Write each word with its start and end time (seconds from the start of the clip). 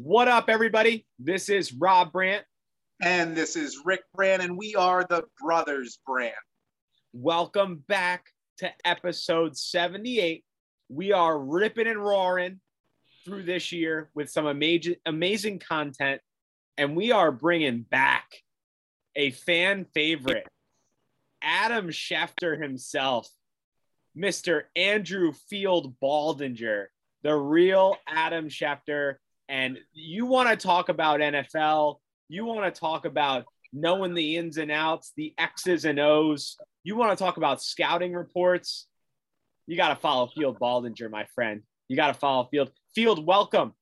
What 0.00 0.28
up, 0.28 0.48
everybody? 0.48 1.04
This 1.18 1.48
is 1.48 1.72
Rob 1.72 2.12
Brandt. 2.12 2.44
And 3.02 3.36
this 3.36 3.56
is 3.56 3.80
Rick 3.84 4.02
Brandt, 4.14 4.44
and 4.44 4.56
we 4.56 4.76
are 4.76 5.02
the 5.02 5.24
Brothers 5.42 5.98
Brandt. 6.06 6.36
Welcome 7.12 7.82
back 7.88 8.26
to 8.58 8.70
episode 8.84 9.56
78. 9.56 10.44
We 10.88 11.10
are 11.10 11.36
ripping 11.36 11.88
and 11.88 11.98
roaring 11.98 12.60
through 13.24 13.42
this 13.42 13.72
year 13.72 14.08
with 14.14 14.30
some 14.30 14.46
amazing, 14.46 14.94
amazing 15.04 15.58
content, 15.58 16.20
and 16.76 16.94
we 16.94 17.10
are 17.10 17.32
bringing 17.32 17.80
back 17.80 18.28
a 19.16 19.32
fan 19.32 19.84
favorite, 19.94 20.46
Adam 21.42 21.88
Schefter 21.88 22.62
himself, 22.62 23.28
Mr. 24.16 24.62
Andrew 24.76 25.32
Field 25.50 25.96
Baldinger, 26.00 26.86
the 27.24 27.34
real 27.34 27.96
Adam 28.06 28.48
Schefter. 28.48 29.16
And 29.48 29.78
you 29.92 30.26
want 30.26 30.48
to 30.48 30.56
talk 30.56 30.88
about 30.88 31.20
NFL, 31.20 31.96
you 32.28 32.44
want 32.44 32.72
to 32.72 32.80
talk 32.80 33.04
about 33.04 33.44
knowing 33.72 34.14
the 34.14 34.36
ins 34.36 34.58
and 34.58 34.70
outs, 34.70 35.12
the 35.16 35.34
X's 35.38 35.84
and 35.84 35.98
O's, 35.98 36.56
you 36.84 36.96
want 36.96 37.16
to 37.16 37.22
talk 37.22 37.36
about 37.36 37.62
scouting 37.62 38.12
reports, 38.12 38.86
you 39.66 39.76
got 39.76 39.88
to 39.88 39.96
follow 39.96 40.28
Field 40.28 40.58
Baldinger, 40.58 41.10
my 41.10 41.26
friend. 41.34 41.62
You 41.88 41.96
got 41.96 42.08
to 42.08 42.14
follow 42.14 42.48
Field. 42.50 42.70
Field, 42.94 43.24
welcome. 43.24 43.74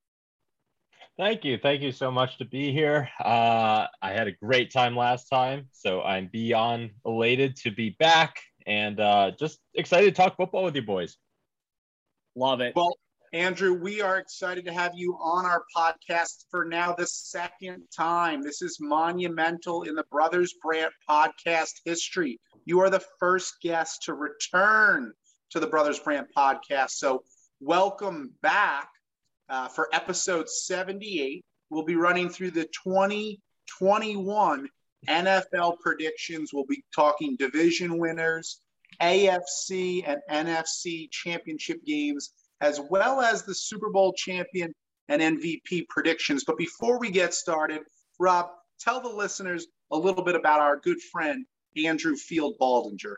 Thank 1.17 1.45
you. 1.45 1.59
Thank 1.59 1.81
you 1.81 1.93
so 1.93 2.11
much 2.11 2.39
to 2.39 2.45
be 2.45 2.73
here. 2.73 3.09
Uh, 3.25 3.87
I 4.03 4.13
had 4.13 4.27
a 4.27 4.33
great 4.33 4.73
time 4.73 4.97
last 4.97 5.29
time, 5.29 5.69
so 5.73 6.03
I'm 6.03 6.29
beyond 6.31 6.91
elated 7.07 7.57
to 7.59 7.71
be 7.71 7.91
back 7.99 8.37
and 8.67 9.01
uh, 9.01 9.31
just 9.39 9.61
excited 9.75 10.15
to 10.15 10.23
talk 10.23 10.37
football 10.37 10.65
with 10.65 10.77
you 10.77 10.83
boys. 10.83 11.17
Love 12.35 12.61
it. 12.61 12.75
Well, 12.77 12.99
Andrew, 13.33 13.75
we 13.75 14.01
are 14.01 14.19
excited 14.19 14.65
to 14.67 14.73
have 14.73 14.93
you 14.95 15.19
on 15.21 15.45
our 15.45 15.65
podcast 15.77 16.45
for 16.51 16.65
now 16.65 16.93
the 16.93 17.07
second 17.07 17.83
time. 17.95 18.41
This 18.41 18.63
is 18.63 18.79
monumental 18.81 19.83
in 19.83 19.97
the 19.97 20.05
Brothers 20.11 20.55
Brandt 20.63 20.93
podcast 21.09 21.73
history. 21.85 22.39
You 22.65 22.81
are 22.81 22.91
the 22.91 23.05
first 23.19 23.57
guest 23.63 24.03
to 24.05 24.15
return 24.15 25.13
to 25.51 25.61
the 25.61 25.67
Brothers 25.67 25.99
Brandt 25.99 26.29
podcast. 26.37 26.91
So, 26.91 27.25
welcome 27.61 28.33
back 28.43 28.89
uh, 29.49 29.69
for 29.69 29.89
episode 29.93 30.49
78. 30.49 31.45
We'll 31.69 31.85
be 31.85 31.97
running 31.97 32.29
through 32.29 32.53
the 32.53 32.69
2021 32.85 34.69
NFL 35.09 35.81
predictions. 35.81 36.53
We'll 36.53 36.65
be 36.67 36.85
talking 36.95 37.37
division 37.37 37.99
winners, 37.99 38.61
AFC 39.03 40.05
and 40.07 40.21
NFC 40.31 41.11
championship 41.11 41.85
games, 41.85 42.33
as 42.61 42.81
well 42.91 43.21
as 43.21 43.43
the 43.43 43.55
Super 43.55 43.91
Bowl 43.91 44.13
champion 44.13 44.73
and 45.09 45.23
MVP 45.23 45.89
predictions. 45.89 46.45
But 46.45 46.59
before 46.59 46.99
we 46.99 47.11
get 47.11 47.35
started, 47.35 47.83
Rob, 48.19 48.49
tell 48.81 49.01
the 49.01 49.09
listeners 49.09 49.67
a 49.93 49.97
little 49.97 50.25
bit 50.25 50.35
about 50.35 50.61
our 50.61 50.77
good 50.77 51.01
friend, 51.13 51.45
Andrew 51.77 52.17
Field 52.17 52.55
Baldinger. 52.61 53.17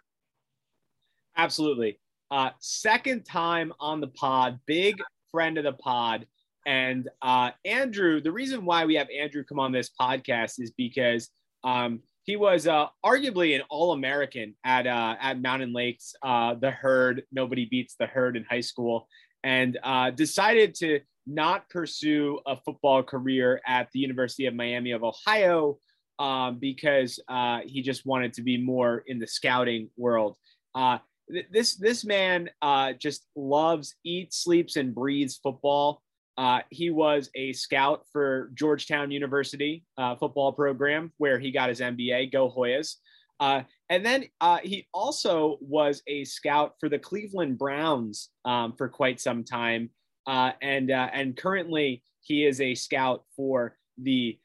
Absolutely. 1.37 1.99
Uh, 2.31 2.51
second 2.59 3.25
time 3.25 3.73
on 3.81 4.01
the 4.01 4.09
pod, 4.09 4.59
big 4.67 4.97
friend 5.31 5.57
of 5.57 5.65
the 5.65 5.73
pod. 5.73 6.27
And 6.67 7.09
uh, 7.23 7.53
Andrew, 7.65 8.21
the 8.21 8.33
reason 8.33 8.65
why 8.65 8.85
we 8.85 8.97
have 8.97 9.09
Andrew 9.11 9.45
come 9.45 9.59
on 9.59 9.73
this 9.73 9.91
podcast 9.99 10.61
is 10.61 10.73
because 10.73 11.31
um, 11.65 12.01
he 12.25 12.37
was 12.37 12.67
uh, 12.67 12.87
arguably 13.05 13.55
an 13.55 13.63
All-American 13.71 14.55
at 14.63 14.87
uh, 14.87 15.17
at 15.19 15.41
Mountain 15.41 15.73
Lakes, 15.73 16.15
uh, 16.23 16.55
the 16.55 16.71
Herd. 16.71 17.23
Nobody 17.33 17.65
beats 17.65 17.95
the 17.99 18.07
Herd 18.07 18.37
in 18.37 18.45
high 18.45 18.61
school, 18.61 19.09
and 19.45 19.79
uh, 19.83 20.11
decided 20.11 20.75
to 20.77 21.01
not 21.27 21.69
pursue 21.69 22.41
a 22.47 22.57
football 22.57 23.03
career 23.03 23.61
at 23.67 23.89
the 23.93 24.01
University 24.01 24.47
of 24.47 24.55
Miami 24.55 24.93
of 24.93 25.05
Ohio 25.05 25.79
um, 26.19 26.59
because 26.59 27.21
uh, 27.29 27.61
he 27.65 27.83
just 27.83 28.07
wanted 28.07 28.33
to 28.35 28.43
be 28.43 28.57
more 28.57 29.05
in 29.07 29.19
the 29.19 29.27
scouting 29.27 29.91
world. 29.97 30.37
Uh, 30.75 30.99
th- 31.31 31.47
this 31.53 31.77
this 31.77 32.05
man 32.05 32.51
uh, 32.63 32.93
just 32.95 33.27
loves, 33.37 33.95
eats, 34.05 34.43
sleeps, 34.43 34.77
and 34.77 34.95
breathes 34.95 35.37
football. 35.37 36.03
Uh, 36.37 36.61
he 36.71 36.91
was 36.91 37.31
a 37.35 37.53
scout 37.53 38.05
for 38.13 38.51
Georgetown 38.55 39.11
University 39.11 39.85
uh, 39.97 40.15
football 40.17 40.53
program 40.53 41.13
where 41.19 41.39
he 41.39 41.51
got 41.51 41.69
his 41.69 41.81
MBA. 41.81 42.33
Go 42.33 42.51
Hoyas! 42.51 42.95
Uh, 43.41 43.63
and 43.89 44.05
then 44.05 44.25
uh, 44.41 44.59
he 44.63 44.87
also 44.93 45.59
was 45.61 46.03
a 46.07 46.25
scout 46.25 46.75
for 46.81 46.89
the 46.89 46.99
Cleveland 46.99 47.59
Browns 47.59 48.31
um, 48.45 48.75
for 48.77 48.89
quite 48.89 49.21
some 49.21 49.45
time, 49.45 49.91
uh, 50.27 50.53
and 50.61 50.91
uh, 50.91 51.09
and 51.13 51.37
currently 51.37 52.03
he 52.21 52.45
is 52.45 52.61
a 52.61 52.75
scout 52.75 53.25
for 53.37 53.77
the 54.03 54.39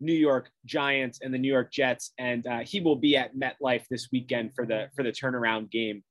New 0.00 0.12
York 0.12 0.50
Giants 0.66 1.20
and 1.22 1.32
the 1.32 1.38
New 1.38 1.50
York 1.50 1.72
Jets, 1.72 2.12
and 2.18 2.46
he 2.64 2.80
will 2.80 2.96
be 2.96 3.16
at 3.16 3.34
MetLife 3.36 3.84
this 3.90 4.08
weekend 4.12 4.52
for 4.54 4.66
the 4.66 4.88
for 4.94 5.02
the 5.02 5.10
turnaround 5.12 5.70
game 5.70 6.02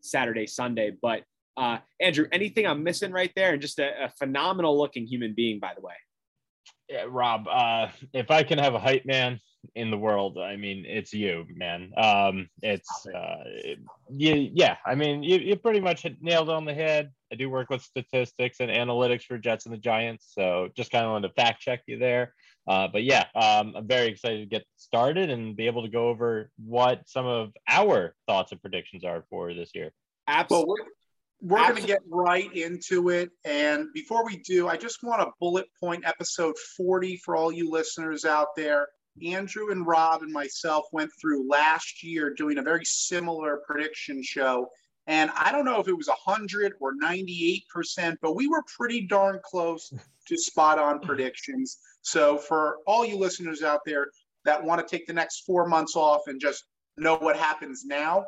Saturday 0.00 0.46
Sunday. 0.46 0.92
But 1.00 1.24
uh, 1.58 1.78
Andrew, 2.00 2.26
anything 2.30 2.66
I'm 2.66 2.84
missing 2.84 3.10
right 3.10 3.32
there? 3.34 3.52
And 3.52 3.60
just 3.60 3.78
a, 3.80 4.04
a 4.04 4.08
phenomenal 4.18 4.78
looking 4.78 5.06
human 5.06 5.34
being, 5.34 5.58
by 5.58 5.72
the 5.74 5.80
way. 5.80 5.94
Yeah, 6.88 7.04
Rob, 7.08 7.46
uh, 7.50 7.88
if 8.14 8.30
I 8.30 8.44
can 8.44 8.58
have 8.58 8.74
a 8.74 8.78
hype 8.78 9.04
man 9.04 9.40
in 9.74 9.90
the 9.90 9.98
world, 9.98 10.38
I 10.38 10.56
mean, 10.56 10.84
it's 10.86 11.12
you, 11.12 11.46
man. 11.54 11.92
Um, 11.96 12.48
it's 12.62 13.06
uh, 13.06 13.44
you, 14.10 14.50
yeah. 14.52 14.76
I 14.84 14.94
mean, 14.94 15.22
you, 15.22 15.38
you 15.38 15.56
pretty 15.56 15.80
much 15.80 16.06
nailed 16.20 16.48
it 16.48 16.54
on 16.54 16.64
the 16.64 16.74
head. 16.74 17.10
I 17.32 17.36
do 17.36 17.50
work 17.50 17.70
with 17.70 17.82
statistics 17.82 18.60
and 18.60 18.70
analytics 18.70 19.24
for 19.24 19.38
Jets 19.38 19.66
and 19.66 19.74
the 19.74 19.78
Giants, 19.78 20.30
so 20.34 20.68
just 20.76 20.90
kind 20.90 21.04
of 21.04 21.12
wanted 21.12 21.28
to 21.28 21.34
fact 21.34 21.60
check 21.60 21.82
you 21.86 21.98
there. 21.98 22.34
Uh, 22.66 22.86
but 22.86 23.02
yeah, 23.02 23.24
um, 23.34 23.74
I'm 23.76 23.86
very 23.86 24.08
excited 24.08 24.40
to 24.40 24.46
get 24.46 24.64
started 24.76 25.30
and 25.30 25.56
be 25.56 25.66
able 25.66 25.82
to 25.82 25.88
go 25.88 26.08
over 26.08 26.50
what 26.62 27.08
some 27.08 27.26
of 27.26 27.52
our 27.66 28.14
thoughts 28.26 28.52
and 28.52 28.60
predictions 28.60 29.04
are 29.04 29.24
for 29.30 29.54
this 29.54 29.70
year. 29.74 29.90
Absolutely. 30.26 30.66
Well, 30.68 30.76
we're, 30.76 30.92
we're 31.40 31.68
going 31.68 31.80
to 31.80 31.86
get 31.86 32.02
right 32.08 32.52
into 32.54 33.10
it. 33.10 33.30
And 33.44 33.92
before 33.94 34.24
we 34.24 34.38
do, 34.38 34.68
I 34.68 34.76
just 34.76 35.02
want 35.02 35.22
to 35.22 35.30
bullet 35.40 35.66
point 35.80 36.04
episode 36.06 36.56
40 36.76 37.16
for 37.24 37.36
all 37.36 37.52
you 37.52 37.70
listeners 37.70 38.24
out 38.24 38.48
there. 38.56 38.88
Andrew 39.22 39.70
and 39.70 39.86
Rob 39.86 40.22
and 40.22 40.32
myself 40.32 40.86
went 40.92 41.10
through 41.20 41.48
last 41.48 42.02
year 42.02 42.34
doing 42.34 42.58
a 42.58 42.62
very 42.62 42.84
similar 42.84 43.62
prediction 43.66 44.22
show. 44.22 44.68
And 45.06 45.30
I 45.34 45.52
don't 45.52 45.64
know 45.64 45.80
if 45.80 45.88
it 45.88 45.96
was 45.96 46.08
100 46.08 46.74
or 46.80 46.92
98%, 46.94 48.16
but 48.20 48.34
we 48.34 48.46
were 48.46 48.62
pretty 48.76 49.02
darn 49.06 49.40
close 49.42 49.92
to 50.26 50.36
spot 50.36 50.78
on 50.78 51.00
predictions. 51.02 51.78
So, 52.02 52.36
for 52.36 52.78
all 52.86 53.04
you 53.04 53.16
listeners 53.16 53.62
out 53.62 53.80
there 53.86 54.08
that 54.44 54.62
want 54.62 54.86
to 54.86 54.96
take 54.96 55.06
the 55.06 55.12
next 55.12 55.44
four 55.46 55.66
months 55.66 55.96
off 55.96 56.26
and 56.26 56.40
just 56.40 56.64
know 56.96 57.16
what 57.16 57.36
happens 57.36 57.84
now, 57.84 58.26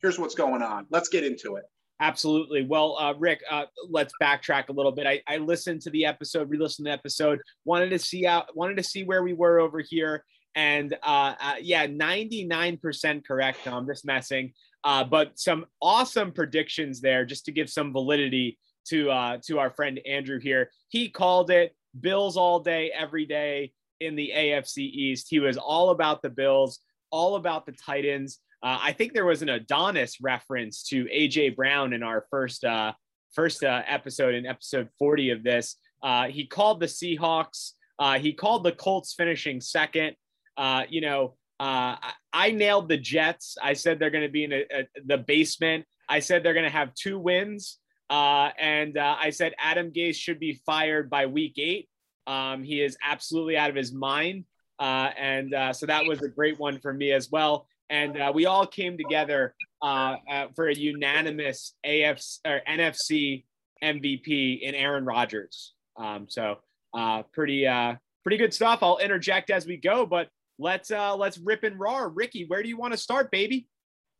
here's 0.00 0.18
what's 0.18 0.34
going 0.34 0.62
on. 0.62 0.86
Let's 0.90 1.08
get 1.08 1.24
into 1.24 1.56
it. 1.56 1.64
Absolutely. 2.00 2.64
Well, 2.64 2.96
uh, 2.98 3.14
Rick, 3.18 3.42
uh, 3.48 3.66
let's 3.88 4.12
backtrack 4.20 4.68
a 4.68 4.72
little 4.72 4.92
bit. 4.92 5.06
I, 5.06 5.22
I 5.28 5.36
listened 5.36 5.80
to 5.82 5.90
the 5.90 6.06
episode, 6.06 6.50
re-listened 6.50 6.86
to 6.86 6.90
the 6.90 6.94
episode, 6.94 7.40
wanted 7.64 7.90
to 7.90 7.98
see 7.98 8.26
out, 8.26 8.56
wanted 8.56 8.76
to 8.78 8.82
see 8.82 9.04
where 9.04 9.22
we 9.22 9.32
were 9.32 9.60
over 9.60 9.80
here, 9.80 10.24
and 10.56 10.94
uh, 11.02 11.34
uh 11.40 11.54
yeah, 11.60 11.86
ninety 11.86 12.44
nine 12.44 12.78
percent 12.78 13.26
correct. 13.26 13.58
No, 13.64 13.76
I'm 13.76 13.86
just 13.86 14.04
messing, 14.04 14.52
uh, 14.82 15.04
but 15.04 15.38
some 15.38 15.66
awesome 15.80 16.32
predictions 16.32 17.00
there, 17.00 17.24
just 17.24 17.44
to 17.44 17.52
give 17.52 17.70
some 17.70 17.92
validity 17.92 18.58
to 18.88 19.10
uh, 19.10 19.38
to 19.46 19.60
our 19.60 19.70
friend 19.70 20.00
Andrew 20.06 20.40
here. 20.40 20.70
He 20.88 21.08
called 21.08 21.50
it 21.50 21.76
Bills 21.98 22.36
all 22.36 22.60
day, 22.60 22.90
every 22.90 23.24
day 23.24 23.72
in 24.00 24.16
the 24.16 24.32
AFC 24.34 24.78
East. 24.78 25.28
He 25.30 25.38
was 25.38 25.56
all 25.56 25.90
about 25.90 26.22
the 26.22 26.30
Bills, 26.30 26.80
all 27.10 27.36
about 27.36 27.66
the 27.66 27.72
Titans. 27.72 28.40
Uh, 28.64 28.78
I 28.80 28.92
think 28.92 29.12
there 29.12 29.26
was 29.26 29.42
an 29.42 29.50
Adonis 29.50 30.22
reference 30.22 30.84
to 30.84 31.04
AJ 31.04 31.54
Brown 31.54 31.92
in 31.92 32.02
our 32.02 32.24
first 32.30 32.64
uh, 32.64 32.94
first 33.34 33.62
uh, 33.62 33.82
episode 33.86 34.34
in 34.34 34.46
episode 34.46 34.88
40 34.98 35.30
of 35.30 35.42
this. 35.42 35.76
Uh, 36.02 36.28
he 36.28 36.46
called 36.46 36.80
the 36.80 36.86
Seahawks. 36.86 37.72
Uh, 37.98 38.18
he 38.18 38.32
called 38.32 38.64
the 38.64 38.72
Colts 38.72 39.12
finishing 39.12 39.60
second. 39.60 40.16
Uh, 40.56 40.84
you 40.88 41.02
know, 41.02 41.34
I, 41.60 42.12
I, 42.32 42.52
nailed 42.52 42.88
the 42.88 42.96
Jets. 42.96 43.56
I 43.62 43.74
said 43.74 43.98
they're 43.98 44.10
going 44.10 44.24
to 44.24 44.30
be 44.30 44.44
in 44.44 44.52
a, 44.52 44.64
a, 44.70 44.86
the 45.04 45.18
basement. 45.18 45.84
I 46.08 46.20
said 46.20 46.42
they're 46.42 46.54
going 46.54 46.64
to 46.64 46.70
have 46.70 46.94
two 46.94 47.18
wins. 47.18 47.78
and 48.08 48.96
I 48.96 49.30
said 49.30 49.52
Adam 49.58 49.90
Gase 49.90 50.16
should 50.16 50.40
be 50.40 50.60
fired 50.64 51.10
by 51.10 51.26
week 51.26 51.54
eight. 51.58 51.88
Um, 52.26 52.64
he 52.64 52.80
is 52.80 52.96
absolutely 53.02 53.58
out 53.58 53.68
of 53.68 53.76
his 53.76 53.92
mind. 53.92 54.44
and 54.78 55.54
so 55.76 55.86
that 55.86 56.06
was 56.06 56.22
a 56.22 56.28
great 56.28 56.58
one 56.58 56.78
for 56.80 56.94
me 56.94 57.12
as 57.12 57.30
well 57.30 57.66
and 57.94 58.20
uh, 58.20 58.32
we 58.34 58.46
all 58.46 58.66
came 58.66 58.98
together 58.98 59.54
uh, 59.80 60.16
uh, 60.30 60.46
for 60.56 60.68
a 60.68 60.74
unanimous 60.74 61.74
AFC 61.86 62.38
or 62.44 62.60
NFC 62.68 63.44
MVP 63.82 64.60
in 64.60 64.74
Aaron 64.74 65.04
Rodgers. 65.04 65.74
Um, 65.96 66.26
so 66.28 66.56
uh, 66.92 67.22
pretty 67.32 67.66
uh, 67.66 67.94
pretty 68.24 68.36
good 68.36 68.52
stuff. 68.52 68.80
I'll 68.82 68.98
interject 68.98 69.50
as 69.50 69.64
we 69.66 69.76
go, 69.76 70.06
but 70.06 70.28
let's 70.58 70.90
uh, 70.90 71.14
let's 71.16 71.38
rip 71.38 71.62
and 71.62 71.78
roar. 71.78 72.08
Ricky, 72.08 72.46
where 72.48 72.62
do 72.62 72.68
you 72.68 72.76
want 72.76 72.92
to 72.92 72.98
start, 72.98 73.30
baby? 73.30 73.68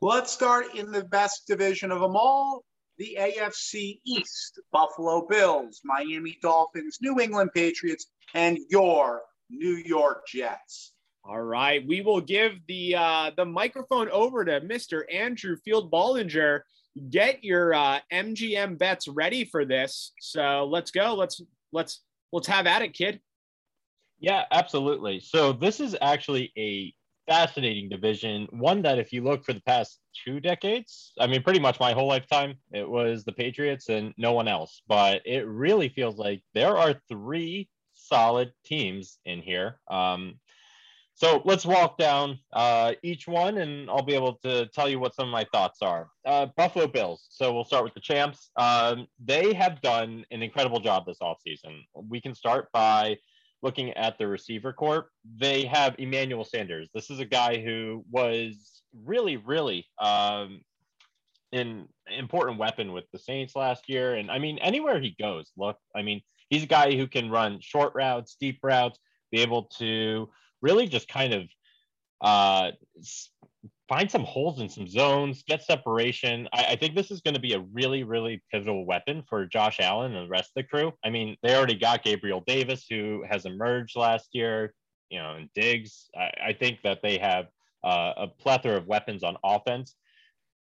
Let's 0.00 0.30
start 0.30 0.74
in 0.76 0.92
the 0.92 1.04
best 1.04 1.46
division 1.48 1.90
of 1.90 2.00
them 2.00 2.14
all, 2.14 2.64
the 2.98 3.16
AFC 3.18 4.00
East. 4.06 4.60
Buffalo 4.70 5.26
Bills, 5.26 5.80
Miami 5.84 6.38
Dolphins, 6.42 6.98
New 7.00 7.18
England 7.20 7.50
Patriots, 7.54 8.06
and 8.34 8.58
your 8.70 9.22
New 9.50 9.82
York 9.84 10.26
Jets. 10.28 10.93
All 11.26 11.40
right, 11.40 11.86
we 11.86 12.02
will 12.02 12.20
give 12.20 12.52
the 12.68 12.96
uh, 12.96 13.30
the 13.34 13.46
microphone 13.46 14.10
over 14.10 14.44
to 14.44 14.60
Mr. 14.60 15.02
Andrew 15.12 15.56
Field 15.64 15.90
Baldinger. 15.90 16.60
Get 17.08 17.42
your 17.42 17.72
uh, 17.72 18.00
MGM 18.12 18.76
bets 18.76 19.08
ready 19.08 19.46
for 19.46 19.64
this. 19.64 20.12
So 20.20 20.68
let's 20.70 20.90
go. 20.90 21.14
Let's 21.14 21.40
let's 21.72 22.02
let's 22.30 22.46
have 22.48 22.66
at 22.66 22.82
it, 22.82 22.92
kid. 22.92 23.20
Yeah, 24.20 24.44
absolutely. 24.52 25.18
So 25.20 25.52
this 25.52 25.80
is 25.80 25.96
actually 26.02 26.52
a 26.58 26.92
fascinating 27.26 27.88
division. 27.88 28.46
One 28.50 28.82
that, 28.82 28.98
if 28.98 29.12
you 29.12 29.22
look 29.22 29.44
for 29.44 29.54
the 29.54 29.62
past 29.62 30.00
two 30.26 30.40
decades, 30.40 31.12
I 31.18 31.26
mean, 31.26 31.42
pretty 31.42 31.58
much 31.58 31.80
my 31.80 31.92
whole 31.92 32.06
lifetime, 32.06 32.54
it 32.72 32.88
was 32.88 33.24
the 33.24 33.32
Patriots 33.32 33.88
and 33.88 34.12
no 34.16 34.32
one 34.32 34.48
else. 34.48 34.82
But 34.86 35.22
it 35.24 35.46
really 35.46 35.88
feels 35.88 36.16
like 36.16 36.42
there 36.52 36.76
are 36.76 37.00
three 37.08 37.68
solid 37.94 38.52
teams 38.64 39.18
in 39.24 39.40
here. 39.40 39.80
Um, 39.90 40.34
so 41.16 41.42
let's 41.44 41.64
walk 41.64 41.96
down 41.96 42.40
uh, 42.52 42.92
each 43.04 43.28
one, 43.28 43.58
and 43.58 43.88
I'll 43.88 44.02
be 44.02 44.14
able 44.14 44.34
to 44.42 44.66
tell 44.66 44.88
you 44.88 44.98
what 44.98 45.14
some 45.14 45.28
of 45.28 45.32
my 45.32 45.46
thoughts 45.52 45.80
are. 45.80 46.08
Uh, 46.26 46.46
Buffalo 46.56 46.88
Bills. 46.88 47.26
So 47.30 47.54
we'll 47.54 47.64
start 47.64 47.84
with 47.84 47.94
the 47.94 48.00
champs. 48.00 48.50
Um, 48.56 49.06
they 49.24 49.52
have 49.54 49.80
done 49.80 50.24
an 50.32 50.42
incredible 50.42 50.80
job 50.80 51.06
this 51.06 51.18
offseason. 51.22 51.84
We 51.94 52.20
can 52.20 52.34
start 52.34 52.68
by 52.72 53.18
looking 53.62 53.90
at 53.92 54.18
the 54.18 54.26
receiver 54.26 54.72
corps. 54.72 55.08
They 55.38 55.64
have 55.66 55.94
Emmanuel 55.98 56.44
Sanders. 56.44 56.90
This 56.92 57.10
is 57.10 57.20
a 57.20 57.24
guy 57.24 57.62
who 57.62 58.04
was 58.10 58.82
really, 59.04 59.36
really 59.36 59.86
um, 60.00 60.62
an 61.52 61.88
important 62.10 62.58
weapon 62.58 62.92
with 62.92 63.04
the 63.12 63.20
Saints 63.20 63.54
last 63.54 63.88
year. 63.88 64.16
And 64.16 64.32
I 64.32 64.40
mean, 64.40 64.58
anywhere 64.58 65.00
he 65.00 65.14
goes, 65.18 65.52
look, 65.56 65.78
I 65.94 66.02
mean, 66.02 66.22
he's 66.50 66.64
a 66.64 66.66
guy 66.66 66.96
who 66.96 67.06
can 67.06 67.30
run 67.30 67.60
short 67.60 67.92
routes, 67.94 68.36
deep 68.40 68.58
routes, 68.64 68.98
be 69.30 69.40
able 69.40 69.64
to 69.78 70.28
really 70.64 70.86
just 70.86 71.06
kind 71.08 71.34
of 71.34 71.42
uh, 72.22 72.72
find 73.88 74.10
some 74.10 74.24
holes 74.24 74.60
in 74.60 74.68
some 74.68 74.88
zones, 74.88 75.44
get 75.46 75.62
separation. 75.62 76.48
I, 76.52 76.64
I 76.70 76.76
think 76.76 76.94
this 76.94 77.10
is 77.10 77.20
going 77.20 77.34
to 77.34 77.40
be 77.40 77.52
a 77.52 77.60
really, 77.72 78.02
really 78.02 78.42
pivotal 78.50 78.86
weapon 78.86 79.22
for 79.28 79.44
Josh 79.46 79.78
Allen 79.78 80.14
and 80.14 80.26
the 80.26 80.30
rest 80.30 80.52
of 80.56 80.62
the 80.62 80.68
crew. 80.68 80.92
I 81.04 81.10
mean, 81.10 81.36
they 81.42 81.54
already 81.54 81.74
got 81.74 82.02
Gabriel 82.02 82.42
Davis, 82.46 82.86
who 82.88 83.24
has 83.28 83.44
emerged 83.44 83.94
last 83.94 84.30
year, 84.32 84.72
you 85.10 85.18
know, 85.18 85.34
and 85.34 85.50
Diggs. 85.54 86.08
I, 86.16 86.30
I 86.48 86.52
think 86.54 86.78
that 86.82 87.02
they 87.02 87.18
have 87.18 87.46
uh, 87.84 88.14
a 88.16 88.26
plethora 88.26 88.76
of 88.76 88.86
weapons 88.86 89.22
on 89.22 89.36
offense. 89.44 89.94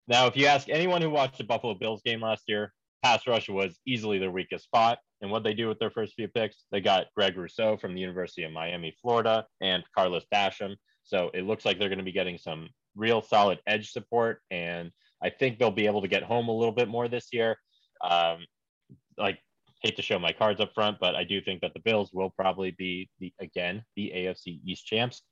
Now, 0.07 0.27
if 0.27 0.37
you 0.37 0.47
ask 0.47 0.69
anyone 0.69 1.01
who 1.01 1.11
watched 1.11 1.39
the 1.39 1.45
Buffalo 1.45 1.75
Bills 1.75 2.03
game 2.05 2.21
last 2.21 2.45
year, 2.47 2.73
pass 3.03 3.27
rush 3.27 3.49
was 3.49 3.81
easily 3.87 4.19
their 4.19 4.31
weakest 4.31 4.65
spot. 4.65 4.99
And 5.23 5.31
what 5.31 5.45
they 5.45 5.55
do 5.55 5.69
with 5.69 5.79
their 5.79 5.91
first 5.91 6.15
few 6.15 6.29
picks, 6.29 6.65
they 6.71 6.81
got 6.81 7.07
Greg 7.15 7.37
Rousseau 7.37 7.77
from 7.77 7.95
the 7.95 8.01
University 8.01 8.45
of 8.45 8.53
Miami, 8.53 8.95
Florida, 9.01 9.47
and 9.61 9.83
Carlos 9.95 10.25
Basham. 10.33 10.77
So 11.05 11.31
it 11.33 11.43
looks 11.43 11.65
like 11.65 11.79
they're 11.79 11.89
going 11.89 11.99
to 11.99 12.05
be 12.05 12.13
getting 12.13 12.39
some 12.39 12.69
real 12.95 13.23
solid 13.23 13.61
edge 13.67 13.93
support. 13.93 14.41
And 14.51 14.91
I 15.23 15.31
think 15.31 15.59
they'll 15.59 15.71
be 15.71 15.87
able 15.87 16.03
to 16.03 16.09
get 16.09 16.23
home 16.23 16.49
a 16.49 16.57
little 16.57 16.75
bit 16.75 16.89
more 16.89 17.09
this 17.09 17.29
year. 17.33 17.57
Um, 18.03 18.45
like, 19.17 19.39
hate 19.83 19.97
to 19.97 20.03
show 20.03 20.19
my 20.19 20.33
cards 20.33 20.61
up 20.61 20.73
front, 20.75 20.99
but 21.01 21.15
I 21.15 21.25
do 21.25 21.41
think 21.41 21.61
that 21.61 21.73
the 21.75 21.81
Bills 21.81 22.11
will 22.13 22.31
probably 22.31 22.73
be 22.73 23.09
the 23.21 23.33
again 23.41 23.85
the 23.95 24.13
AFC 24.15 24.61
East 24.65 24.87
champs. 24.87 25.23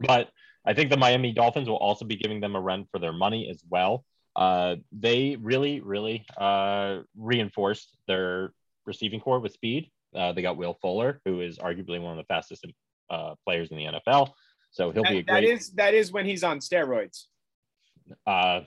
But 0.00 0.30
I 0.66 0.74
think 0.74 0.90
the 0.90 0.96
Miami 0.96 1.32
Dolphins 1.32 1.68
will 1.68 1.76
also 1.76 2.04
be 2.04 2.16
giving 2.16 2.40
them 2.40 2.56
a 2.56 2.60
run 2.60 2.86
for 2.90 2.98
their 2.98 3.12
money 3.12 3.48
as 3.50 3.62
well. 3.68 4.04
Uh, 4.36 4.76
they 4.92 5.36
really, 5.36 5.80
really 5.80 6.24
uh, 6.36 7.00
reinforced 7.16 7.96
their 8.06 8.52
receiving 8.88 9.20
core 9.20 9.38
with 9.38 9.52
speed. 9.52 9.90
Uh, 10.14 10.32
they 10.32 10.42
got 10.42 10.56
Will 10.56 10.76
Fuller, 10.82 11.20
who 11.24 11.40
is 11.40 11.58
arguably 11.58 12.02
one 12.02 12.12
of 12.12 12.16
the 12.16 12.24
fastest 12.24 12.66
uh, 13.10 13.34
players 13.46 13.70
in 13.70 13.76
the 13.76 13.84
NFL. 13.84 14.32
So 14.70 14.90
he'll 14.90 15.04
that, 15.04 15.12
be 15.12 15.18
a 15.18 15.22
great. 15.22 15.26
That 15.26 15.44
is 15.44 15.70
that 15.72 15.94
is 15.94 16.10
when 16.10 16.26
he's 16.26 16.42
on 16.42 16.58
steroids. 16.58 17.24
Uh, 18.26 18.62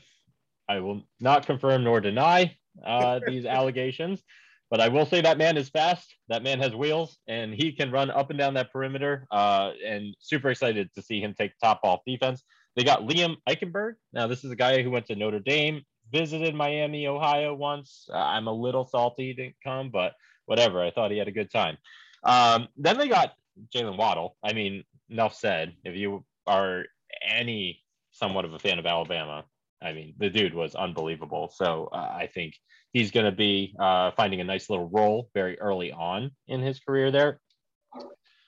I 0.69 0.79
will 0.79 1.03
not 1.19 1.45
confirm 1.45 1.83
nor 1.83 1.99
deny 1.99 2.55
uh, 2.85 3.19
these 3.27 3.45
allegations, 3.45 4.23
but 4.69 4.79
I 4.79 4.87
will 4.87 5.05
say 5.05 5.21
that 5.21 5.37
man 5.37 5.57
is 5.57 5.69
fast. 5.69 6.15
That 6.29 6.43
man 6.43 6.59
has 6.59 6.73
wheels, 6.73 7.17
and 7.27 7.53
he 7.53 7.71
can 7.71 7.91
run 7.91 8.09
up 8.09 8.29
and 8.29 8.39
down 8.39 8.53
that 8.53 8.71
perimeter. 8.71 9.27
Uh, 9.31 9.71
and 9.85 10.15
super 10.19 10.49
excited 10.49 10.89
to 10.95 11.01
see 11.01 11.19
him 11.21 11.33
take 11.37 11.51
top 11.59 11.81
off 11.83 12.01
defense. 12.05 12.43
They 12.75 12.83
got 12.83 13.01
Liam 13.01 13.35
Eichenberg. 13.49 13.93
Now, 14.13 14.27
this 14.27 14.43
is 14.43 14.51
a 14.51 14.55
guy 14.55 14.81
who 14.81 14.91
went 14.91 15.07
to 15.07 15.15
Notre 15.15 15.39
Dame, 15.39 15.81
visited 16.11 16.55
Miami, 16.55 17.07
Ohio 17.07 17.53
once. 17.53 18.09
Uh, 18.11 18.17
I'm 18.17 18.47
a 18.47 18.53
little 18.53 18.85
salty 18.85 19.27
he 19.27 19.33
didn't 19.33 19.55
come, 19.63 19.89
but 19.89 20.13
whatever. 20.45 20.81
I 20.81 20.91
thought 20.91 21.11
he 21.11 21.17
had 21.17 21.27
a 21.27 21.31
good 21.31 21.51
time. 21.51 21.77
Um, 22.23 22.67
then 22.77 22.97
they 22.97 23.07
got 23.07 23.33
Jaylen 23.73 23.97
Waddle. 23.97 24.35
I 24.43 24.53
mean, 24.53 24.83
enough 25.09 25.35
said. 25.35 25.73
If 25.83 25.95
you 25.95 26.23
are 26.47 26.85
any 27.27 27.81
somewhat 28.11 28.45
of 28.45 28.53
a 28.53 28.59
fan 28.59 28.79
of 28.79 28.85
Alabama, 28.85 29.45
I 29.81 29.93
mean, 29.93 30.13
the 30.17 30.29
dude 30.29 30.53
was 30.53 30.75
unbelievable. 30.75 31.51
So 31.55 31.89
uh, 31.91 31.95
I 31.95 32.29
think 32.33 32.55
he's 32.93 33.11
going 33.11 33.25
to 33.25 33.31
be 33.31 33.75
uh, 33.79 34.11
finding 34.11 34.41
a 34.41 34.43
nice 34.43 34.69
little 34.69 34.89
role 34.89 35.29
very 35.33 35.59
early 35.59 35.91
on 35.91 36.31
in 36.47 36.61
his 36.61 36.79
career 36.79 37.11
there. 37.11 37.39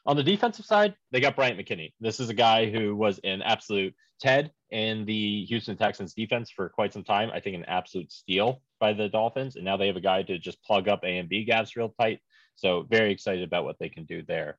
On 0.05 0.17
the 0.17 0.23
defensive 0.23 0.65
side, 0.65 0.95
they 1.11 1.21
got 1.21 1.35
Bryant 1.35 1.57
McKinney. 1.57 1.93
This 1.99 2.19
is 2.19 2.29
a 2.29 2.33
guy 2.33 2.69
who 2.69 2.95
was 2.95 3.19
an 3.23 3.41
absolute 3.41 3.95
Ted 4.19 4.51
in 4.73 5.05
the 5.05 5.45
Houston 5.45 5.77
Texans 5.77 6.13
defense 6.13 6.49
for 6.49 6.67
quite 6.67 6.91
some 6.91 7.03
time. 7.03 7.29
I 7.31 7.39
think 7.39 7.55
an 7.55 7.65
absolute 7.65 8.11
steal 8.11 8.61
by 8.79 8.91
the 8.91 9.07
Dolphins. 9.07 9.55
And 9.55 9.63
now 9.63 9.77
they 9.77 9.87
have 9.87 9.95
a 9.95 10.01
guy 10.01 10.23
to 10.23 10.39
just 10.39 10.63
plug 10.63 10.87
up 10.87 11.03
A 11.03 11.19
and 11.19 11.29
B 11.29 11.45
gaps 11.45 11.77
real 11.77 11.93
tight. 11.99 12.19
So 12.55 12.87
very 12.89 13.11
excited 13.11 13.43
about 13.43 13.65
what 13.65 13.77
they 13.79 13.89
can 13.89 14.05
do 14.05 14.23
there. 14.23 14.57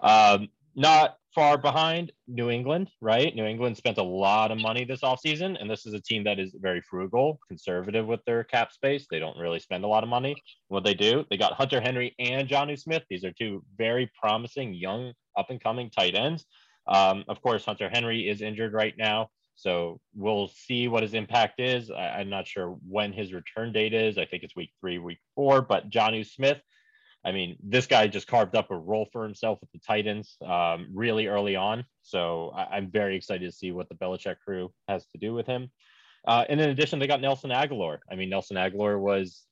Um, 0.00 0.48
not 0.76 1.16
far 1.34 1.56
behind 1.56 2.12
New 2.28 2.50
England, 2.50 2.90
right? 3.00 3.34
New 3.34 3.46
England 3.46 3.76
spent 3.76 3.96
a 3.96 4.02
lot 4.02 4.50
of 4.50 4.58
money 4.58 4.84
this 4.84 5.00
offseason, 5.00 5.56
and 5.58 5.70
this 5.70 5.86
is 5.86 5.94
a 5.94 6.00
team 6.00 6.24
that 6.24 6.38
is 6.38 6.54
very 6.60 6.82
frugal, 6.82 7.38
conservative 7.48 8.06
with 8.06 8.20
their 8.26 8.44
cap 8.44 8.70
space. 8.70 9.06
They 9.10 9.18
don't 9.18 9.38
really 9.38 9.60
spend 9.60 9.84
a 9.84 9.88
lot 9.88 10.02
of 10.02 10.10
money. 10.10 10.36
What 10.68 10.84
they 10.84 10.94
do, 10.94 11.24
they 11.30 11.36
got 11.36 11.54
Hunter 11.54 11.80
Henry 11.80 12.14
and 12.18 12.48
Jonnu 12.48 12.78
Smith. 12.78 13.04
These 13.08 13.24
are 13.24 13.32
two 13.32 13.64
very 13.78 14.10
promising, 14.20 14.74
young, 14.74 15.12
up 15.36 15.50
and 15.50 15.62
coming 15.62 15.90
tight 15.90 16.14
ends. 16.14 16.44
Um, 16.86 17.24
of 17.28 17.40
course, 17.40 17.64
Hunter 17.64 17.88
Henry 17.88 18.28
is 18.28 18.42
injured 18.42 18.72
right 18.72 18.94
now. 18.98 19.30
So 19.56 20.00
we'll 20.14 20.48
see 20.48 20.88
what 20.88 21.02
his 21.02 21.14
impact 21.14 21.60
is. 21.60 21.90
I, 21.90 22.20
am 22.20 22.30
not 22.30 22.46
sure 22.46 22.76
when 22.88 23.12
his 23.12 23.32
return 23.32 23.72
date 23.72 23.94
is. 23.94 24.18
I 24.18 24.24
think 24.24 24.42
it's 24.42 24.56
week 24.56 24.72
three, 24.80 24.98
week 24.98 25.18
four. 25.34 25.62
But 25.62 25.90
Jonnu 25.90 26.26
Smith, 26.26 26.60
I 27.24 27.32
mean, 27.32 27.56
this 27.62 27.86
guy 27.86 28.06
just 28.08 28.26
carved 28.26 28.56
up 28.56 28.70
a 28.70 28.76
role 28.76 29.08
for 29.12 29.22
himself 29.22 29.58
with 29.60 29.70
the 29.72 29.78
Titans 29.78 30.36
um, 30.46 30.88
really 30.92 31.28
early 31.28 31.56
on. 31.56 31.84
So 32.02 32.52
I, 32.54 32.76
am 32.76 32.90
very 32.90 33.16
excited 33.16 33.48
to 33.48 33.56
see 33.56 33.72
what 33.72 33.88
the 33.88 33.94
Belichick 33.94 34.36
crew 34.44 34.72
has 34.88 35.06
to 35.06 35.18
do 35.18 35.32
with 35.32 35.46
him. 35.46 35.70
Uh, 36.26 36.44
and 36.48 36.60
in 36.60 36.70
addition, 36.70 36.98
they 36.98 37.06
got 37.06 37.20
Nelson 37.20 37.50
Agholor. 37.50 37.98
I 38.10 38.16
mean, 38.16 38.30
Nelson 38.30 38.56
Agholor 38.56 38.98
was 38.98 39.44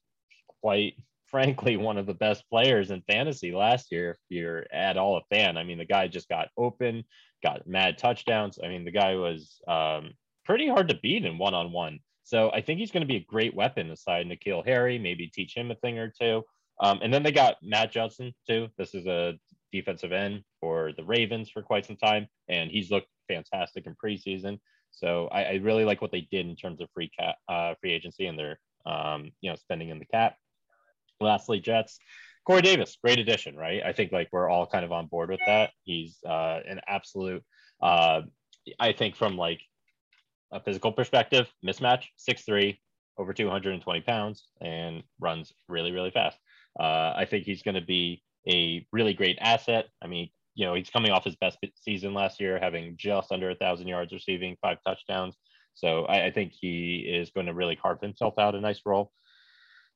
quite 0.61 0.94
frankly 1.33 1.77
one 1.77 1.97
of 1.97 2.07
the 2.07 2.15
best 2.15 2.49
players 2.49 2.93
in 2.93 3.03
fantasy 3.11 3.53
last 3.53 3.91
year. 3.91 4.11
If 4.11 4.19
you're 4.29 4.67
at 4.73 4.97
all 4.97 5.17
a 5.17 5.35
fan, 5.35 5.57
I 5.57 5.65
mean, 5.65 5.79
the 5.79 5.85
guy 5.85 6.07
just 6.07 6.29
got 6.29 6.51
open, 6.57 7.03
got 7.43 7.67
mad 7.67 7.99
touchdowns. 7.99 8.61
I 8.62 8.69
mean, 8.69 8.85
the 8.85 8.93
guy 8.93 9.17
was 9.17 9.61
um, 9.67 10.12
pretty 10.45 10.69
hard 10.69 10.89
to 10.91 11.01
beat 11.03 11.25
in 11.25 11.39
one 11.39 11.55
on 11.55 11.73
one. 11.73 11.99
So 12.23 12.53
I 12.53 12.61
think 12.61 12.79
he's 12.79 12.93
going 12.93 13.01
to 13.01 13.12
be 13.12 13.17
a 13.17 13.25
great 13.25 13.55
weapon 13.55 13.91
aside 13.91 14.27
N'Keal 14.27 14.65
Harry, 14.65 14.99
maybe 14.99 15.27
teach 15.27 15.57
him 15.57 15.71
a 15.71 15.75
thing 15.77 15.99
or 15.99 16.12
two. 16.17 16.45
Um, 16.81 17.01
and 17.03 17.12
then 17.12 17.23
they 17.23 17.33
got 17.33 17.57
Matt 17.62 17.93
Judon 17.93 18.33
too. 18.47 18.69
This 18.79 18.95
is 18.95 19.07
a 19.07 19.35
defensive 19.73 20.12
end 20.12 20.43
for 20.61 20.93
the 20.97 21.05
Ravens 21.05 21.51
for 21.51 21.62
quite 21.62 21.87
some 21.87 21.97
time, 21.97 22.29
and 22.49 22.71
he's 22.71 22.91
looked 22.91 23.09
fantastic 23.29 23.87
in 23.87 23.97
preseason. 24.03 24.59
So 24.91 25.29
I, 25.29 25.45
I 25.45 25.53
really 25.55 25.85
like 25.85 26.03
what 26.03 26.12
they 26.12 26.29
did 26.31 26.47
in 26.47 26.55
terms 26.55 26.81
of 26.81 26.89
free 26.93 27.11
cap, 27.19 27.37
uh, 27.49 27.75
free 27.81 27.93
agency, 27.93 28.27
and 28.27 28.39
their 28.39 28.59
um, 28.85 29.31
you 29.41 29.51
know 29.51 29.57
spending 29.57 29.89
in 29.89 29.99
the 29.99 30.05
cap. 30.05 30.37
Lastly, 31.23 31.61
Jets. 31.61 31.99
Corey 32.45 32.62
Davis, 32.62 32.99
great 33.02 33.21
addition, 33.21 33.57
right? 33.57 33.83
I 33.85 33.93
think 33.93 34.11
like 34.11 34.29
we're 34.33 34.49
all 34.49 34.67
kind 34.67 34.85
of 34.85 34.91
on 34.91 35.07
board 35.07 35.31
with 35.31 35.41
that. 35.47 35.71
He's 35.85 36.19
uh, 36.29 36.61
an 36.69 36.81
absolute. 36.88 37.45
Uh, 37.81 38.23
I 38.81 38.93
think 38.93 39.17
from 39.17 39.37
like 39.37 39.61
a 40.52 40.61
physical 40.61 40.93
perspective, 40.93 41.49
mismatch, 41.64 42.07
six 42.17 42.43
three, 42.43 42.81
over 43.17 43.33
220 43.33 44.00
pounds, 44.00 44.47
and 44.61 45.02
runs 45.21 45.52
really, 45.69 45.93
really 45.93 46.11
fast. 46.11 46.38
Uh, 46.79 47.12
I 47.17 47.26
think 47.29 47.45
he's 47.45 47.62
going 47.62 47.75
to 47.76 47.81
be 47.81 48.23
a 48.49 48.87
really 48.93 49.14
great 49.14 49.38
asset. 49.41 49.87
I 50.02 50.09
mean, 50.09 50.29
you 50.55 50.67
know, 50.67 50.75
he's 50.75 50.91
coming 50.91 51.12
off 51.12 51.25
his 51.25 51.37
best 51.37 51.59
season 51.76 52.12
last 52.12 52.41
year, 52.41 52.59
having 52.61 52.97
just 52.97 53.33
under 53.33 53.50
a 53.50 53.55
thousand 53.55 53.88
yards 53.88 54.12
receiving, 54.12 54.57
five 54.61 54.79
touchdowns. 54.87 55.37
So 55.75 56.05
I, 56.05 56.26
I, 56.26 56.31
think 56.31 56.52
he 56.52 56.99
is 56.99 57.31
going 57.31 57.47
to 57.47 57.55
really 57.55 57.76
carve 57.76 58.00
himself 58.00 58.35
out 58.38 58.55
a 58.55 58.61
nice 58.61 58.83
role. 58.85 59.11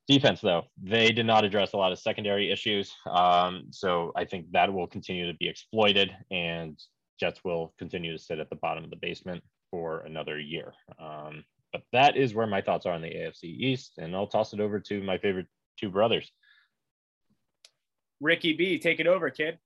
Defense, 0.09 0.41
though, 0.41 0.65
they 0.81 1.11
did 1.11 1.27
not 1.27 1.45
address 1.45 1.73
a 1.73 1.77
lot 1.77 1.91
of 1.91 1.99
secondary 1.99 2.53
issues. 2.53 2.95
Um, 3.11 3.65
so 3.71 4.13
I 4.15 4.25
think 4.25 4.53
that 4.53 4.73
will 4.73 4.87
continue 4.87 5.27
to 5.27 5.37
be 5.37 5.49
exploited, 5.49 6.15
and 6.31 6.79
Jets 7.19 7.43
will 7.43 7.75
continue 7.79 8.13
to 8.13 8.23
sit 8.23 8.39
at 8.39 8.49
the 8.49 8.57
bottom 8.57 8.85
of 8.85 8.91
the 8.91 8.97
basement 8.97 9.43
for 9.71 10.01
another 10.01 10.39
year. 10.39 10.73
Um, 11.01 11.45
but 11.73 11.83
that 11.93 12.17
is 12.17 12.35
where 12.35 12.47
my 12.47 12.61
thoughts 12.61 12.87
are 12.87 12.93
on 12.93 13.03
the 13.03 13.09
AFC 13.09 13.45
East, 13.45 13.95
and 13.99 14.15
I'll 14.15 14.29
toss 14.29 14.53
it 14.53 14.61
over 14.61 14.79
to 14.79 15.03
my 15.03 15.19
favorite 15.19 15.49
two 15.77 15.91
brothers. 15.91 16.31
Ricky 18.21 18.53
B, 18.53 18.79
take 18.79 19.01
it 19.01 19.09
over, 19.09 19.29
kid. 19.29 19.59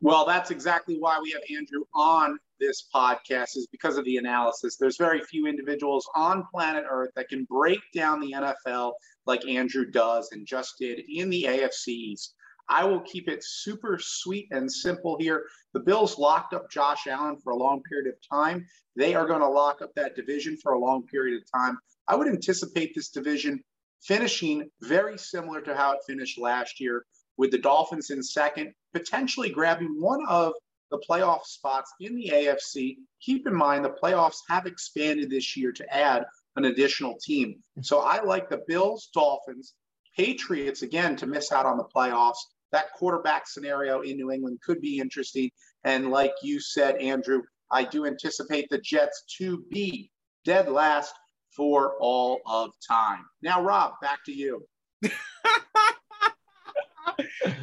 Well, 0.00 0.24
that's 0.24 0.50
exactly 0.52 0.96
why 0.98 1.18
we 1.20 1.32
have 1.32 1.42
Andrew 1.50 1.84
on 1.92 2.38
this 2.60 2.88
podcast 2.94 3.56
is 3.56 3.68
because 3.70 3.96
of 3.96 4.04
the 4.04 4.16
analysis. 4.16 4.76
There's 4.76 4.96
very 4.96 5.20
few 5.20 5.46
individuals 5.46 6.08
on 6.14 6.44
planet 6.52 6.84
Earth 6.88 7.10
that 7.16 7.28
can 7.28 7.44
break 7.44 7.80
down 7.94 8.20
the 8.20 8.32
NFL 8.32 8.92
like 9.26 9.46
Andrew 9.46 9.84
does 9.84 10.30
and 10.32 10.46
just 10.46 10.74
did 10.78 11.02
in 11.08 11.30
the 11.30 11.44
AFC 11.44 11.88
East. 11.88 12.34
I 12.68 12.84
will 12.84 13.00
keep 13.00 13.28
it 13.28 13.42
super 13.42 13.98
sweet 14.00 14.48
and 14.50 14.70
simple 14.70 15.16
here. 15.18 15.46
The 15.72 15.80
Bills 15.80 16.18
locked 16.18 16.52
up 16.52 16.70
Josh 16.70 17.06
Allen 17.06 17.38
for 17.42 17.52
a 17.52 17.56
long 17.56 17.82
period 17.82 18.08
of 18.08 18.14
time. 18.30 18.66
They 18.94 19.14
are 19.14 19.26
going 19.26 19.40
to 19.40 19.48
lock 19.48 19.80
up 19.80 19.94
that 19.94 20.16
division 20.16 20.56
for 20.56 20.72
a 20.72 20.78
long 20.78 21.06
period 21.06 21.40
of 21.40 21.50
time. 21.50 21.78
I 22.06 22.16
would 22.16 22.28
anticipate 22.28 22.94
this 22.94 23.08
division 23.08 23.62
finishing 24.02 24.70
very 24.82 25.18
similar 25.18 25.60
to 25.62 25.74
how 25.74 25.92
it 25.92 26.00
finished 26.06 26.38
last 26.38 26.78
year 26.80 27.04
with 27.38 27.50
the 27.52 27.58
Dolphins 27.58 28.10
in 28.10 28.22
second, 28.22 28.72
potentially 28.92 29.48
grabbing 29.48 29.96
one 29.98 30.20
of 30.28 30.52
the 30.90 31.02
playoff 31.08 31.44
spots 31.44 31.92
in 32.00 32.14
the 32.14 32.30
AFC. 32.32 32.96
Keep 33.20 33.46
in 33.46 33.54
mind 33.54 33.84
the 33.84 33.90
playoffs 33.90 34.38
have 34.48 34.66
expanded 34.66 35.30
this 35.30 35.56
year 35.56 35.72
to 35.72 35.94
add 35.94 36.24
an 36.56 36.64
additional 36.66 37.16
team. 37.18 37.62
So 37.82 38.00
I 38.00 38.22
like 38.22 38.48
the 38.48 38.62
Bills, 38.66 39.10
Dolphins, 39.14 39.74
Patriots 40.16 40.82
again 40.82 41.14
to 41.16 41.26
miss 41.26 41.52
out 41.52 41.66
on 41.66 41.76
the 41.76 41.84
playoffs. 41.84 42.38
That 42.72 42.92
quarterback 42.94 43.46
scenario 43.46 44.00
in 44.00 44.16
New 44.16 44.30
England 44.30 44.58
could 44.64 44.80
be 44.80 44.98
interesting. 44.98 45.50
And 45.84 46.10
like 46.10 46.32
you 46.42 46.60
said, 46.60 46.96
Andrew, 46.96 47.42
I 47.70 47.84
do 47.84 48.06
anticipate 48.06 48.68
the 48.70 48.78
Jets 48.78 49.22
to 49.38 49.64
be 49.70 50.10
dead 50.44 50.68
last 50.68 51.14
for 51.54 51.94
all 52.00 52.40
of 52.46 52.70
time. 52.86 53.24
Now, 53.42 53.62
Rob, 53.62 53.92
back 54.02 54.24
to 54.26 54.32
you. 54.32 54.66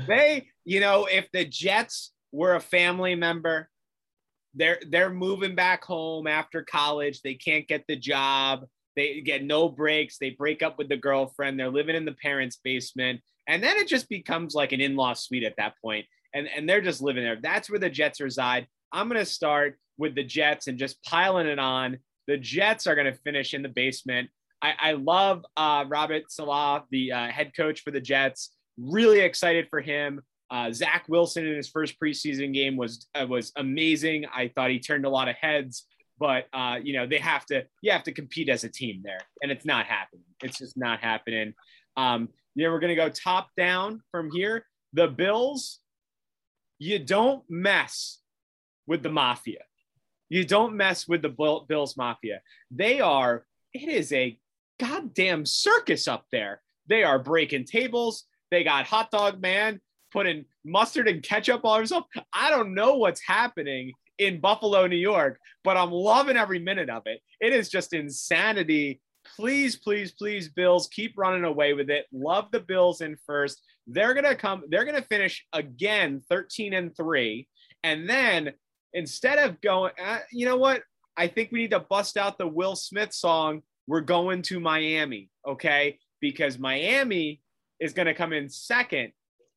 they, 0.08 0.48
you 0.64 0.80
know, 0.80 1.06
if 1.06 1.30
the 1.32 1.46
Jets 1.46 2.12
were 2.36 2.56
a 2.56 2.62
family 2.62 3.16
member, 3.16 3.70
they're 4.54 4.80
they're 4.90 5.10
moving 5.10 5.56
back 5.56 5.84
home 5.84 6.28
after 6.28 6.64
college. 6.64 7.22
They 7.22 7.34
can't 7.36 7.68
get 7.68 7.86
the 7.88 7.96
job. 7.96 8.66
They 8.96 9.22
get 9.22 9.44
no 9.44 9.68
breaks. 9.68 10.18
They 10.18 10.32
break 10.32 10.64
up 10.64 10.78
with 10.78 10.90
the 10.90 10.98
girlfriend. 10.98 11.60
They're 11.60 11.70
living 11.70 11.96
in 11.96 12.06
the 12.06 12.14
parents' 12.14 12.60
basement. 12.64 13.22
And 13.48 13.62
then 13.62 13.78
it 13.78 13.88
just 13.88 14.10
becomes 14.10 14.56
like 14.56 14.72
an 14.72 14.82
in-law 14.82 15.14
suite 15.14 15.44
at 15.44 15.58
that 15.58 15.74
point. 15.82 16.06
And, 16.34 16.48
and 16.48 16.68
they're 16.68 16.82
just 16.82 17.02
living 17.02 17.24
there. 17.24 17.38
That's 17.42 17.70
where 17.70 17.80
the 17.80 17.90
Jets 17.90 18.22
reside. 18.22 18.68
I'm 18.92 19.10
going 19.10 19.20
to 19.20 19.26
start 19.26 19.78
with 19.98 20.16
the 20.16 20.24
Jets 20.24 20.68
and 20.68 20.78
just 20.78 21.04
piling 21.04 21.48
it 21.48 21.60
on. 21.60 21.98
The 22.28 22.38
Jets 22.38 22.88
are 22.88 22.96
going 22.96 23.12
to 23.12 23.20
finish 23.20 23.54
in 23.54 23.62
the 23.62 23.70
basement. 23.70 24.30
I, 24.62 24.74
I 24.80 24.92
love 24.94 25.46
uh, 25.58 25.86
Robert 25.88 26.32
Saleh, 26.32 26.84
the 26.90 27.12
uh, 27.12 27.28
head 27.28 27.52
coach 27.56 27.82
for 27.82 27.92
the 27.92 28.02
Jets. 28.02 28.52
Really 28.78 29.20
excited 29.20 29.68
for 29.70 29.82
him. 29.82 30.22
Uh, 30.50 30.72
Zach 30.72 31.06
Wilson 31.10 31.46
in 31.46 31.56
his 31.56 31.70
first 31.70 32.00
preseason 32.00 32.54
game 32.54 32.78
was 32.78 33.08
uh, 33.16 33.26
was 33.28 33.52
amazing. 33.56 34.26
I 34.34 34.50
thought 34.50 34.70
he 34.70 34.80
turned 34.80 35.06
a 35.06 35.10
lot 35.10 35.28
of 35.28 35.36
heads, 35.36 35.86
but 36.20 36.46
uh, 36.54 36.78
you 36.84 36.94
know 36.94 37.08
they 37.08 37.18
have 37.18 37.46
to 37.48 37.64
you 37.82 37.92
have 37.92 38.04
to 38.04 38.12
compete 38.12 38.50
as 38.50 38.64
a 38.64 38.70
team 38.70 39.02
there, 39.04 39.22
and 39.42 39.52
it's 39.52 39.66
not 39.66 39.86
happening. 39.86 40.26
It's 40.44 40.60
just 40.60 40.78
not 40.78 41.00
happening. 41.00 41.54
Um, 41.98 42.30
know 42.56 42.72
we're 42.72 42.80
gonna 42.80 42.96
go 42.96 43.10
top 43.10 43.50
down 43.58 44.02
from 44.12 44.30
here. 44.32 44.66
The 44.94 45.08
Bills, 45.08 45.80
you 46.78 47.00
don't 47.00 47.44
mess 47.50 48.20
with 48.88 49.02
the 49.02 49.12
mafia. 49.12 49.64
You 50.30 50.46
don't 50.46 50.76
mess 50.76 51.08
with 51.08 51.22
the 51.22 51.64
Bills 51.68 51.98
mafia. 51.98 52.42
They 52.72 53.00
are. 53.00 53.46
It 53.74 53.90
is 53.90 54.14
a 54.14 54.38
goddamn 54.80 55.46
circus 55.46 56.08
up 56.08 56.26
there. 56.32 56.62
They 56.88 57.04
are 57.04 57.20
breaking 57.20 57.66
tables. 57.66 58.26
They 58.52 58.64
got 58.64 58.86
hot 58.86 59.12
dog 59.12 59.42
man 59.42 59.82
putting 60.16 60.46
mustard 60.64 61.10
and 61.10 61.22
ketchup 61.22 61.66
on 61.66 61.80
himself. 61.80 62.06
I 62.32 62.50
don't 62.50 62.74
know 62.74 62.96
what's 62.96 63.22
happening 63.22 63.92
in 64.18 64.40
Buffalo, 64.40 64.88
New 64.88 64.96
York, 64.96 65.38
but 65.66 65.76
I'm 65.76 65.92
loving 65.92 66.38
every 66.38 66.60
minute 66.60 66.90
of 66.90 67.04
it. 67.06 67.20
It 67.42 67.52
is 67.52 67.68
just 67.68 67.92
insanity. 67.92 69.02
Please, 69.36 69.76
please, 69.76 70.14
please, 70.14 70.48
Bills, 70.48 70.88
keep 70.88 71.16
running 71.18 71.44
away 71.44 71.74
with 71.74 71.90
it. 71.90 72.06
Love 72.14 72.46
the 72.52 72.62
Bills 72.62 73.02
in 73.02 73.18
first. 73.28 73.62
They're 73.88 74.14
gonna 74.14 74.36
come, 74.36 74.64
they're 74.70 74.86
gonna 74.86 75.02
finish 75.02 75.46
again 75.52 76.22
13 76.30 76.74
and 76.74 76.96
3. 76.96 77.46
And 77.84 78.10
then 78.10 78.54
instead 78.94 79.38
of 79.38 79.60
going, 79.60 79.92
uh, 80.02 80.20
you 80.32 80.46
know 80.46 80.58
what? 80.58 80.82
I 81.18 81.28
think 81.28 81.52
we 81.52 81.60
need 81.60 81.72
to 81.72 81.82
bust 81.82 82.16
out 82.16 82.38
the 82.38 82.48
Will 82.48 82.78
Smith 82.78 83.14
song, 83.14 83.64
We're 83.86 84.00
Going 84.02 84.44
to 84.44 84.62
Miami, 84.62 85.30
okay? 85.46 86.00
Because 86.22 86.58
Miami 86.58 87.42
is 87.82 87.92
going 87.94 88.08
to 88.08 88.14
come 88.14 88.32
in 88.32 88.50
second, 88.50 89.12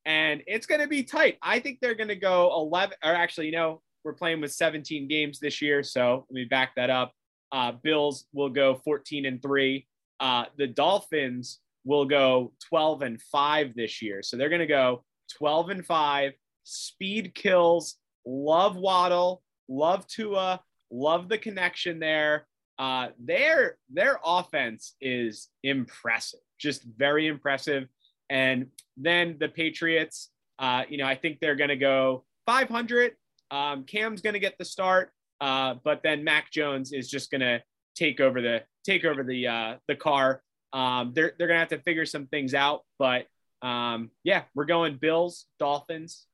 and 0.05 0.41
it's 0.47 0.65
going 0.65 0.81
to 0.81 0.87
be 0.87 1.03
tight. 1.03 1.37
I 1.41 1.59
think 1.59 1.79
they're 1.79 1.95
going 1.95 2.09
to 2.09 2.15
go 2.15 2.51
11, 2.55 2.95
or 3.03 3.13
actually, 3.13 3.47
you 3.47 3.51
know, 3.51 3.81
we're 4.03 4.13
playing 4.13 4.41
with 4.41 4.53
17 4.53 5.07
games 5.07 5.39
this 5.39 5.61
year, 5.61 5.83
so 5.83 6.25
let 6.29 6.33
me 6.33 6.45
back 6.45 6.75
that 6.75 6.89
up. 6.89 7.13
Uh, 7.51 7.73
Bills 7.83 8.25
will 8.33 8.49
go 8.49 8.75
14 8.85 9.25
and 9.25 9.41
three. 9.41 9.87
Uh, 10.19 10.45
the 10.57 10.67
Dolphins 10.67 11.59
will 11.83 12.05
go 12.05 12.53
12 12.69 13.01
and 13.01 13.21
five 13.21 13.75
this 13.75 14.01
year, 14.01 14.21
so 14.21 14.37
they're 14.37 14.49
going 14.49 14.59
to 14.59 14.67
go 14.67 15.03
12 15.37 15.69
and 15.69 15.85
five. 15.85 16.33
Speed 16.63 17.33
kills 17.33 17.95
love 18.25 18.75
Waddle, 18.75 19.41
love 19.67 20.07
Tua, 20.07 20.61
love 20.91 21.29
the 21.29 21.37
connection 21.37 21.99
there. 21.99 22.47
Uh, 22.77 23.09
their 23.19 23.77
their 23.89 24.19
offense 24.23 24.95
is 25.01 25.49
impressive, 25.63 26.39
just 26.57 26.83
very 26.83 27.27
impressive. 27.27 27.87
And 28.29 28.67
then 28.97 29.37
the 29.39 29.49
Patriots, 29.49 30.29
uh, 30.59 30.83
you 30.87 30.97
know, 30.97 31.05
I 31.05 31.15
think 31.15 31.39
they're 31.39 31.55
going 31.55 31.69
to 31.69 31.75
go 31.75 32.25
500. 32.45 33.13
Um, 33.51 33.83
Cam's 33.83 34.21
going 34.21 34.33
to 34.33 34.39
get 34.39 34.57
the 34.57 34.65
start, 34.65 35.11
uh, 35.41 35.75
but 35.83 36.01
then 36.03 36.23
Mac 36.23 36.51
Jones 36.51 36.91
is 36.91 37.09
just 37.09 37.31
going 37.31 37.41
to 37.41 37.63
take 37.95 38.19
over 38.19 38.41
the 38.41 38.63
take 38.85 39.05
over 39.05 39.23
the 39.23 39.47
uh, 39.47 39.75
the 39.87 39.95
car. 39.95 40.41
Um, 40.71 41.11
they're 41.15 41.33
they're 41.37 41.47
going 41.47 41.55
to 41.55 41.59
have 41.59 41.69
to 41.69 41.79
figure 41.79 42.05
some 42.05 42.27
things 42.27 42.53
out, 42.53 42.83
but 42.99 43.25
um, 43.61 44.11
yeah, 44.23 44.43
we're 44.53 44.65
going 44.65 44.97
Bills, 44.97 45.45
Dolphins, 45.59 46.25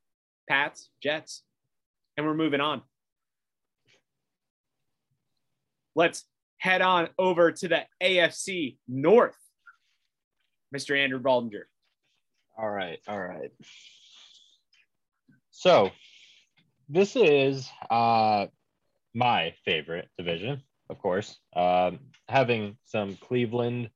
Pats, 0.50 0.90
Jets, 1.02 1.44
and 2.18 2.26
we're 2.26 2.34
moving 2.34 2.62
on. 2.62 2.82
Let's 5.96 6.26
head 6.58 6.82
on 6.82 7.10
over 7.18 7.52
to 7.52 7.68
the 7.68 7.86
AFC 8.04 8.78
North, 8.88 9.38
Mr. 10.76 10.98
Andrew 10.98 11.22
Baldinger. 11.22 11.64
All 12.58 12.70
right, 12.70 13.00
all 13.08 13.20
right. 13.20 13.52
So 15.52 15.92
this 16.88 17.16
is 17.16 17.70
uh, 17.90 18.48
my 19.14 19.54
favorite 19.66 20.08
division, 20.18 20.62
of 20.90 21.00
course. 21.00 21.38
Um, 21.56 22.00
having 22.30 22.78
some 22.86 23.18
Cleveland 23.18 23.90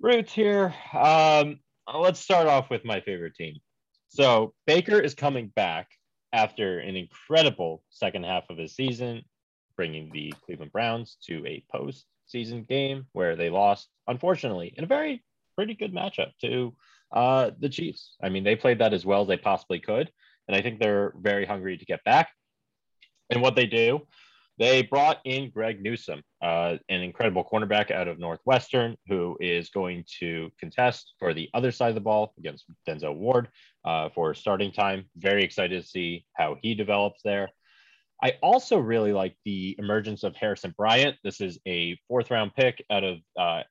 roots 0.00 0.32
here. 0.32 0.74
Um, 0.92 1.60
let's 1.94 2.20
start 2.20 2.48
off 2.48 2.68
with 2.70 2.84
my 2.84 3.00
favorite 3.00 3.34
team. 3.34 3.56
So 4.08 4.52
Baker 4.66 5.00
is 5.00 5.14
coming 5.14 5.52
back 5.56 5.88
after 6.32 6.78
an 6.80 6.96
incredible 6.96 7.82
second 7.90 8.24
half 8.24 8.44
of 8.50 8.58
his 8.58 8.74
season, 8.74 9.22
bringing 9.76 10.10
the 10.12 10.34
Cleveland 10.44 10.72
Browns 10.72 11.16
to 11.26 11.44
a 11.46 11.64
postseason 11.74 12.68
game 12.68 13.06
where 13.12 13.36
they 13.36 13.48
lost, 13.48 13.88
unfortunately, 14.06 14.74
in 14.76 14.84
a 14.84 14.88
very 14.88 15.22
pretty 15.54 15.74
good 15.74 15.94
matchup 15.94 16.32
to 16.42 16.74
uh, 17.12 17.50
the 17.58 17.68
Chiefs. 17.68 18.16
I 18.22 18.28
mean, 18.28 18.44
they 18.44 18.56
played 18.56 18.78
that 18.80 18.94
as 18.94 19.06
well 19.06 19.22
as 19.22 19.28
they 19.28 19.36
possibly 19.36 19.80
could. 19.80 20.10
And 20.48 20.56
I 20.56 20.62
think 20.62 20.78
they're 20.78 21.12
very 21.20 21.44
hungry 21.44 21.76
to 21.76 21.84
get 21.84 22.04
back. 22.04 22.30
And 23.30 23.42
what 23.42 23.56
they 23.56 23.66
do, 23.66 24.06
they 24.58 24.82
brought 24.82 25.18
in 25.24 25.50
Greg 25.50 25.82
Newsome, 25.82 26.22
uh, 26.40 26.76
an 26.88 27.02
incredible 27.02 27.44
cornerback 27.44 27.90
out 27.90 28.08
of 28.08 28.18
Northwestern, 28.18 28.96
who 29.08 29.36
is 29.40 29.68
going 29.70 30.04
to 30.20 30.50
contest 30.58 31.14
for 31.18 31.34
the 31.34 31.50
other 31.52 31.72
side 31.72 31.90
of 31.90 31.94
the 31.94 32.00
ball 32.00 32.32
against 32.38 32.64
Denzel 32.88 33.16
Ward 33.16 33.48
uh, 33.84 34.08
for 34.14 34.34
starting 34.34 34.72
time. 34.72 35.10
Very 35.16 35.44
excited 35.44 35.82
to 35.82 35.86
see 35.86 36.24
how 36.34 36.56
he 36.62 36.74
develops 36.74 37.20
there. 37.22 37.50
I 38.22 38.34
also 38.42 38.78
really 38.78 39.12
like 39.12 39.36
the 39.44 39.76
emergence 39.78 40.22
of 40.22 40.34
Harrison 40.36 40.74
Bryant. 40.76 41.16
This 41.22 41.42
is 41.42 41.58
a 41.66 41.98
fourth 42.08 42.30
round 42.30 42.54
pick 42.54 42.82
out 42.90 43.04
of 43.04 43.18
uh, 43.38 43.62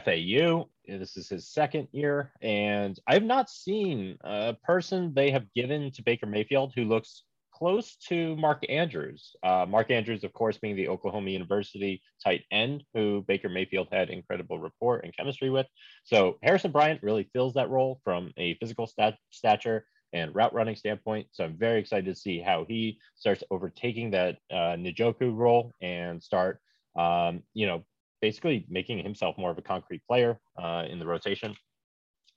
FAU. 0.00 0.68
This 0.86 1.16
is 1.16 1.28
his 1.28 1.48
second 1.48 1.88
year, 1.92 2.32
and 2.42 2.98
I've 3.06 3.22
not 3.22 3.48
seen 3.48 4.18
a 4.22 4.54
person 4.62 5.12
they 5.14 5.30
have 5.30 5.52
given 5.54 5.90
to 5.92 6.02
Baker 6.02 6.26
Mayfield 6.26 6.72
who 6.74 6.84
looks 6.84 7.24
close 7.52 7.96
to 8.08 8.36
Mark 8.36 8.64
Andrews. 8.68 9.36
Uh, 9.42 9.64
Mark 9.68 9.90
Andrews, 9.90 10.24
of 10.24 10.32
course, 10.32 10.58
being 10.58 10.74
the 10.74 10.88
Oklahoma 10.88 11.30
University 11.30 12.02
tight 12.22 12.42
end 12.50 12.82
who 12.94 13.24
Baker 13.28 13.48
Mayfield 13.48 13.88
had 13.92 14.10
incredible 14.10 14.58
rapport 14.58 14.98
and 14.98 15.16
chemistry 15.16 15.50
with. 15.50 15.66
So 16.02 16.38
Harrison 16.42 16.72
Bryant 16.72 17.02
really 17.02 17.30
fills 17.32 17.54
that 17.54 17.70
role 17.70 18.00
from 18.02 18.32
a 18.36 18.54
physical 18.54 18.86
stat- 18.86 19.18
stature 19.30 19.86
and 20.12 20.34
route 20.34 20.52
running 20.52 20.76
standpoint. 20.76 21.28
So 21.30 21.44
I'm 21.44 21.56
very 21.56 21.80
excited 21.80 22.06
to 22.06 22.20
see 22.20 22.40
how 22.40 22.64
he 22.68 22.98
starts 23.14 23.44
overtaking 23.50 24.10
that 24.12 24.38
uh, 24.50 24.76
Njoku 24.76 25.34
role 25.34 25.72
and 25.80 26.22
start, 26.22 26.60
um, 26.96 27.42
you 27.52 27.66
know, 27.66 27.84
basically 28.24 28.64
making 28.70 28.98
himself 29.00 29.36
more 29.36 29.50
of 29.50 29.58
a 29.58 29.68
concrete 29.74 30.00
player 30.08 30.40
uh, 30.58 30.84
in 30.88 30.98
the 30.98 31.04
rotation. 31.04 31.54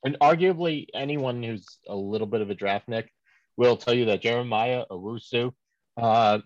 And 0.04 0.18
arguably, 0.20 0.86
anyone 0.92 1.42
who's 1.42 1.66
a 1.88 1.96
little 1.96 2.26
bit 2.26 2.42
of 2.42 2.50
a 2.50 2.54
draft 2.54 2.88
nick 2.88 3.10
will 3.56 3.74
tell 3.74 3.94
you 3.94 4.04
that 4.04 4.20
Jeremiah 4.20 4.84
Owusu 4.90 5.50
uh, 5.96 6.40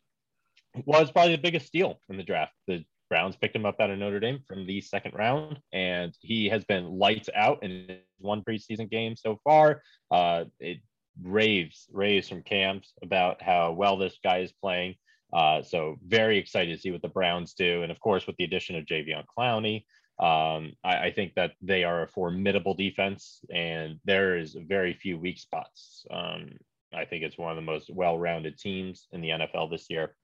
was 0.87 1.11
probably 1.11 1.35
the 1.35 1.43
biggest 1.43 1.66
steal 1.66 1.99
in 2.09 2.16
the 2.16 2.23
draft. 2.23 2.53
The 2.69 2.85
Browns 3.11 3.35
picked 3.35 3.57
him 3.57 3.66
up 3.66 3.81
out 3.81 3.90
of 3.90 3.99
Notre 3.99 4.21
Dame 4.21 4.38
from 4.47 4.64
the 4.64 4.81
second 4.81 5.14
round, 5.14 5.59
and 5.73 6.14
he 6.21 6.49
has 6.49 6.62
been 6.64 6.85
lights 7.05 7.29
out 7.35 7.64
in 7.64 7.99
one 8.19 8.43
preseason 8.43 8.88
game 8.88 9.16
so 9.16 9.40
far. 9.43 9.83
Uh, 10.12 10.45
it 10.61 10.79
raves, 11.21 11.88
raves 11.93 12.29
from 12.29 12.45
camps 12.45 12.93
about 13.03 13.43
how 13.43 13.73
well 13.73 13.97
this 13.97 14.16
guy 14.23 14.38
is 14.38 14.53
playing. 14.53 14.95
Uh, 15.33 15.62
so 15.62 15.97
very 16.07 16.38
excited 16.38 16.75
to 16.75 16.81
see 16.81 16.90
what 16.90 17.03
the 17.03 17.09
Browns 17.09 17.55
do, 17.55 17.83
and 17.83 17.90
of 17.90 18.01
course 18.01 18.27
with 18.27 18.37
the 18.37 18.45
addition 18.45 18.77
of 18.77 18.85
Jadeveon 18.85 19.25
Clowney, 19.37 19.85
um, 20.18 20.75
I, 20.85 21.07
I, 21.07 21.12
think 21.12 21.35
that 21.35 21.53
they 21.62 21.85
are 21.85 22.03
a 22.03 22.09
formidable 22.09 22.75
defense, 22.75 23.40
and 23.53 23.99
there 24.05 24.37
is 24.37 24.55
very 24.55 24.92
few 24.92 25.18
weak 25.18 25.38
spots. 25.38 26.05
Um, 26.11 26.51
I 26.95 27.07
think 27.07 27.25
it's 27.25 27.38
one 27.38 27.51
of 27.51 27.57
the 27.57 27.62
most 27.62 27.90
well-rounded 27.90 28.59
teams 28.59 29.09
in 29.12 29.23
the 29.23 29.31
NFL 29.31 29.71
this 29.71 29.88
year. 29.88 30.14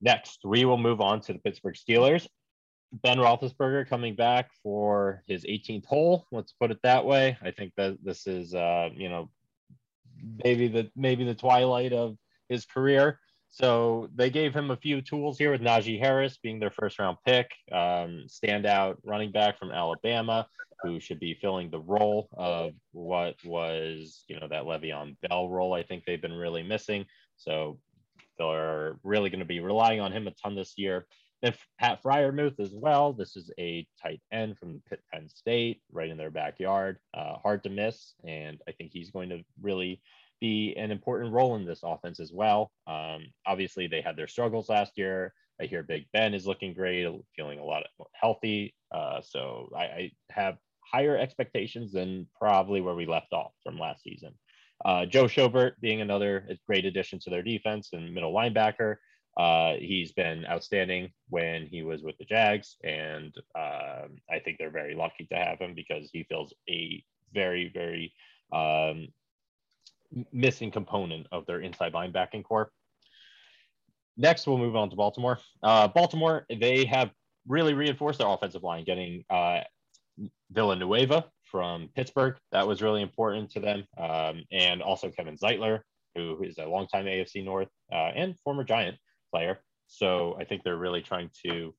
Next, 0.00 0.40
we 0.44 0.64
will 0.64 0.78
move 0.78 1.00
on 1.00 1.20
to 1.20 1.34
the 1.34 1.38
Pittsburgh 1.38 1.76
Steelers. 1.76 2.26
Ben 2.92 3.18
Roethlisberger 3.18 3.88
coming 3.88 4.14
back 4.14 4.50
for 4.62 5.22
his 5.26 5.44
18th 5.44 5.86
hole. 5.86 6.26
Let's 6.32 6.52
put 6.52 6.70
it 6.70 6.78
that 6.82 7.04
way. 7.04 7.36
I 7.42 7.50
think 7.50 7.72
that 7.76 7.98
this 8.02 8.26
is, 8.26 8.54
uh, 8.54 8.90
you 8.94 9.08
know, 9.08 9.30
maybe 10.44 10.68
the 10.68 10.90
maybe 10.94 11.24
the 11.24 11.34
twilight 11.34 11.92
of 11.92 12.16
his 12.48 12.66
career. 12.66 13.18
So 13.52 14.08
they 14.14 14.30
gave 14.30 14.54
him 14.54 14.70
a 14.70 14.76
few 14.76 15.02
tools 15.02 15.38
here 15.38 15.52
with 15.52 15.60
Najee 15.60 16.00
Harris 16.00 16.38
being 16.38 16.58
their 16.58 16.70
first 16.70 16.98
round 16.98 17.18
pick, 17.24 17.50
um, 17.70 18.24
standout 18.26 18.96
running 19.04 19.30
back 19.30 19.58
from 19.58 19.70
Alabama 19.70 20.46
who 20.82 20.98
should 20.98 21.20
be 21.20 21.38
filling 21.40 21.70
the 21.70 21.80
role 21.80 22.28
of 22.32 22.72
what 22.92 23.36
was, 23.44 24.24
you 24.28 24.38
know, 24.38 24.48
that 24.48 24.64
Le'Veon 24.64 25.16
Bell 25.22 25.48
role. 25.48 25.72
I 25.72 25.82
think 25.82 26.04
they've 26.04 26.20
been 26.20 26.32
really 26.32 26.62
missing. 26.62 27.06
So 27.36 27.78
they're 28.38 28.96
really 29.04 29.30
going 29.30 29.40
to 29.40 29.46
be 29.46 29.60
relying 29.60 30.00
on 30.00 30.12
him 30.12 30.26
a 30.26 30.32
ton 30.32 30.56
this 30.56 30.74
year. 30.76 31.06
Then 31.40 31.54
Pat 31.78 32.02
Freiermuth 32.02 32.60
as 32.60 32.72
well. 32.72 33.12
This 33.12 33.36
is 33.36 33.50
a 33.58 33.86
tight 34.00 34.20
end 34.32 34.58
from 34.58 34.82
Pitt 34.88 35.00
Penn 35.12 35.28
State, 35.28 35.82
right 35.90 36.10
in 36.10 36.16
their 36.16 36.30
backyard. 36.30 36.98
Uh, 37.14 37.34
hard 37.42 37.64
to 37.64 37.70
miss, 37.70 38.14
and 38.24 38.60
I 38.68 38.72
think 38.72 38.90
he's 38.92 39.10
going 39.10 39.28
to 39.30 39.42
really 39.60 40.00
be 40.42 40.74
an 40.76 40.90
important 40.90 41.32
role 41.32 41.54
in 41.54 41.64
this 41.64 41.82
offense 41.84 42.18
as 42.18 42.32
well. 42.32 42.72
Um, 42.88 43.26
obviously, 43.46 43.86
they 43.86 44.00
had 44.00 44.16
their 44.16 44.26
struggles 44.26 44.68
last 44.68 44.98
year. 44.98 45.32
I 45.60 45.66
hear 45.66 45.84
Big 45.84 46.06
Ben 46.12 46.34
is 46.34 46.48
looking 46.48 46.74
great, 46.74 47.06
feeling 47.36 47.60
a 47.60 47.64
lot 47.64 47.84
healthy. 48.12 48.74
Uh, 48.90 49.20
so 49.22 49.70
I, 49.74 49.84
I, 49.84 50.12
have 50.30 50.58
higher 50.80 51.16
expectations 51.16 51.92
than 51.92 52.26
probably 52.36 52.80
where 52.80 52.96
we 52.96 53.06
left 53.06 53.32
off 53.32 53.52
from 53.62 53.78
last 53.78 54.02
season. 54.02 54.34
Uh, 54.84 55.06
Joe 55.06 55.26
Schobert 55.26 55.74
being 55.80 56.00
another 56.00 56.48
great 56.66 56.86
addition 56.86 57.20
to 57.20 57.30
their 57.30 57.44
defense 57.44 57.90
and 57.92 58.12
middle 58.12 58.34
linebacker. 58.34 58.96
Uh, 59.36 59.74
he's 59.78 60.10
been 60.10 60.44
outstanding 60.46 61.12
when 61.28 61.66
he 61.66 61.82
was 61.84 62.02
with 62.02 62.18
the 62.18 62.24
Jags, 62.24 62.76
and 62.82 63.32
um, 63.54 64.16
I 64.28 64.40
think 64.44 64.58
they're 64.58 64.70
very 64.70 64.96
lucky 64.96 65.24
to 65.26 65.36
have 65.36 65.60
him 65.60 65.74
because 65.74 66.10
he 66.12 66.24
fills 66.24 66.52
a 66.68 67.02
very, 67.32 67.70
very 67.72 68.12
um, 68.52 69.06
missing 70.32 70.70
component 70.70 71.26
of 71.32 71.46
their 71.46 71.60
inside 71.60 71.92
linebacking 71.92 72.44
core. 72.44 72.70
Next, 74.16 74.46
we'll 74.46 74.58
move 74.58 74.76
on 74.76 74.90
to 74.90 74.96
Baltimore. 74.96 75.38
Uh, 75.62 75.88
Baltimore, 75.88 76.46
they 76.50 76.84
have 76.84 77.10
really 77.46 77.74
reinforced 77.74 78.18
their 78.18 78.28
offensive 78.28 78.62
line, 78.62 78.84
getting 78.84 79.24
uh, 79.30 79.60
Villanueva 80.50 81.24
from 81.44 81.88
Pittsburgh. 81.94 82.36
That 82.52 82.66
was 82.66 82.82
really 82.82 83.02
important 83.02 83.50
to 83.52 83.60
them. 83.60 83.84
Um, 83.98 84.44
and 84.50 84.82
also 84.82 85.10
Kevin 85.10 85.36
Zeitler, 85.36 85.80
who 86.14 86.42
is 86.42 86.58
a 86.58 86.66
longtime 86.66 87.06
AFC 87.06 87.44
North 87.44 87.68
uh, 87.92 88.10
and 88.14 88.38
former 88.40 88.64
Giant 88.64 88.96
player. 89.30 89.60
So 89.86 90.36
I 90.40 90.44
think 90.44 90.62
they're 90.62 90.76
really 90.76 91.02
trying 91.02 91.30
to, 91.46 91.74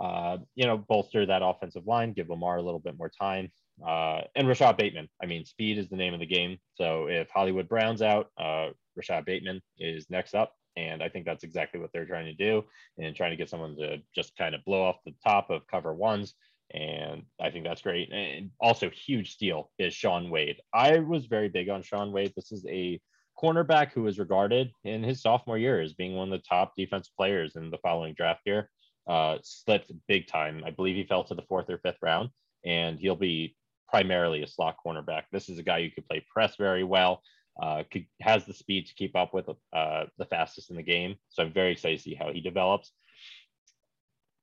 uh, 0.00 0.38
you 0.54 0.66
know, 0.66 0.78
bolster 0.78 1.26
that 1.26 1.42
offensive 1.42 1.86
line, 1.86 2.12
give 2.12 2.30
Lamar 2.30 2.56
a 2.56 2.62
little 2.62 2.80
bit 2.80 2.96
more 2.98 3.10
time. 3.10 3.50
Uh, 3.86 4.22
and 4.34 4.48
Rashod 4.48 4.76
Bateman. 4.76 5.08
I 5.22 5.26
mean, 5.26 5.44
speed 5.44 5.78
is 5.78 5.88
the 5.88 5.96
name 5.96 6.14
of 6.14 6.20
the 6.20 6.26
game. 6.26 6.58
So 6.74 7.06
if 7.06 7.28
Hollywood 7.30 7.68
Brown's 7.68 8.02
out, 8.02 8.30
uh, 8.38 8.68
Rashod 8.96 9.24
Bateman 9.24 9.60
is 9.78 10.10
next 10.10 10.34
up. 10.34 10.52
And 10.76 11.02
I 11.02 11.08
think 11.08 11.26
that's 11.26 11.44
exactly 11.44 11.80
what 11.80 11.90
they're 11.92 12.06
trying 12.06 12.26
to 12.26 12.34
do 12.34 12.64
and 12.98 13.14
trying 13.14 13.30
to 13.30 13.36
get 13.36 13.50
someone 13.50 13.76
to 13.76 13.98
just 14.14 14.36
kind 14.36 14.54
of 14.54 14.64
blow 14.64 14.82
off 14.82 14.96
the 15.04 15.14
top 15.24 15.50
of 15.50 15.66
cover 15.66 15.92
ones 15.92 16.34
and 16.72 17.24
I 17.40 17.50
think 17.50 17.64
that's 17.64 17.82
great. 17.82 18.12
And 18.12 18.50
also, 18.60 18.90
huge 18.90 19.32
steal 19.32 19.70
is 19.78 19.94
Shaun 19.94 20.30
Wade. 20.30 20.60
I 20.72 20.98
was 20.98 21.26
very 21.26 21.48
big 21.48 21.68
on 21.68 21.82
Shaun 21.82 22.12
Wade. 22.12 22.32
This 22.36 22.52
is 22.52 22.64
a 22.68 23.00
cornerback 23.42 23.92
who 23.92 24.02
was 24.02 24.18
regarded 24.18 24.70
in 24.84 25.02
his 25.02 25.22
sophomore 25.22 25.58
year 25.58 25.80
as 25.80 25.94
being 25.94 26.14
one 26.14 26.32
of 26.32 26.38
the 26.38 26.46
top 26.48 26.74
defense 26.76 27.10
players 27.16 27.56
in 27.56 27.70
the 27.70 27.78
following 27.78 28.14
draft 28.14 28.42
year. 28.44 28.70
Uh, 29.08 29.38
slipped 29.42 29.90
big 30.06 30.28
time. 30.28 30.62
I 30.64 30.70
believe 30.70 30.94
he 30.94 31.04
fell 31.04 31.24
to 31.24 31.34
the 31.34 31.42
fourth 31.48 31.68
or 31.68 31.78
fifth 31.78 31.98
round, 32.02 32.30
and 32.64 32.98
he'll 32.98 33.16
be 33.16 33.56
primarily 33.90 34.42
a 34.42 34.46
slot 34.46 34.76
cornerback. 34.84 35.24
This 35.32 35.48
is 35.48 35.58
a 35.58 35.62
guy 35.62 35.82
who 35.82 35.90
could 35.90 36.06
play 36.08 36.24
press 36.32 36.56
very 36.56 36.84
well. 36.84 37.22
uh, 37.60 37.82
could, 37.90 38.06
has 38.20 38.44
the 38.46 38.54
speed 38.54 38.86
to 38.86 38.94
keep 38.94 39.14
up 39.16 39.34
with 39.34 39.48
uh, 39.72 40.04
the 40.18 40.24
fastest 40.24 40.70
in 40.70 40.76
the 40.76 40.82
game. 40.82 41.16
So 41.28 41.42
I'm 41.42 41.52
very 41.52 41.72
excited 41.72 41.98
to 41.98 42.02
see 42.02 42.14
how 42.14 42.32
he 42.32 42.40
develops. 42.40 42.92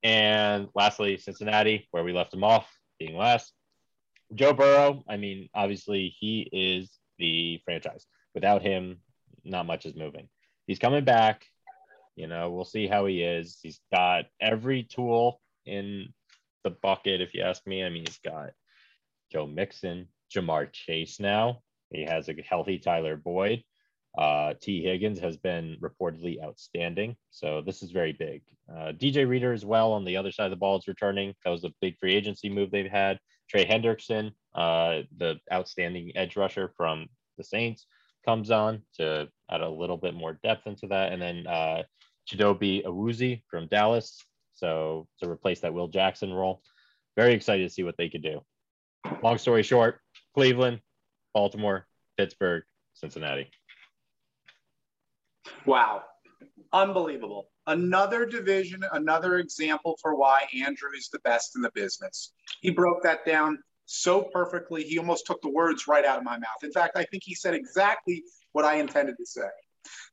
And 0.03 0.67
lastly, 0.75 1.17
Cincinnati, 1.17 1.87
where 1.91 2.03
we 2.03 2.13
left 2.13 2.33
him 2.33 2.43
off, 2.43 2.71
being 2.99 3.15
last. 3.17 3.53
Joe 4.35 4.53
Burrow, 4.53 5.03
I 5.07 5.17
mean, 5.17 5.49
obviously 5.55 6.13
he 6.19 6.47
is 6.51 6.91
the 7.17 7.59
franchise. 7.65 8.05
Without 8.35 8.61
him, 8.61 8.97
not 9.43 9.65
much 9.65 9.85
is 9.85 9.95
moving. 9.95 10.27
He's 10.67 10.79
coming 10.79 11.03
back. 11.03 11.45
You 12.15 12.27
know, 12.27 12.49
we'll 12.51 12.65
see 12.65 12.87
how 12.87 13.05
he 13.05 13.23
is. 13.23 13.57
He's 13.61 13.79
got 13.93 14.25
every 14.41 14.83
tool 14.83 15.39
in 15.65 16.13
the 16.63 16.71
bucket, 16.71 17.21
if 17.21 17.33
you 17.33 17.41
ask 17.41 17.65
me. 17.65 17.83
I 17.83 17.89
mean, 17.89 18.05
he's 18.05 18.19
got 18.19 18.51
Joe 19.31 19.47
Mixon, 19.47 20.07
Ja'Marr 20.33 20.71
Chase 20.71 21.19
now. 21.19 21.61
He 21.89 22.03
has 22.03 22.29
a 22.29 22.35
healthy 22.47 22.79
Tyler 22.79 23.15
Boyd. 23.15 23.63
Uh, 24.17 24.55
Tee 24.59 24.83
Higgins 24.83 25.19
has 25.19 25.37
been 25.37 25.77
reportedly 25.79 26.41
outstanding. 26.43 27.15
So 27.29 27.61
this 27.61 27.83
is 27.83 27.91
very 27.91 28.13
big. 28.13 28.41
Uh, 28.69 28.91
DJ 28.91 29.27
Reader 29.27 29.53
as 29.53 29.63
well 29.63 29.93
on 29.93 30.03
the 30.03 30.17
other 30.17 30.31
side 30.31 30.45
of 30.45 30.51
the 30.51 30.57
ball 30.57 30.77
is 30.77 30.87
returning. 30.87 31.33
That 31.45 31.51
was 31.51 31.63
a 31.63 31.73
big 31.81 31.97
free 31.99 32.15
agency 32.15 32.49
move 32.49 32.71
they've 32.71 32.89
had. 32.89 33.19
Trey 33.47 33.65
Hendrickson, 33.65 34.31
uh, 34.55 35.03
the 35.17 35.37
outstanding 35.53 36.11
edge 36.15 36.35
rusher 36.35 36.73
from 36.75 37.07
the 37.37 37.43
Saints, 37.43 37.85
comes 38.25 38.49
on 38.49 38.81
to 38.95 39.29
add 39.49 39.61
a 39.61 39.69
little 39.69 39.97
bit 39.97 40.15
more 40.15 40.39
depth 40.43 40.67
into 40.67 40.87
that. 40.87 41.13
And 41.13 41.21
then 41.21 41.47
uh, 41.47 41.83
Chidobe 42.27 42.83
Awuzie 42.85 43.43
from 43.49 43.67
Dallas. 43.67 44.21
So 44.55 45.07
to 45.21 45.29
replace 45.29 45.59
that 45.61 45.73
Will 45.73 45.87
Jackson 45.87 46.33
role. 46.33 46.61
Very 47.15 47.33
excited 47.33 47.63
to 47.63 47.73
see 47.73 47.83
what 47.83 47.95
they 47.97 48.09
could 48.09 48.23
do. 48.23 48.41
Long 49.23 49.37
story 49.37 49.63
short, 49.63 49.99
Cleveland, 50.33 50.81
Baltimore, 51.33 51.87
Pittsburgh, 52.17 52.63
Cincinnati. 52.93 53.49
Wow. 55.65 56.03
Unbelievable. 56.73 57.49
Another 57.67 58.25
division, 58.25 58.83
another 58.93 59.37
example 59.37 59.97
for 60.01 60.15
why 60.15 60.43
Andrew 60.65 60.89
is 60.97 61.09
the 61.09 61.19
best 61.19 61.55
in 61.55 61.61
the 61.61 61.71
business. 61.73 62.33
He 62.61 62.69
broke 62.69 63.03
that 63.03 63.25
down 63.25 63.59
so 63.85 64.21
perfectly. 64.21 64.83
He 64.83 64.97
almost 64.97 65.25
took 65.25 65.41
the 65.41 65.49
words 65.49 65.87
right 65.87 66.05
out 66.05 66.17
of 66.17 66.23
my 66.23 66.37
mouth. 66.37 66.63
In 66.63 66.71
fact, 66.71 66.97
I 66.97 67.03
think 67.05 67.23
he 67.23 67.35
said 67.35 67.53
exactly 67.53 68.23
what 68.51 68.65
I 68.65 68.75
intended 68.75 69.17
to 69.17 69.25
say. 69.25 69.47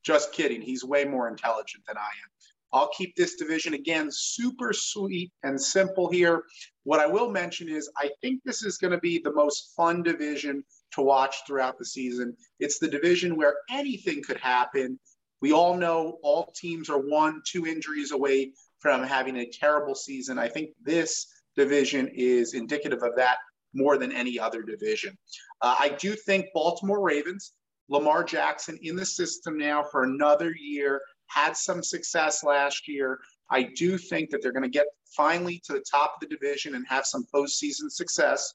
Just 0.03 0.31
kidding. 0.31 0.61
He's 0.61 0.83
way 0.83 1.05
more 1.05 1.27
intelligent 1.27 1.83
than 1.85 1.97
I 1.97 2.01
am. 2.01 2.29
I'll 2.75 2.89
keep 2.89 3.15
this 3.15 3.35
division 3.35 3.73
again 3.73 4.09
super 4.11 4.73
sweet 4.73 5.31
and 5.43 5.59
simple 5.59 6.11
here. 6.11 6.43
What 6.83 6.99
I 6.99 7.05
will 7.05 7.29
mention 7.31 7.69
is 7.69 7.89
I 7.97 8.09
think 8.21 8.41
this 8.43 8.63
is 8.63 8.77
going 8.77 8.91
to 8.91 8.99
be 8.99 9.17
the 9.17 9.31
most 9.31 9.73
fun 9.77 10.03
division 10.03 10.61
to 10.91 11.01
watch 11.01 11.37
throughout 11.47 11.79
the 11.79 11.85
season. 11.85 12.35
It's 12.59 12.77
the 12.77 12.89
division 12.89 13.37
where 13.37 13.55
anything 13.69 14.21
could 14.21 14.41
happen. 14.41 14.99
We 15.39 15.53
all 15.53 15.77
know 15.77 16.19
all 16.21 16.51
teams 16.53 16.89
are 16.89 16.99
one, 16.99 17.41
two 17.47 17.65
injuries 17.65 18.11
away 18.11 18.51
from 18.79 19.03
having 19.03 19.37
a 19.37 19.49
terrible 19.49 19.95
season. 19.95 20.37
I 20.37 20.49
think 20.49 20.71
this 20.83 21.27
division 21.55 22.09
is 22.13 22.55
indicative 22.55 23.03
of 23.03 23.15
that 23.15 23.37
more 23.73 23.97
than 23.97 24.11
any 24.11 24.37
other 24.37 24.63
division. 24.63 25.17
Uh, 25.61 25.77
I 25.79 25.89
do 25.97 26.13
think 26.13 26.47
Baltimore 26.53 27.01
Ravens, 27.01 27.53
Lamar 27.87 28.25
Jackson 28.25 28.77
in 28.81 28.97
the 28.97 29.05
system 29.05 29.57
now 29.57 29.81
for 29.81 30.03
another 30.03 30.53
year, 30.53 30.99
had 31.27 31.55
some 31.55 31.83
success 31.83 32.43
last 32.43 32.87
year. 32.87 33.19
I 33.49 33.63
do 33.63 33.97
think 33.97 34.29
that 34.29 34.41
they're 34.41 34.51
going 34.51 34.63
to 34.63 34.69
get 34.69 34.87
finally 35.15 35.61
to 35.65 35.73
the 35.73 35.83
top 35.89 36.15
of 36.15 36.21
the 36.27 36.35
division 36.35 36.75
and 36.75 36.85
have 36.87 37.05
some 37.05 37.25
postseason 37.33 37.91
success. 37.91 38.53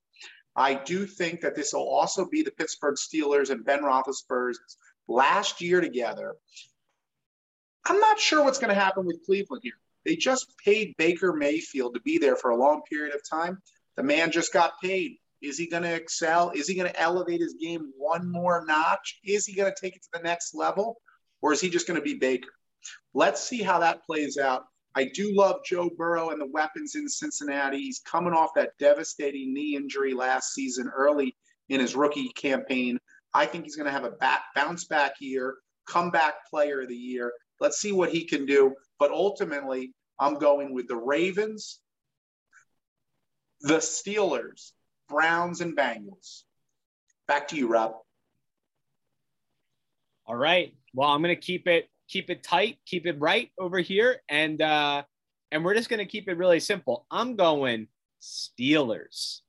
I 0.56 0.74
do 0.74 1.06
think 1.06 1.40
that 1.40 1.54
this 1.54 1.72
will 1.72 1.88
also 1.88 2.26
be 2.26 2.42
the 2.42 2.50
Pittsburgh 2.50 2.96
Steelers 2.96 3.50
and 3.50 3.64
Ben 3.64 3.82
Roethlisberger's 3.82 4.58
last 5.08 5.60
year 5.60 5.80
together. 5.80 6.34
I'm 7.86 8.00
not 8.00 8.18
sure 8.18 8.44
what's 8.44 8.58
going 8.58 8.74
to 8.74 8.80
happen 8.80 9.06
with 9.06 9.24
Cleveland 9.24 9.62
here. 9.64 9.78
They 10.04 10.16
just 10.16 10.52
paid 10.64 10.96
Baker 10.96 11.32
Mayfield 11.32 11.94
to 11.94 12.00
be 12.00 12.18
there 12.18 12.36
for 12.36 12.50
a 12.50 12.56
long 12.56 12.82
period 12.90 13.14
of 13.14 13.28
time. 13.28 13.58
The 13.96 14.02
man 14.02 14.30
just 14.30 14.52
got 14.52 14.80
paid. 14.82 15.16
Is 15.42 15.56
he 15.56 15.66
going 15.66 15.82
to 15.84 15.94
excel? 15.94 16.50
Is 16.50 16.66
he 16.66 16.74
going 16.74 16.90
to 16.90 17.00
elevate 17.00 17.40
his 17.40 17.54
game 17.54 17.92
one 17.96 18.30
more 18.30 18.64
notch? 18.66 19.20
Is 19.24 19.46
he 19.46 19.54
going 19.54 19.72
to 19.72 19.80
take 19.80 19.96
it 19.96 20.02
to 20.02 20.08
the 20.12 20.22
next 20.22 20.54
level? 20.54 21.00
Or 21.40 21.52
is 21.52 21.60
he 21.60 21.70
just 21.70 21.86
going 21.86 21.98
to 21.98 22.04
be 22.04 22.14
Baker? 22.14 22.50
Let's 23.14 23.46
see 23.46 23.62
how 23.62 23.78
that 23.80 24.04
plays 24.04 24.38
out. 24.38 24.64
I 24.94 25.04
do 25.04 25.34
love 25.34 25.60
Joe 25.64 25.90
Burrow 25.96 26.30
and 26.30 26.40
the 26.40 26.46
weapons 26.46 26.94
in 26.96 27.08
Cincinnati. 27.08 27.78
He's 27.78 28.00
coming 28.00 28.32
off 28.32 28.50
that 28.56 28.76
devastating 28.78 29.54
knee 29.54 29.76
injury 29.76 30.14
last 30.14 30.52
season 30.52 30.90
early 30.94 31.36
in 31.68 31.80
his 31.80 31.94
rookie 31.94 32.28
campaign. 32.30 32.98
I 33.32 33.46
think 33.46 33.64
he's 33.64 33.76
going 33.76 33.86
to 33.86 33.92
have 33.92 34.04
a 34.04 34.10
back, 34.10 34.42
bounce 34.54 34.84
back 34.84 35.14
year, 35.20 35.56
comeback 35.86 36.34
player 36.48 36.82
of 36.82 36.88
the 36.88 36.96
year. 36.96 37.32
Let's 37.60 37.80
see 37.80 37.92
what 37.92 38.10
he 38.10 38.24
can 38.24 38.46
do. 38.46 38.74
But 38.98 39.12
ultimately, 39.12 39.92
I'm 40.18 40.34
going 40.34 40.74
with 40.74 40.88
the 40.88 40.96
Ravens, 40.96 41.78
the 43.60 43.78
Steelers, 43.78 44.72
Browns, 45.08 45.60
and 45.60 45.76
Bengals. 45.76 46.42
Back 47.28 47.48
to 47.48 47.56
you, 47.56 47.68
Rob. 47.68 47.94
All 50.26 50.36
right. 50.36 50.74
Well, 50.94 51.08
I'm 51.08 51.22
going 51.22 51.34
to 51.34 51.40
keep 51.40 51.68
it 51.68 51.88
keep 52.10 52.28
it 52.28 52.42
tight, 52.42 52.78
keep 52.84 53.06
it 53.06 53.18
right 53.20 53.50
over 53.58 53.78
here, 53.78 54.20
and 54.28 54.60
uh, 54.60 55.02
and 55.52 55.64
we're 55.64 55.74
just 55.74 55.88
to 56.00 56.04
keep 56.04 56.28
it 56.28 56.36
really 56.36 56.60
simple. 56.60 57.06
I'm 57.10 57.36
going 57.36 57.88
Steelers, 58.20 59.40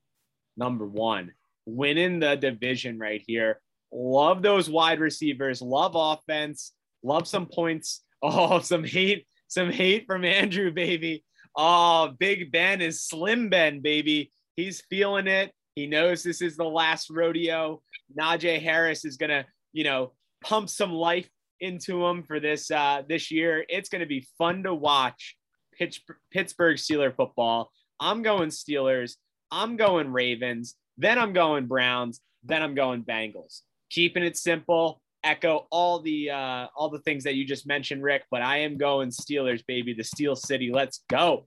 number 0.56 0.86
one, 0.86 1.34
winning 1.65 2.19
the 2.19 2.36
division 2.36 3.00
right 3.00 3.21
here. 3.26 3.60
Love 3.91 4.41
those 4.41 4.69
wide 4.69 5.00
receivers. 5.00 5.62
Love 5.62 5.93
offense. 5.95 6.74
Love 7.04 7.28
some 7.28 7.47
points. 7.47 8.02
Oh, 8.24 8.60
some 8.60 8.84
hate, 8.84 9.26
some 9.47 9.71
hate 9.71 10.06
from 10.06 10.24
Andrew, 10.24 10.71
baby. 10.71 11.24
Oh, 11.58 12.13
Big 12.19 12.52
Ben 12.52 12.80
is 12.80 13.04
Slim 13.04 13.50
Ben, 13.50 13.82
baby. 13.82 14.32
He's 14.56 14.84
feeling 14.91 15.26
it. 15.26 15.52
He 15.74 15.88
knows 15.88 16.21
this 16.21 16.39
is 16.39 16.56
the 16.56 16.63
last 16.63 17.10
rodeo. 17.10 17.82
Najee 18.15 18.62
Harris 18.62 19.06
is 19.06 19.17
gonna, 19.17 19.47
you 19.74 19.84
know, 19.84 20.12
pump 20.43 20.69
some 20.69 20.91
life 20.91 21.28
into 21.62 22.02
them 22.02 22.24
for 22.24 22.39
this 22.39 22.69
uh, 22.69 23.04
this 23.08 23.32
year. 23.32 23.63
It's 23.69 23.89
going 23.89 24.02
to 24.02 24.06
be 24.06 24.28
fun 24.38 24.63
to 24.63 24.74
watch 24.74 25.38
Pitch, 25.78 26.04
Pittsburgh 26.32 26.78
Steeler 26.78 27.15
football. 27.15 27.71
I'm 28.00 28.24
going 28.24 28.50
Steelers. 28.50 29.15
I'm 29.52 29.78
going 29.78 30.12
Ravens. 30.12 30.76
Then 30.97 31.17
I'm 31.17 31.34
going 31.34 31.67
Browns. 31.67 32.19
Then 32.43 32.62
I'm 32.63 32.76
going 32.76 33.04
Bengals. 33.04 33.62
Keeping 33.89 34.24
it 34.24 34.38
simple. 34.38 35.02
Echo 35.24 35.67
all 35.69 36.00
the 36.00 36.32
uh, 36.32 36.67
all 36.76 36.89
the 36.89 37.00
things 37.00 37.24
that 37.26 37.36
you 37.36 37.45
just 37.45 37.67
mentioned, 37.67 38.02
Rick. 38.02 38.24
But 38.32 38.41
I 38.41 38.58
am 38.58 38.78
going 38.78 39.10
Steelers, 39.10 39.63
baby. 39.67 39.93
The 39.93 40.04
Steel 40.04 40.36
City. 40.36 40.71
Let's 40.74 41.04
go. 41.10 41.45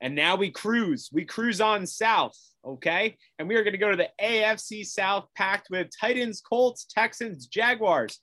And 0.00 0.14
now 0.14 0.36
we 0.36 0.50
cruise. 0.50 1.08
We 1.12 1.24
cruise 1.24 1.60
on 1.60 1.86
south. 1.86 2.36
Okay. 2.64 3.16
And 3.38 3.48
we 3.48 3.56
are 3.56 3.62
going 3.62 3.72
to 3.72 3.78
go 3.78 3.90
to 3.90 3.96
the 3.96 4.10
AFC 4.22 4.84
South 4.84 5.26
packed 5.36 5.68
with 5.70 5.88
Titans, 5.98 6.40
Colts, 6.40 6.86
Texans, 6.88 7.46
Jaguars. 7.46 8.20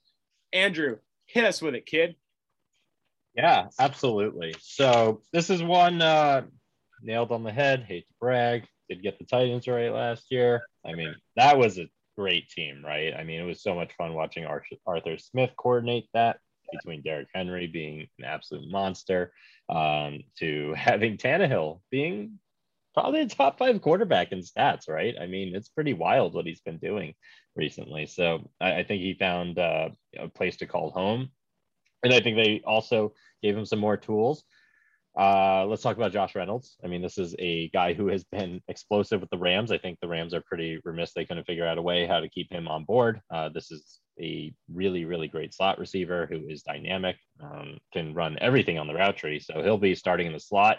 Andrew, 0.54 0.98
hit 1.26 1.46
us 1.46 1.62
with 1.62 1.76
it, 1.76 1.86
kid. 1.86 2.16
Yeah, 3.36 3.68
absolutely. 3.80 4.56
So 4.60 5.22
this 5.32 5.50
is 5.50 5.62
one 5.62 6.02
uh, 6.02 6.44
nailed 7.02 7.32
on 7.32 7.44
the 7.44 7.52
head. 7.52 7.86
Hate 7.88 8.08
to 8.08 8.14
brag. 8.20 8.66
Did 8.90 9.04
get 9.04 9.20
the 9.20 9.26
Titans 9.26 9.68
right 9.68 9.94
last 9.94 10.26
year. 10.32 10.64
I 10.86 10.94
mean, 10.94 11.16
that 11.36 11.58
was 11.58 11.78
a 11.78 11.90
great 12.18 12.50
team, 12.50 12.84
right? 12.84 13.14
I 13.14 13.24
mean, 13.24 13.40
it 13.40 13.46
was 13.46 13.62
so 13.62 13.76
much 13.76 13.94
fun 13.98 14.14
watching 14.14 14.46
Arthur 14.46 15.18
Smith 15.18 15.52
coordinate 15.58 16.10
that 16.14 16.40
between 16.72 17.02
Derrick 17.02 17.28
Henry 17.34 17.68
being 17.68 18.08
an 18.20 18.26
absolute 18.26 18.70
monster 18.70 19.32
um, 19.70 20.20
to 20.40 20.74
having 20.78 21.18
Tannehill 21.18 21.82
being 21.92 22.40
probably 22.93 23.21
a 23.21 23.28
top 23.28 23.58
five 23.58 23.82
quarterback 23.82 24.32
in 24.32 24.39
stats, 24.39 24.89
right? 24.89 25.15
I 25.19 25.28
mean, 25.28 25.56
it's 25.56 25.69
pretty 25.69 25.93
wild 25.93 26.34
what 26.34 26.45
he's 26.45 26.62
been 26.62 26.78
doing 26.78 27.13
recently. 27.56 28.06
So 28.06 28.49
I, 28.60 28.78
I 28.78 28.84
think 28.84 29.02
he 29.02 29.13
found 29.13 29.60
uh, 29.60 29.89
a 30.17 30.28
place 30.28 30.58
to 30.58 30.67
call 30.67 30.91
home. 30.91 31.30
And 32.04 32.13
I 32.13 32.21
think 32.21 32.38
they 32.38 32.62
also 32.65 33.13
gave 33.43 33.58
him 33.58 33.65
some 33.65 33.80
more 33.80 33.97
tools. 33.97 34.43
Uh, 35.17 35.65
let's 35.65 35.82
talk 35.82 35.97
about 35.97 36.13
Josh 36.13 36.36
Reynolds. 36.36 36.78
I 36.84 36.88
mean, 36.88 37.02
this 37.02 37.17
is 37.17 37.36
a 37.39 37.69
guy 37.69 37.93
who 37.93 38.08
has 38.08 38.23
been 38.23 38.62
explosive 38.67 39.19
with 39.19 39.30
the 39.32 39.38
Rams. 39.38 39.71
I 39.71 39.78
think 39.78 39.99
the 39.99 40.08
Rams 40.08 40.34
are 40.34 40.43
pretty 40.47 40.80
remiss. 40.86 41.13
They 41.13 41.25
couldn't 41.25 41.45
figure 41.45 41.67
out 41.67 41.78
a 41.78 41.82
way 41.82 42.06
how 42.06 42.19
to 42.19 42.30
keep 42.30 42.52
him 42.52 42.67
on 42.67 42.86
board. 42.86 43.19
Uh, 43.30 43.49
this 43.49 43.69
is 43.69 43.99
a 44.21 44.54
really, 44.71 45.06
really 45.06 45.28
great 45.28 45.54
slot 45.54 45.80
receiver 45.80 46.28
who 46.30 46.47
is 46.47 46.62
dynamic, 46.62 47.17
um, 47.41 47.80
can 47.91 48.13
run 48.13 48.38
everything 48.39 48.78
on 48.78 48.88
the 48.88 48.93
route 48.93 49.17
tree. 49.17 49.39
So 49.39 49.62
he'll 49.62 49.78
be 49.78 49.95
starting 49.95 50.28
in 50.28 50.34
the 50.34 50.39
slot. 50.39 50.78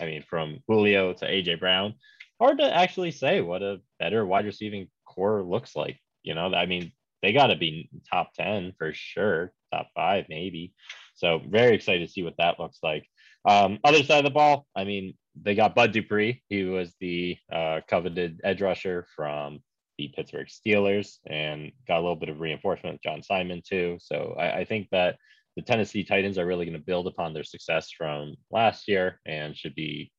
I 0.00 0.06
mean, 0.06 0.22
from 0.22 0.60
Julio 0.66 1.12
to 1.14 1.26
AJ 1.26 1.60
Brown. 1.60 1.94
Hard 2.40 2.58
to 2.58 2.74
actually 2.74 3.10
say 3.10 3.40
what 3.42 3.62
a 3.62 3.80
better 3.98 4.24
wide 4.24 4.46
receiving 4.46 4.88
core 5.04 5.42
looks 5.42 5.76
like. 5.76 5.98
You 6.22 6.34
know, 6.34 6.52
I 6.54 6.66
mean, 6.66 6.92
they 7.22 7.32
got 7.32 7.48
to 7.48 7.56
be 7.56 7.90
top 8.10 8.32
10 8.34 8.72
for 8.78 8.92
sure, 8.94 9.52
top 9.72 9.88
five, 9.94 10.26
maybe. 10.28 10.72
So, 11.14 11.40
very 11.46 11.74
excited 11.74 12.06
to 12.06 12.12
see 12.12 12.22
what 12.22 12.36
that 12.38 12.58
looks 12.58 12.78
like. 12.82 13.06
Um, 13.44 13.78
other 13.84 14.02
side 14.02 14.18
of 14.18 14.24
the 14.24 14.30
ball, 14.30 14.66
I 14.74 14.84
mean, 14.84 15.14
they 15.40 15.54
got 15.54 15.74
Bud 15.74 15.92
Dupree. 15.92 16.42
He 16.48 16.64
was 16.64 16.94
the 17.00 17.36
uh, 17.52 17.80
coveted 17.88 18.40
edge 18.42 18.62
rusher 18.62 19.06
from 19.14 19.60
the 19.98 20.08
Pittsburgh 20.08 20.48
Steelers 20.48 21.18
and 21.26 21.72
got 21.86 21.98
a 21.98 22.00
little 22.00 22.16
bit 22.16 22.30
of 22.30 22.40
reinforcement 22.40 22.94
with 22.94 23.02
John 23.02 23.22
Simon 23.22 23.62
too. 23.66 23.98
So 24.00 24.34
I, 24.38 24.60
I 24.60 24.64
think 24.64 24.88
that 24.92 25.16
the 25.56 25.62
Tennessee 25.62 26.04
Titans 26.04 26.38
are 26.38 26.46
really 26.46 26.64
going 26.64 26.78
to 26.78 26.84
build 26.84 27.06
upon 27.06 27.34
their 27.34 27.44
success 27.44 27.90
from 27.90 28.36
last 28.50 28.88
year 28.88 29.20
and 29.26 29.56
should 29.56 29.74
be 29.74 30.12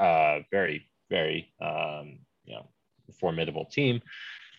uh, 0.00 0.40
very, 0.50 0.88
very, 1.10 1.52
um, 1.62 2.18
you 2.44 2.54
know, 2.54 2.68
formidable 3.20 3.66
team 3.66 4.00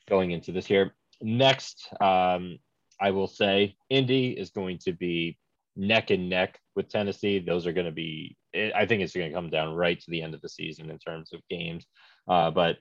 going 0.08 0.32
into 0.32 0.52
this 0.52 0.70
year. 0.70 0.94
Next, 1.22 1.88
um, 2.00 2.58
I 3.00 3.12
will 3.12 3.28
say 3.28 3.76
Indy 3.90 4.30
is 4.32 4.50
going 4.50 4.80
to 4.80 4.94
be 4.94 5.38
neck 5.76 6.12
and 6.12 6.30
neck 6.30 6.60
with 6.76 6.90
Tennessee. 6.90 7.40
Those 7.40 7.68
are 7.68 7.74
going 7.74 7.86
to 7.86 7.92
be, 7.92 8.38
I 8.54 8.86
think 8.86 9.02
it's 9.02 9.14
going 9.14 9.30
to 9.30 9.36
come 9.36 9.50
down 9.50 9.76
right 9.76 10.00
to 10.00 10.12
the 10.12 10.22
end 10.22 10.34
of 10.34 10.42
the 10.42 10.50
season 10.50 10.90
in 10.90 10.98
terms 10.98 11.32
of 11.34 11.42
games. 11.50 11.86
Uh, 12.28 12.52
but 12.52 12.78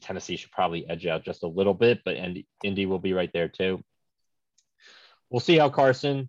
Tennessee 0.00 0.36
should 0.36 0.50
probably 0.50 0.88
edge 0.88 1.06
out 1.06 1.24
just 1.24 1.42
a 1.42 1.48
little 1.48 1.74
bit, 1.74 2.00
but 2.04 2.16
Indy 2.62 2.86
will 2.86 2.98
be 2.98 3.12
right 3.12 3.30
there 3.32 3.48
too. 3.48 3.82
We'll 5.30 5.40
see 5.40 5.56
how 5.56 5.70
Carson 5.70 6.28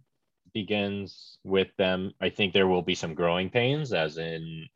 begins 0.53 1.37
with 1.43 1.69
them. 1.77 2.11
I 2.21 2.29
think 2.29 2.53
there 2.53 2.67
will 2.67 2.81
be 2.81 2.95
some 2.95 3.13
growing 3.13 3.49
pains, 3.49 3.93
as 3.93 4.17
in 4.17 4.67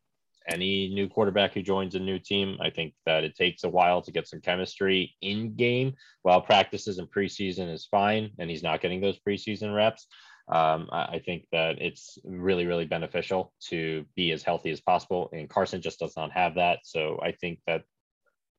any 0.48 0.88
new 0.90 1.10
quarterback 1.10 1.54
who 1.54 1.62
joins 1.62 1.96
a 1.96 2.00
new 2.00 2.20
team. 2.20 2.58
I 2.62 2.70
think 2.70 2.94
that 3.06 3.24
it 3.24 3.36
takes 3.36 3.64
a 3.64 3.70
while 3.70 4.02
to 4.02 4.12
get 4.12 4.28
some 4.28 4.42
chemistry 4.42 5.16
in 5.22 5.56
game. 5.56 5.96
While 6.22 6.42
practices 6.42 6.98
and 7.00 7.12
preseason 7.12 7.72
is 7.72 7.86
fine, 7.86 8.32
and 8.40 8.50
he's 8.50 8.64
not 8.64 8.82
getting 8.82 9.02
those 9.02 9.20
preseason 9.20 9.76
reps. 9.76 10.08
Um, 10.50 10.88
I 10.94 11.22
think 11.26 11.46
that 11.52 11.82
it's 11.82 12.18
really, 12.24 12.66
really 12.66 12.86
beneficial 12.86 13.54
to 13.68 14.06
be 14.16 14.32
as 14.32 14.44
healthy 14.44 14.72
as 14.72 14.80
possible. 14.80 15.30
And 15.34 15.50
Carson 15.50 15.82
just 15.82 16.00
does 16.00 16.16
not 16.16 16.32
have 16.32 16.56
that. 16.56 16.80
So 16.84 17.20
I 17.22 17.34
think 17.34 17.60
that 17.68 17.84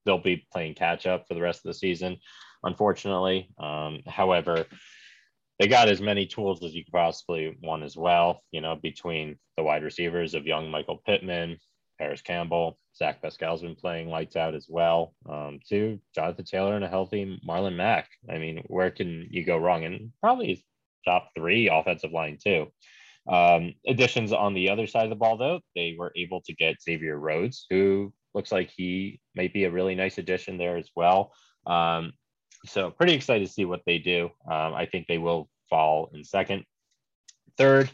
they'll 0.04 0.18
be 0.18 0.46
playing 0.52 0.74
catch 0.74 1.06
up 1.06 1.26
for 1.26 1.32
the 1.32 1.40
rest 1.40 1.60
of 1.60 1.70
the 1.70 1.74
season, 1.74 2.18
unfortunately. 2.62 3.48
Um, 3.58 4.00
however, 4.06 4.66
they 5.58 5.66
got 5.66 5.88
as 5.88 6.00
many 6.00 6.26
tools 6.26 6.62
as 6.62 6.74
you 6.74 6.84
could 6.84 6.92
possibly 6.92 7.56
want 7.62 7.82
as 7.82 7.96
well, 7.96 8.42
you 8.52 8.60
know, 8.60 8.76
between 8.76 9.38
the 9.56 9.62
wide 9.62 9.82
receivers 9.82 10.34
of 10.34 10.46
young 10.46 10.70
Michael 10.70 11.02
Pittman, 11.04 11.58
Parris 11.98 12.22
Campbell, 12.22 12.78
Zach 12.96 13.20
Pascal's 13.20 13.62
been 13.62 13.74
playing 13.74 14.08
lights 14.08 14.36
out 14.36 14.54
as 14.54 14.66
well, 14.68 15.14
um, 15.28 15.58
to 15.68 15.98
Jonathan 16.14 16.44
Taylor 16.44 16.76
and 16.76 16.84
a 16.84 16.88
healthy 16.88 17.40
Marlon 17.46 17.74
Mack. 17.74 18.08
I 18.30 18.38
mean, 18.38 18.62
where 18.68 18.90
can 18.90 19.26
you 19.30 19.44
go 19.44 19.56
wrong? 19.56 19.84
And 19.84 20.12
probably 20.20 20.64
top 21.04 21.30
three 21.34 21.68
offensive 21.68 22.12
line 22.12 22.38
too. 22.42 22.68
Um, 23.28 23.74
additions 23.86 24.32
on 24.32 24.54
the 24.54 24.70
other 24.70 24.86
side 24.86 25.04
of 25.04 25.10
the 25.10 25.16
ball, 25.16 25.36
though, 25.36 25.60
they 25.74 25.96
were 25.98 26.12
able 26.16 26.40
to 26.42 26.54
get 26.54 26.80
Xavier 26.80 27.18
Rhodes, 27.18 27.66
who 27.68 28.12
looks 28.34 28.52
like 28.52 28.70
he 28.74 29.20
might 29.36 29.52
be 29.52 29.64
a 29.64 29.70
really 29.70 29.94
nice 29.94 30.18
addition 30.18 30.56
there 30.56 30.76
as 30.76 30.90
well. 30.94 31.32
Um, 31.66 32.12
so 32.66 32.90
pretty 32.90 33.14
excited 33.14 33.46
to 33.46 33.52
see 33.52 33.64
what 33.64 33.82
they 33.86 33.98
do. 33.98 34.30
Um, 34.50 34.74
I 34.74 34.86
think 34.86 35.06
they 35.06 35.18
will 35.18 35.48
fall 35.68 36.10
in 36.14 36.24
second. 36.24 36.64
Third, 37.56 37.90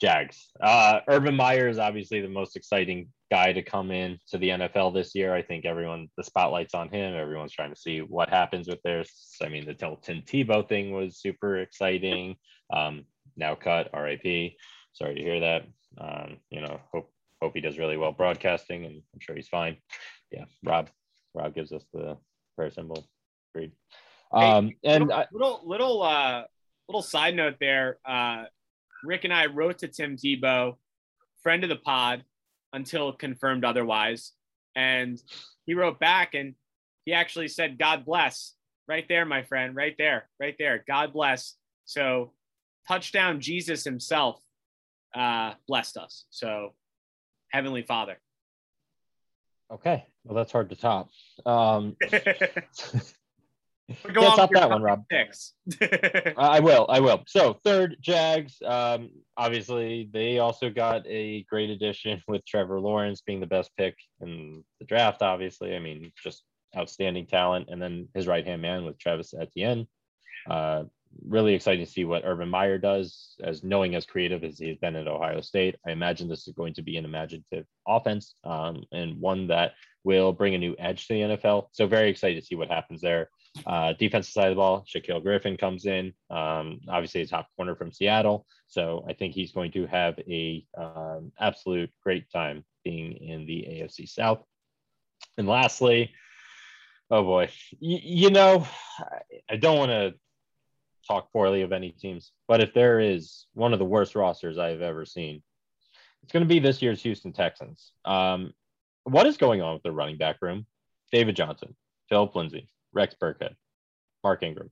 Jags. 0.00 0.48
Uh, 0.60 1.00
Urban 1.08 1.36
Meyer 1.36 1.68
is 1.68 1.78
obviously 1.78 2.20
the 2.20 2.28
most 2.28 2.56
exciting 2.56 3.08
guy 3.30 3.52
to 3.52 3.62
come 3.62 3.90
in 3.90 4.18
to 4.28 4.38
the 4.38 4.50
NFL 4.50 4.94
this 4.94 5.14
year. 5.14 5.34
I 5.34 5.42
think 5.42 5.64
everyone, 5.64 6.08
the 6.16 6.24
spotlight's 6.24 6.74
on 6.74 6.88
him. 6.88 7.14
Everyone's 7.14 7.52
trying 7.52 7.72
to 7.72 7.80
see 7.80 8.00
what 8.00 8.28
happens 8.28 8.68
with 8.68 8.82
this. 8.82 9.36
I 9.42 9.48
mean, 9.48 9.66
the 9.66 9.74
Tim 9.74 10.22
Tebow 10.22 10.68
thing 10.68 10.92
was 10.92 11.18
super 11.18 11.58
exciting. 11.58 12.36
Um, 12.72 13.04
now 13.36 13.54
cut, 13.54 13.90
RIP. 13.94 14.52
Sorry 14.92 15.14
to 15.14 15.22
hear 15.22 15.40
that. 15.40 15.66
Um, 15.98 16.38
you 16.50 16.60
know, 16.60 16.80
hope 16.92 17.10
hope 17.40 17.52
he 17.54 17.60
does 17.60 17.78
really 17.78 17.96
well 17.96 18.12
broadcasting, 18.12 18.84
and 18.86 18.96
I'm 18.96 19.20
sure 19.20 19.34
he's 19.34 19.48
fine. 19.48 19.76
Yeah, 20.30 20.44
Rob. 20.64 20.88
Rob 21.34 21.54
gives 21.54 21.72
us 21.72 21.84
the 21.92 22.16
prayer 22.56 22.70
symbol. 22.70 23.06
Agreed. 23.56 23.72
Um, 24.32 24.68
hey, 24.68 24.76
and 24.84 25.06
little, 25.06 25.18
I, 25.18 25.26
little 25.32 25.62
little 25.64 26.02
uh 26.02 26.42
little 26.88 27.02
side 27.02 27.34
note 27.34 27.56
there. 27.60 27.98
Uh, 28.04 28.44
Rick 29.04 29.24
and 29.24 29.32
I 29.32 29.46
wrote 29.46 29.78
to 29.78 29.88
Tim 29.88 30.16
Tebow, 30.16 30.76
friend 31.42 31.62
of 31.62 31.70
the 31.70 31.76
pod, 31.76 32.24
until 32.72 33.12
confirmed 33.12 33.64
otherwise. 33.64 34.32
And 34.74 35.20
he 35.64 35.74
wrote 35.74 35.98
back 35.98 36.34
and 36.34 36.54
he 37.04 37.12
actually 37.12 37.48
said, 37.48 37.78
God 37.78 38.04
bless. 38.04 38.52
Right 38.88 39.06
there, 39.08 39.24
my 39.24 39.42
friend. 39.42 39.74
Right 39.74 39.94
there. 39.98 40.28
Right 40.38 40.54
there. 40.58 40.84
God 40.86 41.12
bless. 41.12 41.54
So, 41.86 42.32
touchdown, 42.86 43.40
Jesus 43.40 43.82
himself 43.84 44.40
uh, 45.14 45.54
blessed 45.66 45.96
us. 45.96 46.24
So, 46.30 46.74
Heavenly 47.48 47.82
Father. 47.82 48.18
Okay. 49.72 50.04
Well, 50.24 50.36
that's 50.36 50.52
hard 50.52 50.68
to 50.70 50.76
top. 50.76 51.08
Um, 51.44 51.96
Go 54.12 54.20
Can't 54.22 54.36
top 54.36 54.50
that 54.52 54.68
one, 54.68 54.82
Rob. 54.82 55.04
I 56.36 56.58
will. 56.58 56.86
I 56.88 56.98
will. 56.98 57.22
So 57.28 57.54
third, 57.54 57.96
Jags. 58.00 58.56
Um, 58.64 59.10
obviously, 59.36 60.10
they 60.12 60.38
also 60.38 60.70
got 60.70 61.06
a 61.06 61.44
great 61.44 61.70
addition 61.70 62.20
with 62.26 62.44
Trevor 62.44 62.80
Lawrence 62.80 63.20
being 63.20 63.38
the 63.38 63.46
best 63.46 63.70
pick 63.76 63.96
in 64.20 64.64
the 64.80 64.86
draft. 64.86 65.22
Obviously, 65.22 65.76
I 65.76 65.78
mean, 65.78 66.12
just 66.20 66.42
outstanding 66.76 67.26
talent, 67.26 67.68
and 67.70 67.80
then 67.80 68.08
his 68.12 68.26
right 68.26 68.44
hand 68.44 68.62
man 68.62 68.84
with 68.84 68.98
Travis 68.98 69.34
Etienne. 69.38 69.86
Uh, 70.50 70.84
really 71.26 71.54
exciting 71.54 71.84
to 71.84 71.90
see 71.90 72.04
what 72.04 72.24
Urban 72.24 72.48
Meyer 72.48 72.78
does, 72.78 73.36
as 73.42 73.62
knowing 73.62 73.94
as 73.94 74.04
creative 74.04 74.44
as 74.44 74.58
he's 74.58 74.78
been 74.78 74.96
at 74.96 75.06
Ohio 75.06 75.40
State. 75.40 75.76
I 75.86 75.92
imagine 75.92 76.28
this 76.28 76.48
is 76.48 76.54
going 76.54 76.74
to 76.74 76.82
be 76.82 76.96
an 76.96 77.04
imaginative 77.04 77.66
offense 77.86 78.34
um, 78.44 78.84
and 78.92 79.20
one 79.20 79.46
that 79.48 79.72
will 80.04 80.32
bring 80.32 80.54
a 80.54 80.58
new 80.58 80.74
edge 80.78 81.06
to 81.06 81.14
the 81.14 81.20
NFL. 81.20 81.68
So 81.72 81.86
very 81.86 82.10
excited 82.10 82.40
to 82.40 82.46
see 82.46 82.54
what 82.54 82.68
happens 82.68 83.00
there. 83.00 83.28
Uh, 83.64 83.92
defensive 83.94 84.32
side 84.32 84.48
of 84.48 84.50
the 84.50 84.56
ball, 84.56 84.84
Shaquill 84.86 85.22
Griffin 85.22 85.56
comes 85.56 85.86
in, 85.86 86.12
um, 86.30 86.80
obviously 86.88 87.22
a 87.22 87.26
top 87.26 87.48
corner 87.56 87.74
from 87.74 87.92
Seattle. 87.92 88.46
So 88.66 89.04
I 89.08 89.12
think 89.12 89.34
he's 89.34 89.52
going 89.52 89.72
to 89.72 89.86
have 89.86 90.18
a 90.18 90.66
um, 90.76 91.32
absolute 91.38 91.90
great 92.02 92.30
time 92.30 92.64
being 92.84 93.12
in 93.12 93.46
the 93.46 93.62
AFC 93.62 94.08
South. 94.08 94.42
And 95.38 95.46
lastly, 95.46 96.12
oh 97.10 97.22
boy, 97.22 97.50
y- 97.80 98.00
you 98.02 98.30
know, 98.30 98.66
I 99.50 99.56
don't 99.56 99.78
want 99.78 99.90
to 99.90 100.14
talk 101.06 101.32
poorly 101.32 101.62
of 101.62 101.72
any 101.72 101.90
teams, 101.90 102.32
but 102.48 102.60
if 102.60 102.74
there 102.74 103.00
is 103.00 103.46
one 103.54 103.72
of 103.72 103.78
the 103.78 103.84
worst 103.84 104.14
rosters 104.14 104.58
I've 104.58 104.82
ever 104.82 105.04
seen, 105.04 105.42
it's 106.22 106.32
going 106.32 106.44
to 106.44 106.48
be 106.48 106.58
this 106.58 106.82
year's 106.82 107.02
Houston 107.02 107.32
Texans. 107.32 107.92
Um, 108.04 108.52
what 109.04 109.26
is 109.26 109.36
going 109.36 109.62
on 109.62 109.74
with 109.74 109.84
the 109.84 109.92
running 109.92 110.16
back 110.16 110.38
room? 110.42 110.66
David 111.12 111.36
Johnson, 111.36 111.76
Philip 112.08 112.34
Lindsay, 112.34 112.68
Rex 112.96 113.14
Burkhead, 113.22 113.54
Mark 114.24 114.42
Ingram. 114.42 114.70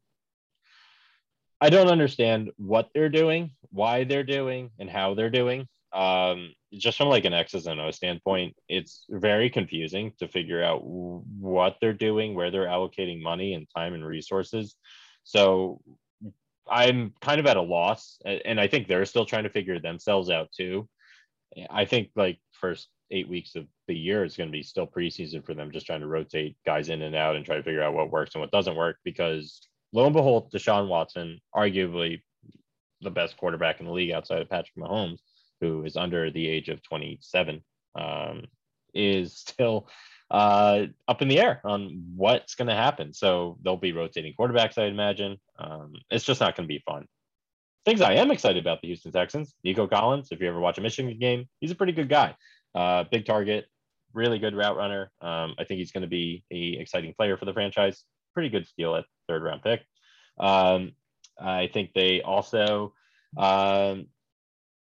I 1.61 1.71
don't 1.71 1.89
understand 1.89 2.51
what 2.57 2.89
they're 2.95 3.09
doing, 3.11 3.53
why 3.71 4.05
they're 4.05 4.25
doing, 4.25 4.71
and 4.79 4.91
how 4.91 5.15
they're 5.15 5.31
doing. 5.31 5.69
Um, 5.93 6.53
just 6.73 6.99
from 6.99 7.09
like 7.09 7.25
an 7.25 7.35
X's 7.35 7.69
and 7.69 7.81
O 7.81 7.93
standpoint, 7.93 8.57
it's 8.69 9.05
very 9.09 9.49
confusing 9.49 10.13
to 10.19 10.27
figure 10.27 10.65
out 10.65 10.83
what 10.85 11.77
they're 11.81 11.93
doing, 11.93 12.35
where 12.35 12.51
they're 12.51 12.67
allocating 12.67 13.23
money 13.23 13.55
and 13.55 13.69
time 13.77 13.95
and 13.95 14.05
resources. 14.05 14.75
So 15.23 15.81
I'm 16.69 17.13
kind 17.21 17.39
of 17.39 17.47
at 17.47 17.57
a 17.57 17.63
loss, 17.63 18.19
and 18.25 18.59
I 18.59 18.67
think 18.67 18.89
they're 18.89 19.05
still 19.05 19.27
trying 19.27 19.45
to 19.45 19.51
figure 19.51 19.79
themselves 19.79 20.31
out 20.31 20.51
too. 20.51 20.89
I 21.71 21.85
think 21.85 22.11
like 22.17 22.41
first 22.53 22.89
eight 23.15 23.29
weeks 23.29 23.55
of 23.55 23.67
the 23.87 23.95
year 23.95 24.25
is 24.25 24.37
going 24.37 24.49
to 24.49 24.53
be 24.53 24.63
still 24.63 24.87
preseason 24.87 25.45
for 25.45 25.55
them, 25.55 25.71
just 25.71 25.87
trying 25.87 26.01
to 26.01 26.07
rotate 26.07 26.57
guys 26.67 26.89
in 26.89 27.03
and 27.03 27.15
out 27.15 27.37
and 27.37 27.47
try 27.47 27.57
to 27.57 27.63
figure 27.63 27.83
out 27.83 27.95
what 27.95 28.11
works 28.11 28.35
and 28.35 28.41
what 28.41 28.51
doesn't 28.51 28.77
work. 28.77 28.97
Because 29.05 29.69
lo 29.93 30.05
and 30.05 30.15
behold, 30.15 30.53
Deshaun 30.53 30.89
Watson, 30.89 31.41
arguably 31.55 32.21
the 33.01 33.11
best 33.11 33.37
quarterback 33.37 33.81
in 33.81 33.87
the 33.87 33.93
league 33.93 34.13
outside 34.13 34.43
of 34.43 34.51
Patrick 34.51 34.77
Mahomes, 34.77 35.21
who 35.61 35.85
is 35.85 35.97
under 35.97 36.31
the 36.31 36.47
age 36.47 36.69
of 36.69 36.83
27, 36.83 37.63
um, 37.95 38.45
is 38.93 39.39
still 39.39 39.89
uh, 40.31 40.87
up 41.07 41.23
in 41.23 41.29
the 41.29 41.41
air 41.41 41.61
on 41.65 42.03
what's 42.17 42.55
going 42.55 42.69
to 42.69 42.75
happen. 42.75 43.13
So 43.13 43.59
they'll 43.63 43.77
be 43.77 43.93
rotating 43.93 44.35
quarterbacks, 44.39 44.79
I 44.79 44.87
imagine. 44.87 45.39
Um, 45.59 45.93
it's 46.11 46.25
just 46.25 46.41
not 46.41 46.57
going 46.57 46.69
to 46.69 46.75
be 46.75 46.83
fun. 46.85 47.07
Things 47.85 48.01
I 48.01 48.15
am 48.15 48.31
excited 48.31 48.63
about 48.63 48.81
the 48.81 48.89
Houston 48.89 49.13
Texans. 49.13 49.55
Nico 49.63 49.87
Collins, 49.87 50.29
if 50.33 50.41
you 50.41 50.49
ever 50.49 50.59
watch 50.59 50.79
a 50.79 50.81
Michigan 50.81 51.19
game, 51.19 51.47
he's 51.61 51.71
a 51.71 51.75
pretty 51.75 51.93
good 51.93 52.09
guy. 52.09 52.35
Uh, 52.75 53.05
big 53.11 53.25
target, 53.25 53.67
really 54.13 54.39
good 54.39 54.57
route 54.57 54.77
runner. 54.77 55.11
Um, 55.21 55.55
I 55.59 55.65
think 55.65 55.79
he's 55.79 55.93
going 55.93 56.03
to 56.03 56.09
be 56.09 56.45
a 56.51 56.79
exciting 56.81 57.15
player 57.15 57.37
for 57.37 57.45
the 57.45 57.53
franchise. 57.53 58.05
Pretty 58.33 58.49
good 58.49 58.67
steal 58.67 58.97
at 58.97 59.05
third 59.29 59.43
round 59.43 59.63
pick. 59.63 59.83
Um, 60.39 60.93
I 61.41 61.69
think 61.73 61.93
they 61.95 62.23
also, 62.23 62.95
um, 63.37 64.07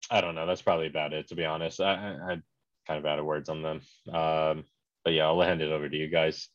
I 0.09 0.21
don't 0.21 0.35
know. 0.35 0.45
That's 0.45 0.61
probably 0.61 0.87
about 0.87 1.13
it, 1.13 1.27
to 1.29 1.35
be 1.35 1.45
honest. 1.45 1.81
I, 1.81 1.93
I, 1.93 2.31
am 2.33 2.43
kind 2.87 2.99
of 2.99 3.05
out 3.05 3.19
of 3.19 3.25
words 3.25 3.49
on 3.49 3.61
them. 3.61 3.81
Um, 4.13 4.63
but 5.03 5.13
yeah, 5.13 5.25
I'll 5.25 5.41
hand 5.41 5.61
it 5.61 5.71
over 5.71 5.89
to 5.89 5.97
you 5.97 6.07
guys. 6.07 6.49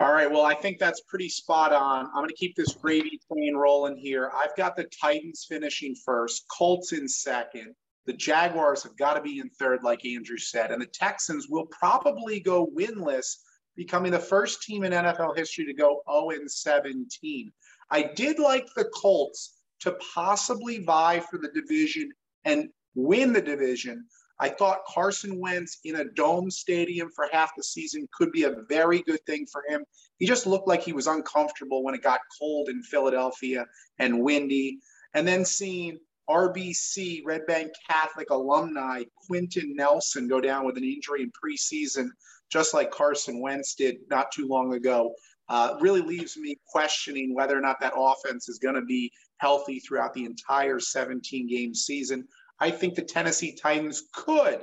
All 0.00 0.12
right. 0.12 0.30
Well, 0.30 0.44
I 0.44 0.54
think 0.54 0.78
that's 0.78 1.02
pretty 1.02 1.28
spot 1.28 1.72
on. 1.72 2.06
I'm 2.06 2.14
going 2.14 2.28
to 2.28 2.34
keep 2.34 2.56
this 2.56 2.74
gravy 2.74 3.20
train 3.30 3.54
rolling 3.54 3.96
here. 3.96 4.30
I've 4.34 4.56
got 4.56 4.74
the 4.76 4.88
Titans 5.00 5.46
finishing 5.48 5.94
first, 6.04 6.46
Colts 6.48 6.92
in 6.92 7.06
second, 7.08 7.74
the 8.06 8.12
Jaguars 8.12 8.82
have 8.82 8.96
got 8.96 9.14
to 9.14 9.22
be 9.22 9.38
in 9.38 9.48
third, 9.50 9.82
like 9.82 10.04
Andrew 10.04 10.38
said, 10.38 10.70
and 10.70 10.80
the 10.80 10.86
Texans 10.86 11.48
will 11.48 11.66
probably 11.66 12.40
go 12.40 12.66
winless 12.76 13.36
becoming 13.76 14.12
the 14.12 14.18
first 14.18 14.62
team 14.62 14.84
in 14.84 14.92
NFL 14.92 15.36
history 15.36 15.64
to 15.66 15.74
go 15.74 16.02
0 16.10 16.38
17. 16.46 17.52
I 17.90 18.02
did 18.02 18.38
like 18.38 18.66
the 18.76 18.90
Colts 18.94 19.58
to 19.80 19.96
possibly 20.14 20.78
vie 20.78 21.20
for 21.20 21.38
the 21.38 21.48
division 21.48 22.10
and 22.44 22.68
win 22.94 23.32
the 23.32 23.42
division. 23.42 24.06
I 24.40 24.48
thought 24.48 24.84
Carson 24.88 25.38
Wentz 25.38 25.78
in 25.84 25.96
a 25.96 26.04
dome 26.04 26.50
stadium 26.50 27.08
for 27.14 27.28
half 27.32 27.52
the 27.56 27.62
season 27.62 28.08
could 28.12 28.32
be 28.32 28.44
a 28.44 28.56
very 28.68 29.00
good 29.02 29.24
thing 29.26 29.46
for 29.50 29.62
him. 29.68 29.84
He 30.18 30.26
just 30.26 30.46
looked 30.46 30.66
like 30.66 30.82
he 30.82 30.92
was 30.92 31.06
uncomfortable 31.06 31.84
when 31.84 31.94
it 31.94 32.02
got 32.02 32.20
cold 32.38 32.68
in 32.68 32.82
Philadelphia 32.82 33.66
and 33.98 34.22
windy. 34.22 34.80
And 35.14 35.26
then 35.26 35.44
seeing 35.44 35.98
RBC, 36.28 37.22
Red 37.24 37.46
Bank 37.46 37.72
Catholic 37.88 38.30
alumni, 38.30 39.04
Quenton 39.26 39.74
Nelson 39.76 40.28
go 40.28 40.40
down 40.40 40.64
with 40.64 40.76
an 40.76 40.84
injury 40.84 41.22
in 41.22 41.32
preseason, 41.32 42.08
just 42.50 42.74
like 42.74 42.90
Carson 42.90 43.40
Wentz 43.40 43.74
did 43.74 43.96
not 44.10 44.32
too 44.32 44.46
long 44.46 44.74
ago, 44.74 45.14
uh, 45.48 45.76
really 45.80 46.00
leaves 46.00 46.36
me 46.36 46.58
questioning 46.66 47.34
whether 47.34 47.56
or 47.56 47.60
not 47.60 47.80
that 47.80 47.92
offense 47.96 48.48
is 48.48 48.58
going 48.58 48.74
to 48.74 48.82
be 48.82 49.12
healthy 49.38 49.80
throughout 49.80 50.14
the 50.14 50.24
entire 50.24 50.80
17 50.80 51.48
game 51.48 51.74
season. 51.74 52.26
I 52.60 52.70
think 52.70 52.94
the 52.94 53.02
Tennessee 53.02 53.54
Titans 53.54 54.04
could 54.12 54.60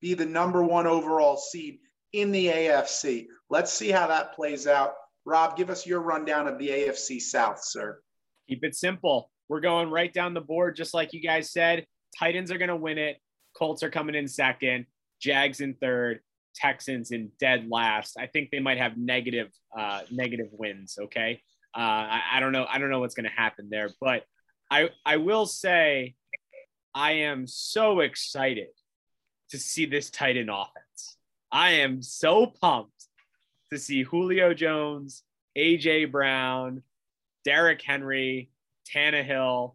be 0.00 0.14
the 0.14 0.26
number 0.26 0.62
one 0.62 0.86
overall 0.86 1.36
seed 1.36 1.78
in 2.12 2.30
the 2.30 2.46
AFC. 2.46 3.26
Let's 3.50 3.72
see 3.72 3.90
how 3.90 4.06
that 4.06 4.34
plays 4.34 4.66
out. 4.66 4.94
Rob, 5.24 5.56
give 5.56 5.70
us 5.70 5.86
your 5.86 6.00
rundown 6.00 6.46
of 6.46 6.58
the 6.58 6.68
AFC 6.68 7.20
South, 7.20 7.58
sir. 7.62 8.00
Keep 8.48 8.62
it 8.62 8.76
simple. 8.76 9.30
We're 9.48 9.60
going 9.60 9.90
right 9.90 10.12
down 10.12 10.34
the 10.34 10.40
board, 10.40 10.76
just 10.76 10.94
like 10.94 11.12
you 11.12 11.20
guys 11.20 11.50
said. 11.50 11.86
Titans 12.18 12.50
are 12.50 12.58
going 12.58 12.68
to 12.68 12.76
win 12.76 12.98
it. 12.98 13.18
Colts 13.56 13.82
are 13.82 13.90
coming 13.90 14.14
in 14.14 14.28
second. 14.28 14.86
Jags 15.20 15.60
in 15.60 15.74
third. 15.74 16.20
Texans 16.56 17.10
in 17.10 17.30
dead 17.38 17.68
last. 17.70 18.16
I 18.18 18.26
think 18.26 18.50
they 18.50 18.60
might 18.60 18.78
have 18.78 18.96
negative 18.96 19.50
uh, 19.76 20.00
negative 20.10 20.48
wins. 20.52 20.98
Okay, 21.00 21.42
uh, 21.76 21.80
I, 21.80 22.22
I 22.34 22.40
don't 22.40 22.52
know. 22.52 22.66
I 22.68 22.78
don't 22.78 22.90
know 22.90 23.00
what's 23.00 23.14
going 23.14 23.28
to 23.28 23.36
happen 23.36 23.68
there, 23.70 23.90
but 24.00 24.24
I 24.70 24.90
I 25.04 25.18
will 25.18 25.46
say 25.46 26.14
I 26.94 27.12
am 27.12 27.46
so 27.46 28.00
excited 28.00 28.68
to 29.50 29.58
see 29.58 29.86
this 29.86 30.10
Titan 30.10 30.48
offense. 30.48 31.18
I 31.52 31.72
am 31.72 32.02
so 32.02 32.46
pumped 32.46 33.06
to 33.70 33.78
see 33.78 34.02
Julio 34.02 34.54
Jones, 34.54 35.22
AJ 35.56 36.10
Brown, 36.10 36.82
Derrick 37.44 37.82
Henry, 37.82 38.50
Tannehill. 38.94 39.74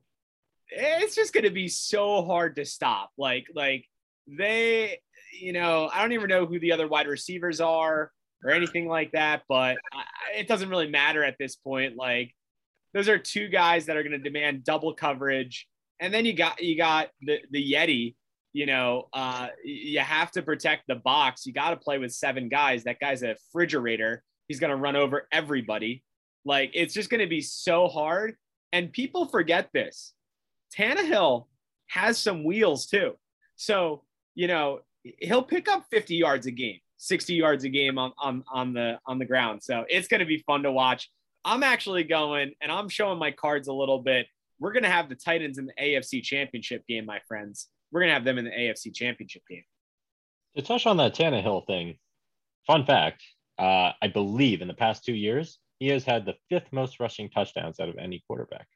It's 0.70 1.16
just 1.16 1.34
going 1.34 1.44
to 1.44 1.52
be 1.52 1.68
so 1.68 2.24
hard 2.24 2.56
to 2.56 2.66
stop. 2.66 3.12
Like, 3.18 3.48
like 3.54 3.86
they, 4.28 5.00
you 5.40 5.54
know, 5.54 5.90
I 5.94 6.02
don't 6.02 6.14
even 6.14 6.30
know 6.30 6.46
who 6.46 6.60
the 6.60 6.72
other 6.72 6.88
wide 6.88 7.08
receivers 7.08 7.60
are 7.60 8.12
or 8.44 8.52
anything 8.52 8.88
like 8.88 9.12
that, 9.12 9.44
but 9.50 9.78
I, 9.94 10.40
it 10.40 10.48
doesn't 10.48 10.70
really 10.70 10.90
matter 10.90 11.24
at 11.24 11.36
this 11.40 11.56
point. 11.56 11.96
Like, 11.98 12.34
those 12.94 13.10
are 13.10 13.18
two 13.18 13.48
guys 13.48 13.86
that 13.86 13.98
are 13.98 14.04
going 14.04 14.12
to 14.12 14.18
demand 14.18 14.64
double 14.64 14.94
coverage 14.94 15.68
and 16.02 16.12
then 16.12 16.26
you 16.26 16.34
got 16.34 16.62
you 16.62 16.76
got 16.76 17.10
the 17.22 17.40
the 17.52 17.72
Yeti. 17.74 18.16
You 18.54 18.66
know, 18.66 19.08
uh, 19.14 19.48
you 19.64 20.00
have 20.00 20.30
to 20.32 20.42
protect 20.42 20.84
the 20.88 20.96
box. 20.96 21.46
You 21.46 21.54
got 21.54 21.70
to 21.70 21.78
play 21.78 22.00
with 22.00 22.12
seven 22.12 22.50
guys. 22.50 22.84
That 22.84 23.00
guy's 23.00 23.24
a 23.24 23.30
refrigerator. 23.30 24.24
He's 24.50 24.60
going 24.60 24.72
to 24.72 24.76
run 24.76 24.98
over 24.98 25.26
everybody. 25.32 26.04
Like 26.44 26.72
it's 26.74 26.94
just 26.94 27.10
going 27.10 27.22
to 27.22 27.28
be 27.28 27.40
so 27.40 27.88
hard. 27.88 28.36
And 28.74 28.92
people 28.92 29.26
forget 29.28 29.70
this. 29.74 30.14
Tannehill 30.76 31.48
has 31.88 32.18
some 32.18 32.44
wheels 32.44 32.86
too. 32.86 33.14
So, 33.56 34.04
you 34.36 34.48
know, 34.48 34.80
he'll 35.04 35.44
pick 35.44 35.68
up 35.68 35.86
50 35.92 36.16
yards 36.16 36.46
a 36.48 36.52
game, 36.52 36.80
60 36.98 37.34
yards 37.34 37.64
a 37.64 37.70
game 37.70 37.98
on, 37.98 38.14
on, 38.18 38.44
on 38.52 38.74
the 38.74 39.00
on 39.06 39.20
the 39.20 39.26
ground. 39.26 39.62
So 39.62 39.86
it's 39.90 40.08
going 40.08 40.22
to 40.22 40.26
be 40.26 40.44
fun 40.48 40.64
to 40.64 40.72
watch. 40.72 41.10
I'm 41.44 41.64
actually 41.64 42.04
going 42.04 42.54
and 42.62 42.72
I'm 42.72 42.88
showing 42.88 43.20
my 43.20 43.32
cards 43.32 43.68
a 43.68 43.74
little 43.74 44.00
bit 44.00 44.28
we're 44.62 44.72
going 44.72 44.84
to 44.84 44.90
have 44.90 45.10
the 45.10 45.16
Titans 45.16 45.58
in 45.58 45.66
the 45.66 45.74
AFC 45.82 46.22
Championship 46.22 46.86
game, 46.88 47.06
my 47.06 47.20
friends. 47.28 47.68
We're 47.92 48.02
going 48.02 48.10
to 48.10 48.14
have 48.14 48.24
them 48.24 48.38
in 48.38 48.46
the 48.46 48.52
AFC 48.52 48.94
Championship 48.94 49.42
game. 49.50 49.64
To 50.56 50.62
touch 50.62 50.86
on 50.86 50.98
that 50.98 51.16
Tannehill 51.16 51.66
thing, 51.66 51.98
fun 52.68 52.86
fact 52.86 53.24
uh, 53.58 53.92
I 54.02 54.08
believe 54.08 54.62
in 54.62 54.68
the 54.68 54.76
past 54.76 55.04
two 55.04 55.16
years, 55.16 55.58
he 55.82 55.88
has 55.88 56.04
had 56.04 56.28
the 56.28 56.36
fifth 56.48 56.72
most 56.72 57.00
rushing 57.00 57.28
touchdowns 57.28 57.80
out 57.80 57.90
of 57.90 57.98
any 57.98 58.24
quarterback. 58.28 58.68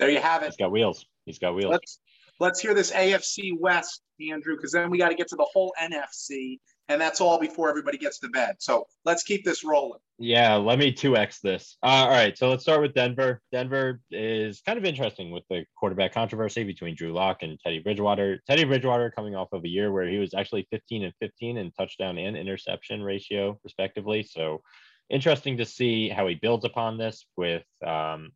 There 0.00 0.10
you 0.10 0.18
have 0.18 0.42
it. 0.42 0.46
He's 0.46 0.56
got 0.56 0.72
wheels. 0.72 1.06
He's 1.24 1.38
got 1.38 1.54
wheels. 1.54 1.70
Let's, 1.70 2.00
let's 2.40 2.58
hear 2.58 2.74
this 2.74 2.90
AFC 2.90 3.56
West, 3.56 4.02
Andrew, 4.28 4.56
because 4.56 4.72
then 4.72 4.90
we 4.90 4.98
got 4.98 5.10
to 5.10 5.14
get 5.14 5.28
to 5.28 5.36
the 5.36 5.46
whole 5.52 5.72
NFC 5.80 6.58
and 6.88 7.00
that's 7.00 7.20
all 7.20 7.38
before 7.38 7.68
everybody 7.68 7.98
gets 7.98 8.18
to 8.20 8.28
bed. 8.28 8.56
So 8.58 8.86
let's 9.04 9.22
keep 9.22 9.44
this 9.44 9.64
rolling. 9.64 10.00
Yeah, 10.18 10.54
let 10.56 10.78
me 10.78 10.92
2x 10.92 11.40
this. 11.40 11.76
Uh, 11.82 11.86
all 11.86 12.10
right, 12.10 12.36
so 12.36 12.48
let's 12.48 12.62
start 12.62 12.80
with 12.80 12.94
Denver. 12.94 13.40
Denver 13.50 14.00
is 14.10 14.60
kind 14.60 14.78
of 14.78 14.84
interesting 14.84 15.30
with 15.30 15.44
the 15.48 15.64
quarterback 15.76 16.12
controversy 16.12 16.64
between 16.64 16.94
Drew 16.94 17.12
Lock 17.12 17.42
and 17.42 17.58
Teddy 17.60 17.80
Bridgewater. 17.80 18.40
Teddy 18.46 18.64
Bridgewater 18.64 19.10
coming 19.10 19.34
off 19.34 19.48
of 19.52 19.64
a 19.64 19.68
year 19.68 19.90
where 19.90 20.06
he 20.06 20.18
was 20.18 20.34
actually 20.34 20.66
15 20.70 21.04
and 21.04 21.14
15 21.20 21.56
in 21.56 21.72
touchdown 21.72 22.18
and 22.18 22.36
interception 22.36 23.02
ratio, 23.02 23.58
respectively. 23.64 24.22
So 24.22 24.62
interesting 25.10 25.56
to 25.58 25.64
see 25.64 26.08
how 26.08 26.26
he 26.26 26.34
builds 26.34 26.64
upon 26.64 26.98
this 26.98 27.26
with 27.36 27.64
um, 27.84 28.32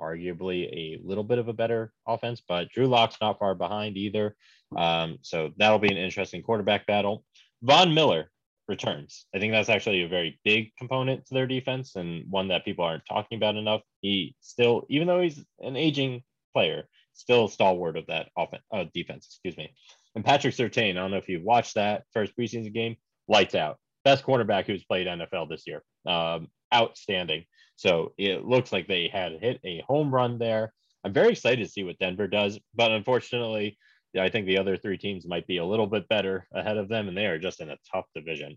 arguably 0.00 0.64
a 0.72 1.00
little 1.04 1.24
bit 1.24 1.38
of 1.38 1.48
a 1.48 1.52
better 1.52 1.92
offense, 2.06 2.42
but 2.46 2.70
Drew 2.70 2.86
Lock's 2.86 3.16
not 3.20 3.38
far 3.38 3.54
behind 3.54 3.96
either. 3.96 4.36
Um, 4.76 5.18
so 5.22 5.50
that'll 5.56 5.78
be 5.78 5.90
an 5.90 5.96
interesting 5.96 6.42
quarterback 6.42 6.86
battle. 6.86 7.24
Von 7.62 7.94
Miller 7.94 8.30
returns. 8.68 9.26
I 9.34 9.38
think 9.38 9.52
that's 9.52 9.68
actually 9.68 10.02
a 10.02 10.08
very 10.08 10.40
big 10.44 10.74
component 10.78 11.26
to 11.26 11.34
their 11.34 11.46
defense 11.46 11.96
and 11.96 12.24
one 12.30 12.48
that 12.48 12.64
people 12.64 12.84
aren't 12.84 13.04
talking 13.06 13.36
about 13.36 13.56
enough. 13.56 13.82
He 14.00 14.34
still, 14.40 14.86
even 14.88 15.06
though 15.06 15.20
he's 15.20 15.44
an 15.58 15.76
aging 15.76 16.22
player, 16.54 16.88
still 17.12 17.48
stalwart 17.48 17.96
of 17.96 18.06
that 18.06 18.28
offense, 18.38 18.62
uh, 18.72 18.84
defense. 18.94 19.26
Excuse 19.26 19.56
me. 19.56 19.74
And 20.14 20.24
Patrick 20.24 20.54
Surtain, 20.54 20.90
I 20.90 20.94
don't 20.94 21.10
know 21.10 21.18
if 21.18 21.28
you've 21.28 21.42
watched 21.42 21.74
that 21.74 22.04
first 22.12 22.36
preseason 22.36 22.72
game, 22.72 22.96
lights 23.28 23.54
out. 23.54 23.78
Best 24.04 24.24
cornerback 24.24 24.66
who's 24.66 24.84
played 24.84 25.06
NFL 25.06 25.48
this 25.48 25.64
year. 25.66 25.82
Um, 26.06 26.48
outstanding. 26.74 27.44
So 27.76 28.12
it 28.16 28.44
looks 28.44 28.72
like 28.72 28.86
they 28.86 29.08
had 29.12 29.32
hit 29.40 29.60
a 29.64 29.82
home 29.86 30.14
run 30.14 30.38
there. 30.38 30.72
I'm 31.04 31.12
very 31.12 31.30
excited 31.30 31.64
to 31.64 31.70
see 31.70 31.82
what 31.82 31.98
Denver 31.98 32.26
does, 32.26 32.58
but 32.74 32.90
unfortunately, 32.90 33.78
I 34.18 34.28
think 34.28 34.46
the 34.46 34.58
other 34.58 34.76
three 34.76 34.98
teams 34.98 35.26
might 35.26 35.46
be 35.46 35.58
a 35.58 35.64
little 35.64 35.86
bit 35.86 36.08
better 36.08 36.46
ahead 36.52 36.76
of 36.76 36.88
them, 36.88 37.08
and 37.08 37.16
they 37.16 37.26
are 37.26 37.38
just 37.38 37.60
in 37.60 37.70
a 37.70 37.78
tough 37.92 38.06
division. 38.14 38.56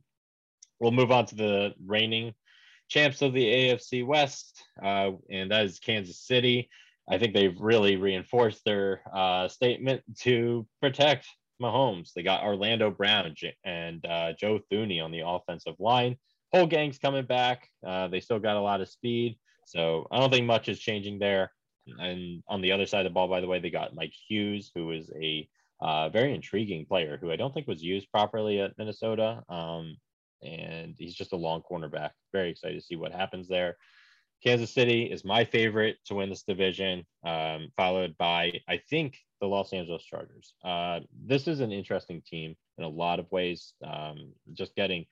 We'll 0.80 0.92
move 0.92 1.12
on 1.12 1.26
to 1.28 1.36
the 1.36 1.74
reigning 1.86 2.34
champs 2.90 3.22
of 3.22 3.34
the 3.34 3.46
AFC 3.46 4.06
West, 4.06 4.64
uh, 4.84 5.12
and 5.30 5.52
that 5.52 5.66
is 5.66 5.80
Kansas 5.80 6.20
City. 6.20 6.70
I 7.10 7.18
think 7.18 7.34
they've 7.34 7.60
really 7.60 7.98
reinforced 7.98 8.64
their 8.66 9.02
uh, 9.14 9.48
statement 9.48 10.04
to 10.22 10.66
protect 10.82 11.28
Mahomes. 11.62 12.14
They 12.14 12.24
got 12.24 12.44
Orlando 12.44 12.90
Brown 12.90 13.34
and 13.64 14.06
uh, 14.06 14.34
Joe 14.40 14.60
Thuney 14.72 15.04
on 15.04 15.12
the 15.12 15.24
offensive 15.26 15.76
line. 15.80 16.18
Whole 16.54 16.68
gang's 16.68 17.00
coming 17.00 17.26
back. 17.26 17.68
Uh, 17.86 18.08
they 18.08 18.20
still 18.20 18.40
got 18.40 18.58
a 18.58 18.62
lot 18.62 18.82
of 18.82 18.90
speed, 18.90 19.38
so 19.66 20.08
I 20.12 20.20
don't 20.20 20.32
think 20.32 20.46
much 20.46 20.70
is 20.70 20.80
changing 20.80 21.20
there. 21.20 21.52
And 21.88 22.44
on 22.48 22.62
the 22.62 22.72
other 22.72 22.86
side 22.86 23.06
of 23.06 23.12
the 23.12 23.14
ball, 23.14 23.28
by 23.28 23.42
the 23.42 23.48
way, 23.48 23.60
they 23.60 23.70
got 23.70 23.96
Mike 23.96 24.14
Hughes, 24.28 24.72
who 24.74 24.92
is 24.92 25.12
a 25.16 25.48
uh, 25.82 26.10
very 26.10 26.34
intriguing 26.34 26.86
player 26.86 27.18
who 27.20 27.32
I 27.32 27.36
don't 27.36 27.54
think 27.54 27.68
was 27.68 27.84
used 27.84 28.12
properly 28.12 28.62
at 28.62 28.78
Minnesota. 28.78 29.44
Um, 29.50 29.98
and 30.42 30.96
he's 30.98 31.16
just 31.16 31.34
a 31.34 31.38
long 31.38 31.62
cornerback. 31.62 32.12
Very 32.32 32.52
excited 32.52 32.80
to 32.80 32.86
see 32.86 32.96
what 32.96 33.12
happens 33.12 33.48
there. 33.48 33.78
Kansas 34.44 34.74
City 34.74 35.04
is 35.04 35.24
my 35.24 35.46
favorite 35.46 35.98
to 36.06 36.16
win 36.16 36.30
this 36.30 36.44
division, 36.44 37.06
um, 37.26 37.70
followed 37.78 38.18
by, 38.18 38.52
I 38.68 38.82
think, 38.90 39.18
the 39.40 39.48
Los 39.48 39.72
Angeles 39.72 40.04
Chargers. 40.04 40.54
Uh, 40.64 41.00
this 41.26 41.48
is 41.48 41.62
an 41.62 41.72
interesting 41.72 42.22
team 42.26 42.56
in 42.78 42.84
a 42.84 42.90
lot 42.90 43.20
of 43.20 43.32
ways. 43.32 43.74
Um, 43.86 44.34
just 44.52 44.76
getting 44.76 45.06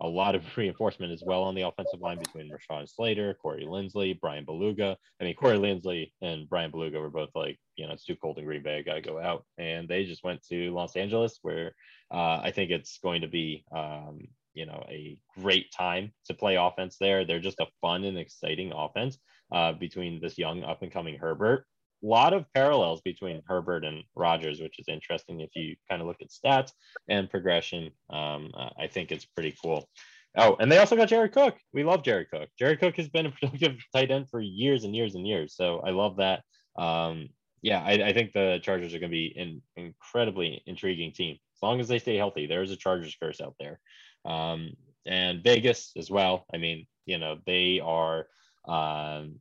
a 0.00 0.06
lot 0.06 0.34
of 0.34 0.44
reinforcement 0.56 1.12
as 1.12 1.22
well 1.24 1.42
on 1.42 1.54
the 1.54 1.62
offensive 1.62 2.00
line 2.00 2.18
between 2.18 2.50
Rashawn 2.50 2.88
Slater, 2.88 3.34
Corey 3.34 3.64
Linsley, 3.64 4.18
Brian 4.20 4.46
Bulaga. 4.46 4.96
I 5.20 5.24
mean, 5.24 5.34
Corey 5.34 5.58
Linsley 5.58 6.12
and 6.20 6.48
Brian 6.48 6.72
Bulaga 6.72 7.00
were 7.00 7.10
both 7.10 7.30
like, 7.34 7.58
you 7.76 7.86
know, 7.86 7.92
it's 7.92 8.04
too 8.04 8.16
cold 8.16 8.38
in 8.38 8.44
Green 8.44 8.62
Bay, 8.62 8.78
I 8.78 8.82
got 8.82 8.94
to 8.94 9.00
go 9.00 9.18
out. 9.18 9.44
And 9.58 9.88
they 9.88 10.04
just 10.04 10.24
went 10.24 10.42
to 10.48 10.72
Los 10.72 10.96
Angeles, 10.96 11.38
where 11.42 11.74
uh, 12.12 12.40
I 12.42 12.50
think 12.50 12.70
it's 12.70 12.98
going 12.98 13.22
to 13.22 13.28
be, 13.28 13.64
um, 13.74 14.28
you 14.54 14.66
know, 14.66 14.84
a 14.88 15.18
great 15.40 15.72
time 15.72 16.12
to 16.26 16.34
play 16.34 16.56
offense 16.56 16.96
there. 16.98 17.24
They're 17.24 17.40
just 17.40 17.60
a 17.60 17.66
fun 17.80 18.04
and 18.04 18.18
exciting 18.18 18.72
offense 18.72 19.18
uh, 19.50 19.72
between 19.72 20.20
this 20.20 20.38
young 20.38 20.62
up 20.62 20.82
and 20.82 20.92
coming 20.92 21.18
Herbert 21.18 21.66
lot 22.02 22.32
of 22.32 22.46
parallels 22.54 23.00
between 23.00 23.42
Herbert 23.46 23.84
and 23.84 24.02
Rodgers, 24.14 24.60
which 24.60 24.78
is 24.78 24.88
interesting 24.88 25.40
if 25.40 25.50
you 25.54 25.76
kind 25.88 26.02
of 26.02 26.08
look 26.08 26.20
at 26.20 26.30
stats 26.30 26.72
and 27.08 27.30
progression. 27.30 27.90
Um, 28.10 28.50
I 28.78 28.86
think 28.88 29.12
it's 29.12 29.24
pretty 29.24 29.54
cool. 29.62 29.88
Oh, 30.36 30.56
and 30.58 30.72
they 30.72 30.78
also 30.78 30.96
got 30.96 31.08
Jared 31.08 31.32
Cook. 31.32 31.56
We 31.74 31.84
love 31.84 32.02
Jared 32.02 32.28
Cook. 32.30 32.48
Jared 32.58 32.80
Cook 32.80 32.96
has 32.96 33.08
been 33.08 33.26
a 33.26 33.30
productive 33.40 33.76
tight 33.94 34.10
end 34.10 34.28
for 34.30 34.40
years 34.40 34.84
and 34.84 34.96
years 34.96 35.14
and 35.14 35.26
years. 35.26 35.54
So 35.54 35.80
I 35.80 35.90
love 35.90 36.16
that. 36.16 36.42
Um, 36.76 37.28
yeah, 37.60 37.82
I, 37.82 37.92
I, 37.92 38.12
think 38.12 38.32
the 38.32 38.58
Chargers 38.62 38.94
are 38.94 38.98
going 38.98 39.10
to 39.10 39.14
be 39.14 39.34
an 39.36 39.62
incredibly 39.76 40.62
intriguing 40.66 41.12
team 41.12 41.34
as 41.34 41.62
long 41.62 41.80
as 41.80 41.86
they 41.86 41.98
stay 41.98 42.16
healthy. 42.16 42.46
There's 42.46 42.70
a 42.70 42.76
Chargers 42.76 43.16
curse 43.22 43.40
out 43.40 43.54
there. 43.60 43.78
Um, 44.24 44.72
and 45.06 45.44
Vegas 45.44 45.92
as 45.96 46.10
well. 46.10 46.46
I 46.52 46.58
mean, 46.58 46.86
you 47.06 47.18
know, 47.18 47.38
they 47.46 47.80
are 47.80 48.26
um, 48.66 49.40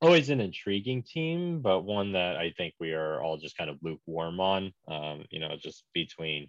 always 0.00 0.30
an 0.30 0.40
intriguing 0.40 1.02
team, 1.02 1.60
but 1.60 1.82
one 1.82 2.12
that 2.12 2.36
I 2.36 2.52
think 2.56 2.74
we 2.78 2.92
are 2.92 3.22
all 3.22 3.38
just 3.38 3.56
kind 3.56 3.70
of 3.70 3.78
lukewarm 3.82 4.40
on. 4.40 4.72
Um, 4.88 5.24
you 5.30 5.40
know, 5.40 5.56
just 5.58 5.84
between 5.94 6.48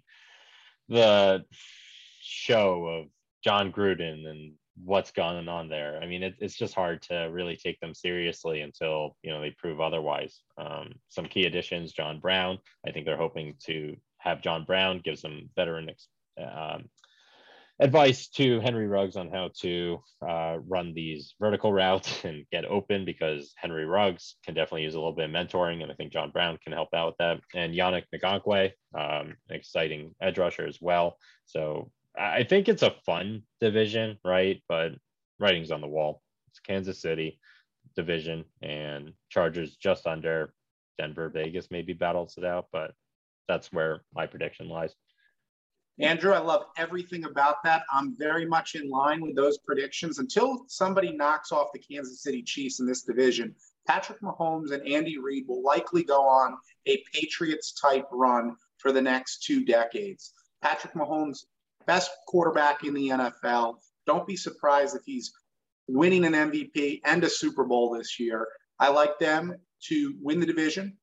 the 0.88 1.44
show 2.20 2.86
of 2.86 3.06
Jon 3.44 3.72
Gruden 3.72 4.26
and 4.28 4.52
what's 4.84 5.10
going 5.10 5.48
on 5.48 5.68
there. 5.68 5.98
I 6.02 6.06
mean, 6.06 6.22
it, 6.22 6.34
it's 6.38 6.56
just 6.56 6.74
hard 6.74 7.02
to 7.02 7.28
really 7.32 7.56
take 7.56 7.80
them 7.80 7.94
seriously 7.94 8.60
until 8.60 9.16
you 9.22 9.30
know 9.30 9.40
they 9.40 9.54
prove 9.58 9.80
otherwise. 9.80 10.40
Um, 10.56 10.94
some 11.08 11.26
key 11.26 11.46
additions: 11.46 11.92
John 11.92 12.20
Brown. 12.20 12.58
I 12.86 12.92
think 12.92 13.06
they're 13.06 13.16
hoping 13.16 13.54
to 13.66 13.96
have 14.18 14.42
John 14.42 14.64
Brown 14.64 15.00
give 15.02 15.18
some 15.18 15.50
veteran 15.56 15.90
um, 16.38 16.88
advice 17.80 18.28
to 18.28 18.60
Henry 18.60 18.86
Ruggs 18.86 19.16
on 19.16 19.30
how 19.30 19.50
to 19.60 19.98
uh, 20.26 20.58
run 20.66 20.94
these 20.94 21.34
vertical 21.40 21.72
routes 21.82 22.24
and 22.24 22.44
get 22.50 22.64
open 22.64 23.04
because 23.04 23.52
Henry 23.56 23.84
Ruggs 23.84 24.36
can 24.44 24.54
definitely 24.54 24.82
use 24.82 24.94
a 24.94 24.98
little 24.98 25.12
bit 25.14 25.26
of 25.26 25.30
mentoring, 25.30 25.82
and 25.82 25.90
I 25.90 25.94
think 25.94 26.12
John 26.12 26.30
Brown 26.30 26.58
can 26.62 26.72
help 26.72 26.88
out 26.94 27.08
with 27.08 27.16
that. 27.18 27.40
And 27.54 27.74
Yannick 27.74 28.04
Ngakoue, 28.14 28.72
um, 28.98 29.36
exciting 29.50 30.14
edge 30.20 30.38
rusher 30.38 30.66
as 30.66 30.78
well. 30.80 31.16
So 31.46 31.90
I 32.18 32.44
think 32.44 32.68
it's 32.68 32.82
a 32.82 32.96
fun 33.06 33.42
division, 33.60 34.18
right? 34.24 34.62
But 34.68 34.92
writing's 35.38 35.70
on 35.70 35.80
the 35.80 35.86
wall. 35.86 36.22
It's 36.48 36.60
Kansas 36.60 37.00
City 37.00 37.38
division 37.96 38.44
and 38.62 39.12
Chargers 39.28 39.76
just 39.76 40.06
under 40.06 40.52
Denver, 40.98 41.28
Vegas 41.28 41.68
maybe 41.70 41.92
battles 41.92 42.34
it 42.36 42.44
out, 42.44 42.66
but 42.72 42.92
that's 43.46 43.72
where 43.72 44.02
my 44.14 44.26
prediction 44.26 44.68
lies. 44.68 44.94
Andrew, 46.00 46.32
I 46.32 46.38
love 46.38 46.66
everything 46.76 47.24
about 47.24 47.62
that. 47.64 47.82
I'm 47.92 48.16
very 48.16 48.46
much 48.46 48.76
in 48.76 48.88
line 48.88 49.20
with 49.20 49.34
those 49.34 49.58
predictions. 49.58 50.18
Until 50.18 50.64
somebody 50.68 51.12
knocks 51.12 51.50
off 51.50 51.72
the 51.72 51.80
Kansas 51.80 52.22
City 52.22 52.42
Chiefs 52.42 52.78
in 52.78 52.86
this 52.86 53.02
division, 53.02 53.54
Patrick 53.86 54.20
Mahomes 54.20 54.70
and 54.70 54.86
Andy 54.86 55.18
Reid 55.18 55.48
will 55.48 55.62
likely 55.62 56.04
go 56.04 56.22
on 56.22 56.56
a 56.86 57.02
Patriots 57.12 57.72
type 57.72 58.06
run 58.12 58.54
for 58.76 58.92
the 58.92 59.02
next 59.02 59.42
two 59.42 59.64
decades. 59.64 60.34
Patrick 60.62 60.94
Mahomes 60.94 61.46
best 61.86 62.10
quarterback 62.28 62.84
in 62.84 62.94
the 62.94 63.08
NFL. 63.08 63.76
Don't 64.06 64.26
be 64.26 64.36
surprised 64.36 64.94
if 64.94 65.02
he's 65.04 65.32
winning 65.88 66.24
an 66.24 66.34
MVP 66.34 67.00
and 67.04 67.24
a 67.24 67.30
Super 67.30 67.64
Bowl 67.64 67.90
this 67.90 68.20
year. 68.20 68.46
I 68.78 68.90
like 68.90 69.18
them 69.18 69.56
to 69.88 70.14
win 70.20 70.38
the 70.38 70.46
division. 70.46 70.96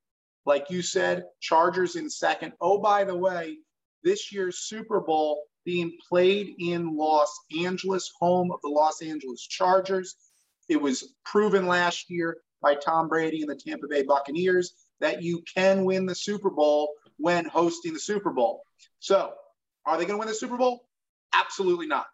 Like 0.46 0.70
you 0.70 0.82
said, 0.82 1.26
Chargers 1.42 1.96
in 1.96 2.10
second. 2.10 2.54
Oh, 2.62 2.78
by 2.78 3.04
the 3.04 3.18
way, 3.18 3.58
this 4.06 4.32
year's 4.32 4.60
Super 4.60 5.02
Bowl 5.02 5.44
being 5.66 5.98
played 6.08 6.54
in 6.60 6.96
Los 6.96 7.38
Angeles, 7.60 8.12
home 8.20 8.52
of 8.52 8.62
the 8.62 8.70
Los 8.70 9.02
Angeles 9.02 9.42
Chargers. 9.42 10.16
It 10.70 10.82
was 10.82 11.16
proven 11.26 11.66
last 11.66 12.10
year 12.10 12.38
by 12.62 12.76
Tom 12.76 13.10
Brady 13.10 13.42
and 13.42 13.50
the 13.50 13.56
Tampa 13.56 13.88
Bay 13.88 14.04
Buccaneers 14.04 14.74
that 15.02 15.22
you 15.22 15.44
can 15.54 15.84
win 15.84 16.06
the 16.06 16.16
Super 16.16 16.50
Bowl 16.50 16.94
when 17.18 17.46
hosting 17.46 17.94
the 17.94 18.00
Super 18.00 18.32
Bowl. 18.32 18.62
So 19.00 19.34
are 19.86 19.98
they 19.98 20.06
going 20.06 20.16
to 20.16 20.20
win 20.20 20.28
the 20.28 20.34
Super 20.34 20.58
Bowl? 20.58 20.88
Absolutely 21.34 21.88
not. 21.88 22.06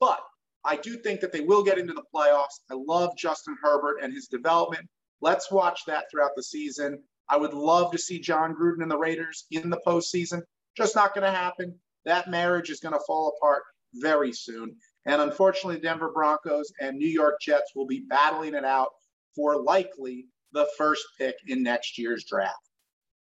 But 0.00 0.20
I 0.64 0.76
do 0.76 0.96
think 0.96 1.20
that 1.20 1.32
they 1.32 1.40
will 1.42 1.62
get 1.62 1.78
into 1.78 1.92
the 1.92 2.02
playoffs. 2.14 2.60
I 2.70 2.74
love 2.74 3.16
Justin 3.16 3.56
Herbert 3.62 3.98
and 4.02 4.12
his 4.12 4.28
development. 4.28 4.88
Let's 5.20 5.50
watch 5.50 5.84
that 5.86 6.10
throughout 6.10 6.32
the 6.36 6.42
season. 6.42 7.02
I 7.28 7.36
would 7.36 7.54
love 7.54 7.92
to 7.92 7.98
see 7.98 8.18
Jon 8.18 8.54
Gruden 8.54 8.82
and 8.82 8.90
the 8.90 8.98
Raiders 8.98 9.46
in 9.50 9.70
the 9.70 9.80
postseason. 9.86 10.42
Just 10.76 10.96
not 10.96 11.14
going 11.14 11.24
to 11.24 11.36
happen. 11.36 11.74
That 12.04 12.28
marriage 12.28 12.70
is 12.70 12.80
going 12.80 12.94
to 12.94 13.04
fall 13.06 13.34
apart 13.36 13.62
very 13.94 14.32
soon. 14.32 14.76
And 15.06 15.20
unfortunately, 15.20 15.80
Denver 15.80 16.10
Broncos 16.12 16.72
and 16.80 16.96
New 16.96 17.08
York 17.08 17.40
Jets 17.40 17.72
will 17.74 17.86
be 17.86 18.04
battling 18.08 18.54
it 18.54 18.64
out 18.64 18.88
for 19.36 19.56
likely 19.56 20.26
the 20.52 20.66
first 20.78 21.04
pick 21.18 21.36
in 21.46 21.62
next 21.62 21.98
year's 21.98 22.24
draft. 22.24 22.70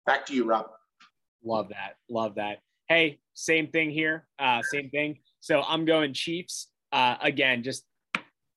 Back 0.05 0.25
to 0.27 0.33
you, 0.33 0.45
Rob. 0.45 0.67
Love 1.43 1.69
that. 1.69 1.95
Love 2.09 2.35
that. 2.35 2.59
Hey, 2.87 3.19
same 3.33 3.67
thing 3.67 3.89
here. 3.89 4.27
Uh, 4.39 4.61
same 4.61 4.89
thing. 4.89 5.17
So 5.39 5.61
I'm 5.61 5.85
going 5.85 6.13
Chiefs. 6.13 6.69
Uh, 6.91 7.15
again, 7.21 7.63
just 7.63 7.85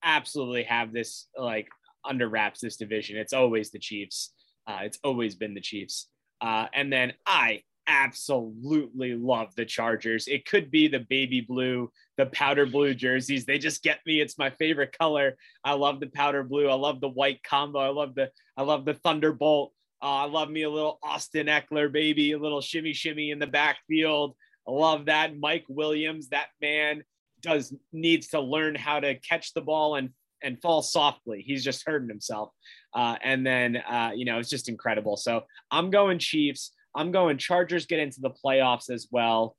absolutely 0.02 0.64
have 0.64 0.92
this 0.92 1.26
like 1.36 1.68
under 2.04 2.28
wraps 2.28 2.60
this 2.60 2.76
division. 2.76 3.16
It's 3.16 3.32
always 3.32 3.70
the 3.70 3.78
Chiefs. 3.78 4.32
Uh, 4.66 4.80
it's 4.82 4.98
always 5.02 5.34
been 5.34 5.54
the 5.54 5.60
Chiefs. 5.60 6.08
Uh, 6.40 6.66
and 6.74 6.92
then 6.92 7.14
I 7.24 7.62
absolutely 7.86 9.14
love 9.14 9.54
the 9.54 9.64
Chargers. 9.64 10.28
It 10.28 10.46
could 10.46 10.70
be 10.70 10.88
the 10.88 11.00
baby 11.00 11.40
blue, 11.40 11.90
the 12.16 12.26
powder 12.26 12.66
blue 12.66 12.94
jerseys. 12.94 13.44
They 13.44 13.58
just 13.58 13.82
get 13.82 14.00
me. 14.06 14.20
It's 14.20 14.38
my 14.38 14.50
favorite 14.50 14.96
color. 14.98 15.36
I 15.64 15.74
love 15.74 16.00
the 16.00 16.08
powder 16.08 16.42
blue. 16.42 16.68
I 16.68 16.74
love 16.74 17.00
the 17.00 17.08
white 17.08 17.42
combo. 17.42 17.78
I 17.78 17.88
love 17.88 18.14
the 18.14 18.30
I 18.56 18.62
love 18.62 18.84
the 18.84 18.94
thunderbolt. 18.94 19.72
Uh, 20.02 20.04
I 20.06 20.24
love 20.26 20.50
me 20.50 20.62
a 20.62 20.70
little 20.70 20.98
Austin 21.02 21.46
Ekeler, 21.46 21.90
baby, 21.90 22.32
a 22.32 22.38
little 22.38 22.60
shimmy 22.60 22.92
shimmy 22.92 23.30
in 23.30 23.38
the 23.38 23.46
backfield. 23.46 24.36
I 24.68 24.72
love 24.72 25.06
that. 25.06 25.38
Mike 25.38 25.64
Williams, 25.68 26.28
that 26.30 26.48
man 26.60 27.02
does 27.40 27.72
needs 27.92 28.28
to 28.28 28.40
learn 28.40 28.74
how 28.74 29.00
to 29.00 29.14
catch 29.20 29.54
the 29.54 29.62
ball 29.62 29.96
and 29.96 30.10
and 30.42 30.60
fall 30.60 30.82
softly. 30.82 31.42
He's 31.46 31.64
just 31.64 31.84
hurting 31.86 32.08
himself. 32.08 32.50
Uh, 32.94 33.16
and 33.22 33.46
then 33.46 33.76
uh, 33.76 34.12
you 34.14 34.24
know 34.24 34.38
it's 34.38 34.50
just 34.50 34.68
incredible. 34.68 35.16
So 35.16 35.44
I'm 35.70 35.90
going 35.90 36.18
Chiefs. 36.18 36.72
I'm 36.96 37.12
going 37.12 37.38
Chargers 37.38 37.86
get 37.86 37.98
into 38.00 38.20
the 38.20 38.30
playoffs 38.30 38.90
as 38.90 39.06
well. 39.10 39.56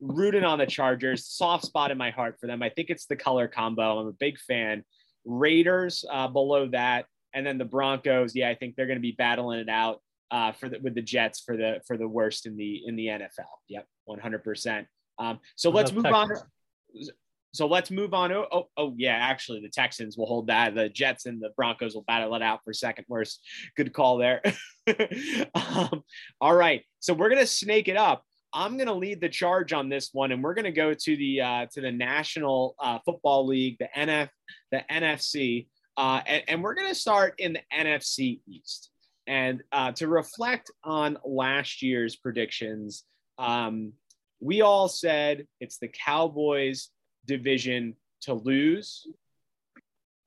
Rooting 0.00 0.44
on 0.44 0.58
the 0.58 0.66
Chargers, 0.66 1.26
soft 1.26 1.64
spot 1.64 1.90
in 1.90 1.98
my 1.98 2.10
heart 2.10 2.36
for 2.40 2.46
them. 2.46 2.62
I 2.62 2.70
think 2.70 2.88
it's 2.90 3.06
the 3.06 3.16
color 3.16 3.46
combo. 3.48 3.98
I'm 3.98 4.06
a 4.06 4.12
big 4.12 4.38
fan. 4.38 4.84
Raiders 5.24 6.04
uh, 6.10 6.28
below 6.28 6.68
that 6.68 7.06
and 7.34 7.46
then 7.46 7.58
the 7.58 7.64
Broncos, 7.64 8.34
yeah, 8.34 8.48
I 8.48 8.54
think 8.54 8.76
they're 8.76 8.86
going 8.86 8.98
to 8.98 9.02
be 9.02 9.12
battling 9.12 9.60
it 9.60 9.68
out 9.68 10.00
uh, 10.30 10.52
for 10.52 10.68
the, 10.68 10.78
with 10.80 10.94
the 10.94 11.02
Jets 11.02 11.40
for 11.40 11.56
the 11.56 11.80
for 11.86 11.96
the 11.96 12.08
worst 12.08 12.46
in 12.46 12.56
the 12.56 12.82
in 12.86 12.96
the 12.96 13.06
NFL. 13.06 13.46
Yep, 13.68 13.86
one 14.04 14.18
hundred 14.18 14.44
percent. 14.44 14.86
Um, 15.18 15.40
so 15.56 15.70
let's 15.70 15.92
move 15.92 16.04
Texans. 16.04 16.40
on. 16.40 17.08
So 17.52 17.66
let's 17.66 17.90
move 17.90 18.14
on. 18.14 18.30
Oh, 18.32 18.46
oh, 18.52 18.68
oh, 18.76 18.94
yeah, 18.96 19.16
actually, 19.16 19.60
the 19.60 19.70
Texans 19.70 20.16
will 20.16 20.26
hold 20.26 20.48
that. 20.48 20.74
The 20.74 20.88
Jets 20.88 21.26
and 21.26 21.40
the 21.40 21.50
Broncos 21.56 21.94
will 21.94 22.02
battle 22.02 22.34
it 22.34 22.42
out 22.42 22.60
for 22.64 22.72
second 22.72 23.06
worst. 23.08 23.40
Good 23.76 23.92
call 23.92 24.18
there. 24.18 24.42
um, 25.54 26.02
all 26.40 26.54
right, 26.54 26.84
so 27.00 27.14
we're 27.14 27.30
gonna 27.30 27.46
snake 27.46 27.88
it 27.88 27.96
up. 27.96 28.22
I'm 28.52 28.76
gonna 28.76 28.94
lead 28.94 29.20
the 29.20 29.28
charge 29.28 29.72
on 29.72 29.88
this 29.88 30.10
one, 30.12 30.32
and 30.32 30.42
we're 30.42 30.54
gonna 30.54 30.72
go 30.72 30.94
to 30.94 31.16
the 31.16 31.40
uh, 31.40 31.66
to 31.72 31.80
the 31.80 31.92
National 31.92 32.74
uh, 32.78 32.98
Football 33.04 33.46
League, 33.46 33.78
the 33.78 33.88
NF, 33.96 34.28
the 34.70 34.84
NFC. 34.90 35.68
Uh, 35.96 36.20
and, 36.26 36.42
and, 36.46 36.62
we're 36.62 36.76
to 36.76 36.94
start 36.94 37.34
in 37.38 37.54
the 37.54 37.60
NFC 37.76 38.40
East. 38.46 38.90
And 39.26 39.64
uh, 39.72 39.90
to 39.92 40.06
reflect 40.06 40.70
on 40.84 41.18
last 41.24 41.82
year's 41.82 42.14
predictions, 42.14 43.02
um, 43.36 43.92
we 44.40 44.62
all 44.62 44.88
said 44.88 45.46
it's 45.60 45.78
the 45.78 45.88
Cowboys' 45.88 46.90
division 47.28 47.94
to 48.22 48.34
lose, 48.34 49.06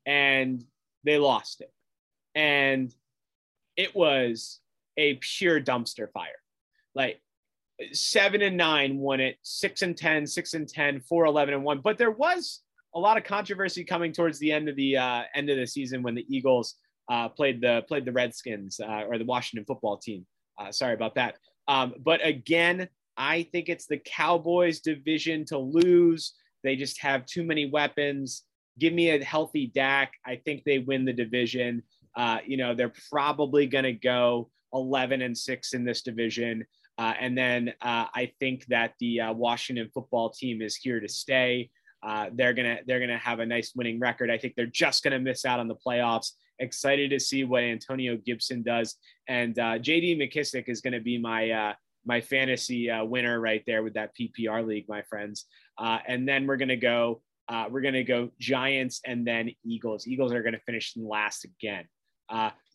and 0.05 0.63
they 1.03 1.17
lost 1.17 1.59
it. 1.59 1.73
And 2.33 2.93
it 3.75 3.93
was 3.93 4.59
a 4.95 5.15
pure 5.15 5.59
dumpster 5.59 6.09
fire. 6.11 6.29
Like 6.95 7.21
seven 7.91 8.41
and 8.41 8.55
nine 8.55 8.97
won 8.97 9.19
it, 9.19 9.37
six 9.41 9.81
and 9.81 9.97
10, 9.97 10.27
six 10.27 10.53
and 10.53 10.67
10, 10.67 11.01
four, 11.01 11.25
11 11.25 11.53
and 11.53 11.63
one. 11.63 11.79
But 11.79 11.97
there 11.97 12.11
was 12.11 12.61
a 12.93 12.99
lot 12.99 13.17
of 13.17 13.23
controversy 13.23 13.83
coming 13.83 14.11
towards 14.11 14.39
the 14.39 14.51
end 14.51 14.69
of 14.69 14.75
the 14.75 14.97
uh, 14.97 15.23
end 15.33 15.49
of 15.49 15.57
the 15.57 15.67
season 15.67 16.03
when 16.03 16.15
the 16.15 16.25
Eagles 16.33 16.75
uh, 17.09 17.29
played 17.29 17.61
the 17.61 17.83
played 17.87 18.05
the 18.05 18.11
Redskins 18.11 18.79
uh, 18.79 19.03
or 19.07 19.17
the 19.17 19.25
Washington 19.25 19.65
football 19.65 19.97
team. 19.97 20.25
Uh, 20.57 20.71
sorry 20.71 20.93
about 20.93 21.15
that. 21.15 21.37
Um, 21.67 21.95
but 22.03 22.25
again, 22.25 22.87
I 23.17 23.43
think 23.43 23.69
it's 23.69 23.87
the 23.87 23.97
Cowboys 23.97 24.81
division 24.81 25.45
to 25.45 25.57
lose. 25.57 26.33
They 26.63 26.75
just 26.75 27.01
have 27.01 27.25
too 27.25 27.43
many 27.43 27.69
weapons. 27.69 28.43
Give 28.79 28.93
me 28.93 29.09
a 29.09 29.23
healthy 29.23 29.67
Dak. 29.67 30.13
I 30.25 30.37
think 30.37 30.63
they 30.63 30.79
win 30.79 31.05
the 31.05 31.13
division. 31.13 31.83
Uh, 32.15 32.39
you 32.45 32.57
know, 32.57 32.73
they're 32.73 32.93
probably 33.09 33.67
going 33.67 33.83
to 33.83 33.93
go 33.93 34.49
11 34.73 35.21
and 35.21 35.37
six 35.37 35.73
in 35.73 35.83
this 35.83 36.01
division. 36.01 36.65
Uh, 36.97 37.13
and 37.19 37.37
then 37.37 37.73
I 37.81 38.31
think 38.39 38.65
that 38.67 38.93
the 38.99 39.21
Washington 39.31 39.89
football 39.93 40.29
team 40.29 40.61
is 40.61 40.75
here 40.75 40.99
to 40.99 41.07
stay. 41.07 41.69
Uh, 42.03 42.27
they're 42.33 42.53
gonna 42.53 42.79
they're 42.87 42.99
gonna 42.99 43.17
have 43.17 43.39
a 43.39 43.45
nice 43.45 43.73
winning 43.75 43.99
record. 43.99 44.31
I 44.31 44.37
think 44.37 44.55
they're 44.55 44.65
just 44.65 45.03
gonna 45.03 45.19
miss 45.19 45.45
out 45.45 45.59
on 45.59 45.67
the 45.67 45.75
playoffs. 45.75 46.31
Excited 46.59 47.11
to 47.11 47.19
see 47.19 47.43
what 47.43 47.63
Antonio 47.63 48.17
Gibson 48.17 48.63
does, 48.63 48.95
and 49.27 49.57
uh, 49.59 49.77
J.D. 49.77 50.17
McKissic 50.17 50.67
is 50.67 50.81
gonna 50.81 50.99
be 50.99 51.17
my 51.17 51.51
uh, 51.51 51.73
my 52.05 52.21
fantasy 52.21 52.89
uh, 52.89 53.03
winner 53.03 53.39
right 53.39 53.63
there 53.67 53.83
with 53.83 53.93
that 53.93 54.11
PPR 54.19 54.65
league, 54.65 54.85
my 54.87 55.01
friends. 55.03 55.45
Uh, 55.77 55.99
and 56.07 56.27
then 56.27 56.47
we're 56.47 56.57
gonna 56.57 56.75
go 56.75 57.21
we're 57.69 57.81
gonna 57.81 58.03
go 58.03 58.29
Giants 58.39 59.01
and 59.05 59.27
then 59.27 59.51
Eagles. 59.65 60.07
Eagles 60.07 60.31
are 60.33 60.41
gonna 60.41 60.59
finish 60.65 60.93
in 60.95 61.07
last 61.07 61.45
again. 61.45 61.85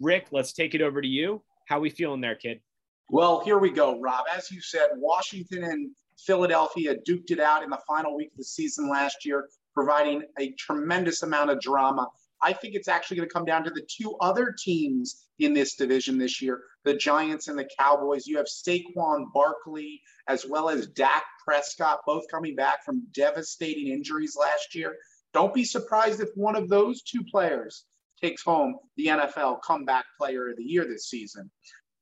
Rick, 0.01 0.27
let's 0.33 0.53
take 0.53 0.75
it 0.75 0.83
over 0.83 1.01
to 1.01 1.09
you. 1.09 1.43
How 1.67 1.81
we 1.81 1.91
feeling 1.91 2.21
there, 2.21 2.35
kid? 2.37 2.61
Well, 3.09 3.41
here 3.45 3.59
we 3.59 3.71
go, 3.71 4.01
Rob. 4.01 4.25
As 4.35 4.51
you 4.51 4.61
said, 4.61 4.89
Washington 4.97 5.65
and 5.65 5.91
Philadelphia 6.19 6.97
duked 7.09 7.31
it 7.31 7.41
out 7.41 7.63
in 7.63 7.71
the 7.71 7.79
final 7.87 8.17
week 8.17 8.31
of 8.33 8.39
the 8.39 8.45
season 8.45 8.89
last 8.89 9.25
year, 9.25 9.49
providing 9.75 10.23
a 10.39 10.53
tremendous 10.53 11.23
amount 11.23 11.51
of 11.51 11.61
drama. 11.61 12.09
I 12.43 12.53
think 12.53 12.75
it's 12.75 12.89
actually 12.89 13.19
going 13.19 13.29
to 13.29 13.33
come 13.33 13.45
down 13.45 13.65
to 13.65 13.71
the 13.71 13.87
two 13.89 14.17
other 14.21 14.55
teams 14.59 15.27
in 15.39 15.55
this 15.55 15.77
division 15.77 16.19
this 16.19 16.43
year 16.43 16.63
the 16.87 16.95
Giants 16.95 17.49
and 17.49 17.59
the 17.59 17.69
Cowboys. 17.79 18.29
You 18.29 18.37
have 18.37 18.47
Saquon 18.47 19.27
Barkley 19.35 20.01
as 20.29 20.47
well 20.47 20.71
as 20.71 20.87
Dak 20.87 21.25
Prescott, 21.45 22.01
both 22.07 22.25
coming 22.31 22.55
back 22.55 22.85
from 22.85 23.07
devastating 23.13 23.89
injuries 23.89 24.37
last 24.39 24.75
year. 24.75 24.97
Don't 25.35 25.53
be 25.53 25.65
surprised 25.65 26.21
if 26.21 26.29
one 26.37 26.55
of 26.55 26.69
those 26.69 27.03
two 27.03 27.25
players 27.25 27.85
takes 28.23 28.43
home 28.43 28.77
the 28.97 29.07
NFL 29.07 29.61
comeback 29.63 30.05
player 30.17 30.49
of 30.49 30.57
the 30.57 30.63
year 30.63 30.87
this 30.87 31.11
season. 31.11 31.51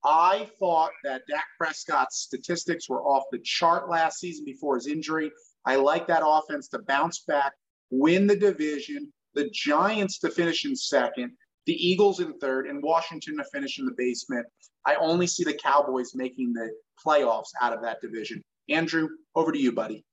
I 0.05 0.51
thought 0.59 0.93
that 1.03 1.23
Dak 1.29 1.47
Prescott's 1.59 2.19
statistics 2.19 2.89
were 2.89 3.03
off 3.03 3.25
the 3.33 3.41
chart 3.43 3.89
last 3.89 4.21
season 4.21 4.45
before 4.45 4.75
his 4.75 4.87
injury. 4.87 5.33
I 5.65 5.77
like 5.77 6.07
that 6.09 6.23
offense 6.25 6.69
to 6.69 6.79
bounce 6.81 7.21
back, 7.21 7.55
win 7.91 8.27
the 8.27 8.37
division, 8.37 9.11
the 9.33 9.49
Giants 9.49 10.19
to 10.19 10.31
finish 10.31 10.67
in 10.67 10.77
second, 10.77 11.33
the 11.67 11.73
Eagles 11.73 12.21
in 12.21 12.39
third, 12.39 12.67
and 12.67 12.83
Washington 12.83 13.37
to 13.39 13.45
finish 13.45 13.79
in 13.79 13.87
the 13.87 13.95
basement. 13.97 14.47
I 14.87 14.97
only 14.97 15.27
see 15.27 15.45
the 15.45 15.55
Cowboys 15.55 16.15
making 16.15 16.53
the 16.53 16.71
playoffs 17.05 17.51
out 17.61 17.73
of 17.73 17.83
that 17.83 18.01
division. 18.01 18.43
Andrew, 18.69 19.09
over 19.35 19.53
to 19.53 19.59
you, 19.59 19.73
buddy. 19.73 20.05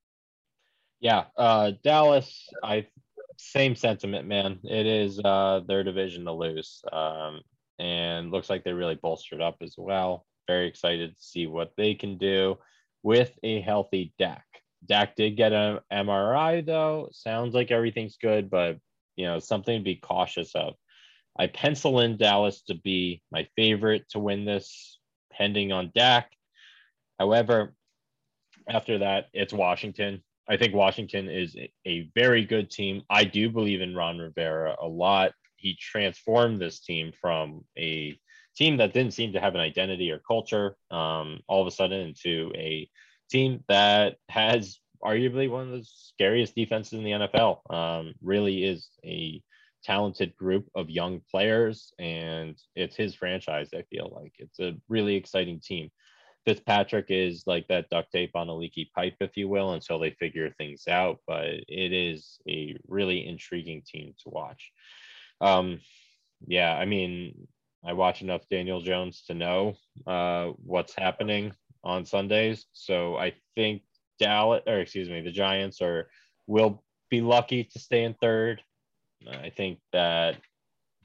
Yeah, 0.99 1.25
uh, 1.35 1.71
Dallas. 1.83 2.47
I 2.63 2.87
same 3.37 3.75
sentiment, 3.75 4.27
man. 4.27 4.59
It 4.63 4.85
is 4.85 5.19
uh, 5.19 5.61
their 5.67 5.83
division 5.83 6.25
to 6.25 6.31
lose, 6.31 6.81
um, 6.91 7.41
and 7.79 8.31
looks 8.31 8.49
like 8.49 8.63
they 8.63 8.73
really 8.73 8.95
bolstered 8.95 9.41
up 9.41 9.57
as 9.61 9.75
well. 9.77 10.25
Very 10.47 10.67
excited 10.67 11.17
to 11.17 11.23
see 11.23 11.47
what 11.47 11.73
they 11.75 11.95
can 11.95 12.17
do 12.17 12.57
with 13.03 13.31
a 13.43 13.61
healthy 13.61 14.13
Dak. 14.19 14.45
Dak 14.85 15.15
did 15.15 15.37
get 15.37 15.53
an 15.53 15.79
MRI 15.91 16.65
though. 16.65 17.09
Sounds 17.11 17.53
like 17.53 17.71
everything's 17.71 18.17
good, 18.17 18.49
but 18.49 18.77
you 19.15 19.25
know 19.25 19.39
something 19.39 19.79
to 19.79 19.83
be 19.83 19.95
cautious 19.95 20.53
of. 20.55 20.75
I 21.41 21.47
pencil 21.47 22.01
in 22.01 22.17
Dallas 22.17 22.61
to 22.67 22.75
be 22.75 23.23
my 23.31 23.47
favorite 23.55 24.07
to 24.11 24.19
win 24.19 24.45
this, 24.45 24.99
pending 25.31 25.71
on 25.71 25.91
Dak. 25.95 26.31
However, 27.17 27.73
after 28.69 28.99
that, 28.99 29.25
it's 29.33 29.51
Washington. 29.51 30.21
I 30.47 30.57
think 30.57 30.75
Washington 30.75 31.31
is 31.31 31.57
a 31.87 32.11
very 32.13 32.45
good 32.45 32.69
team. 32.69 33.01
I 33.09 33.23
do 33.23 33.49
believe 33.49 33.81
in 33.81 33.95
Ron 33.95 34.19
Rivera 34.19 34.75
a 34.79 34.87
lot. 34.87 35.31
He 35.55 35.75
transformed 35.81 36.61
this 36.61 36.79
team 36.79 37.11
from 37.19 37.65
a 37.75 38.19
team 38.55 38.77
that 38.77 38.93
didn't 38.93 39.15
seem 39.15 39.33
to 39.33 39.39
have 39.39 39.55
an 39.55 39.61
identity 39.61 40.11
or 40.11 40.19
culture 40.19 40.75
um, 40.91 41.39
all 41.47 41.61
of 41.61 41.67
a 41.67 41.71
sudden 41.71 42.01
into 42.09 42.51
a 42.53 42.87
team 43.31 43.63
that 43.67 44.17
has 44.29 44.77
arguably 45.03 45.49
one 45.49 45.63
of 45.63 45.71
the 45.71 45.87
scariest 45.91 46.53
defenses 46.53 46.93
in 46.93 47.03
the 47.03 47.11
NFL. 47.11 47.73
Um, 47.73 48.13
really 48.21 48.63
is 48.63 48.89
a 49.03 49.41
talented 49.83 50.35
group 50.37 50.67
of 50.75 50.89
young 50.89 51.21
players, 51.29 51.93
and 51.99 52.57
it's 52.75 52.95
his 52.95 53.15
franchise. 53.15 53.69
I 53.73 53.83
feel 53.83 54.11
like 54.15 54.33
it's 54.37 54.59
a 54.59 54.75
really 54.89 55.15
exciting 55.15 55.59
team. 55.59 55.89
Fitzpatrick 56.45 57.05
is 57.09 57.43
like 57.45 57.67
that 57.67 57.89
duct 57.89 58.11
tape 58.11 58.31
on 58.35 58.47
a 58.47 58.55
leaky 58.55 58.89
pipe, 58.95 59.15
if 59.19 59.37
you 59.37 59.47
will, 59.47 59.73
until 59.73 59.99
they 59.99 60.11
figure 60.11 60.49
things 60.57 60.87
out. 60.87 61.19
But 61.27 61.45
it 61.67 61.93
is 61.93 62.39
a 62.47 62.75
really 62.87 63.27
intriguing 63.27 63.83
team 63.85 64.13
to 64.23 64.29
watch. 64.29 64.71
Um, 65.39 65.81
yeah, 66.47 66.75
I 66.75 66.85
mean, 66.85 67.47
I 67.85 67.93
watch 67.93 68.21
enough 68.21 68.47
Daniel 68.49 68.81
Jones 68.81 69.23
to 69.27 69.33
know 69.33 69.75
uh, 70.07 70.47
what's 70.63 70.95
happening 70.95 71.53
on 71.83 72.05
Sundays. 72.05 72.65
So 72.73 73.17
I 73.17 73.33
think 73.55 73.83
Dallas, 74.19 74.63
or 74.67 74.79
excuse 74.79 75.09
me, 75.09 75.21
the 75.21 75.31
Giants 75.31 75.81
are 75.81 76.09
will 76.47 76.83
be 77.09 77.21
lucky 77.21 77.63
to 77.65 77.79
stay 77.79 78.03
in 78.03 78.13
third. 78.15 78.61
I 79.29 79.49
think 79.49 79.79
that 79.93 80.37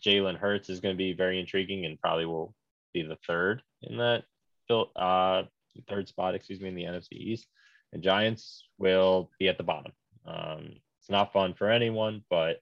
Jalen 0.05 0.37
Hurts 0.39 0.69
is 0.69 0.81
going 0.81 0.95
to 0.95 0.99
be 0.99 1.13
very 1.13 1.41
intriguing 1.41 1.85
and 1.85 2.01
probably 2.01 2.27
will 2.27 2.55
be 2.93 3.03
the 3.03 3.19
third 3.27 3.63
in 3.83 3.99
that 3.99 4.25
uh, 4.71 5.43
third 5.89 6.09
spot, 6.09 6.35
excuse 6.35 6.61
me, 6.61 6.69
in 6.69 6.75
the 6.75 6.85
NFC 6.85 7.13
East. 7.13 7.47
And 7.93 8.03
Giants 8.03 8.67
will 8.79 9.31
be 9.39 9.49
at 9.49 9.59
the 9.59 9.65
bottom. 9.65 9.93
Um, 10.27 10.77
it's 11.01 11.11
not 11.11 11.33
fun 11.33 11.55
for 11.55 11.71
anyone, 11.71 12.23
but 12.31 12.61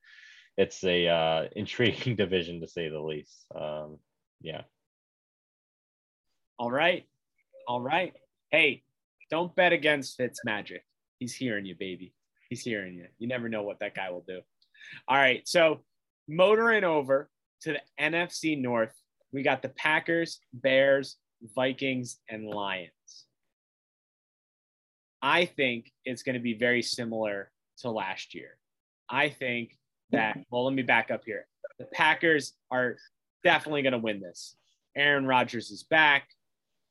it's 0.56 0.84
a 0.84 1.08
uh, 1.08 1.44
intriguing 1.56 2.16
division 2.16 2.60
to 2.60 2.68
say 2.68 2.88
the 2.88 3.00
least. 3.00 3.46
Um, 3.54 3.98
yeah. 4.40 4.62
All 6.58 6.70
right. 6.70 7.06
All 7.66 7.80
right. 7.80 8.12
Hey, 8.50 8.82
don't 9.30 9.54
bet 9.56 9.72
against 9.72 10.16
Fitz 10.16 10.40
Magic. 10.44 10.84
He's 11.18 11.34
hearing 11.34 11.64
you, 11.64 11.74
baby. 11.74 12.12
He's 12.50 12.62
hearing 12.62 12.94
you. 12.94 13.06
You 13.18 13.26
never 13.26 13.48
know 13.48 13.62
what 13.62 13.80
that 13.80 13.94
guy 13.94 14.10
will 14.10 14.24
do. 14.26 14.40
All 15.08 15.16
right. 15.16 15.46
So 15.46 15.82
motoring 16.28 16.84
over 16.84 17.28
to 17.62 17.72
the 17.72 17.80
NFC 18.00 18.60
North, 18.60 18.92
we 19.32 19.42
got 19.42 19.62
the 19.62 19.70
Packers, 19.70 20.40
Bears, 20.52 21.16
Vikings, 21.54 22.18
and 22.28 22.46
Lions. 22.46 22.90
I 25.22 25.46
think 25.46 25.90
it's 26.04 26.22
going 26.22 26.34
to 26.34 26.40
be 26.40 26.54
very 26.54 26.82
similar 26.82 27.50
to 27.78 27.90
last 27.90 28.34
year. 28.34 28.58
I 29.08 29.30
think 29.30 29.76
that, 30.10 30.38
well, 30.50 30.64
let 30.64 30.74
me 30.74 30.82
back 30.82 31.10
up 31.10 31.22
here. 31.24 31.46
The 31.78 31.86
Packers 31.86 32.52
are 32.70 32.96
definitely 33.42 33.82
going 33.82 33.92
to 33.92 33.98
win 33.98 34.20
this. 34.20 34.56
Aaron 34.96 35.26
Rodgers 35.26 35.70
is 35.70 35.82
back. 35.82 36.28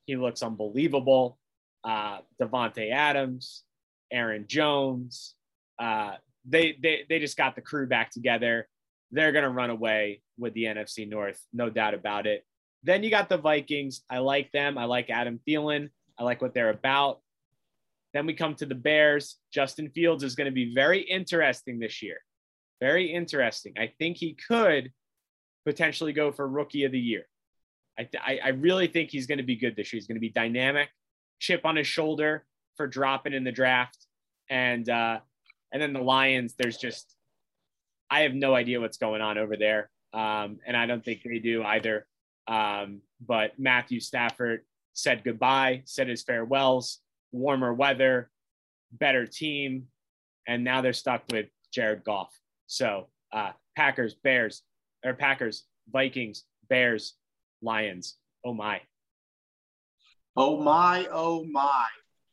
He 0.05 0.15
looks 0.15 0.43
unbelievable. 0.43 1.37
Uh, 1.83 2.19
Davante 2.41 2.91
Adams, 2.91 3.63
Aaron 4.11 4.45
Jones, 4.47 5.35
uh, 5.79 6.15
they 6.45 6.77
they 6.81 7.05
they 7.09 7.19
just 7.19 7.37
got 7.37 7.55
the 7.55 7.61
crew 7.61 7.87
back 7.87 8.11
together. 8.11 8.67
They're 9.11 9.31
gonna 9.31 9.49
run 9.49 9.69
away 9.69 10.21
with 10.37 10.53
the 10.53 10.65
NFC 10.65 11.07
North, 11.07 11.39
no 11.53 11.69
doubt 11.69 11.93
about 11.93 12.27
it. 12.27 12.45
Then 12.83 13.03
you 13.03 13.09
got 13.09 13.29
the 13.29 13.37
Vikings. 13.37 14.01
I 14.09 14.19
like 14.19 14.51
them. 14.51 14.77
I 14.77 14.85
like 14.85 15.09
Adam 15.09 15.39
Thielen. 15.47 15.89
I 16.17 16.23
like 16.23 16.41
what 16.41 16.53
they're 16.53 16.69
about. 16.69 17.21
Then 18.13 18.25
we 18.25 18.33
come 18.33 18.55
to 18.55 18.65
the 18.65 18.75
Bears. 18.75 19.37
Justin 19.51 19.89
Fields 19.89 20.23
is 20.23 20.35
going 20.35 20.45
to 20.45 20.51
be 20.51 20.73
very 20.73 21.01
interesting 21.01 21.79
this 21.79 22.01
year. 22.03 22.17
Very 22.79 23.11
interesting. 23.11 23.73
I 23.77 23.91
think 23.97 24.17
he 24.17 24.35
could 24.35 24.91
potentially 25.65 26.13
go 26.13 26.31
for 26.31 26.47
Rookie 26.47 26.83
of 26.83 26.91
the 26.91 26.99
Year. 26.99 27.25
I, 27.97 28.09
I, 28.21 28.39
I 28.43 28.47
really 28.49 28.87
think 28.87 29.09
he's 29.09 29.27
going 29.27 29.37
to 29.37 29.43
be 29.43 29.55
good 29.55 29.75
this 29.75 29.91
year. 29.91 29.97
He's 29.97 30.07
going 30.07 30.17
to 30.17 30.21
be 30.21 30.29
dynamic, 30.29 30.89
chip 31.39 31.65
on 31.65 31.75
his 31.75 31.87
shoulder 31.87 32.45
for 32.75 32.87
dropping 32.87 33.33
in 33.33 33.43
the 33.43 33.51
draft, 33.51 34.05
and 34.49 34.87
uh, 34.89 35.19
and 35.73 35.81
then 35.81 35.91
the 35.91 35.99
Lions, 35.99 36.53
there's 36.57 36.77
just, 36.77 37.13
I 38.09 38.21
have 38.21 38.33
no 38.33 38.53
idea 38.53 38.79
what's 38.79 38.97
going 38.97 39.21
on 39.21 39.39
over 39.39 39.57
there. 39.57 39.89
Um, 40.13 40.59
and 40.67 40.77
I 40.77 40.85
don't 40.85 41.03
think 41.03 41.21
they 41.23 41.39
do 41.39 41.63
either. 41.63 42.05
Um, 42.47 43.01
but 43.19 43.57
Matthew 43.57 43.99
Stafford 43.99 44.61
said 44.93 45.23
goodbye, 45.23 45.81
said 45.85 46.07
his 46.07 46.21
farewells, 46.21 46.99
warmer 47.31 47.73
weather, 47.73 48.29
better 48.91 49.25
team. 49.25 49.87
And 50.47 50.63
now 50.63 50.81
they're 50.81 50.93
stuck 50.93 51.23
with 51.31 51.47
Jared 51.73 52.03
Goff. 52.03 52.31
So 52.67 53.07
uh, 53.31 53.53
Packers, 53.75 54.13
Bears, 54.13 54.61
or 55.03 55.13
Packers, 55.15 55.63
Vikings, 55.91 56.43
Bears, 56.69 57.15
Lions. 57.63 58.17
Oh 58.45 58.53
my. 58.53 58.81
Oh 60.35 60.61
my, 60.61 61.07
oh 61.11 61.43
my. 61.45 61.87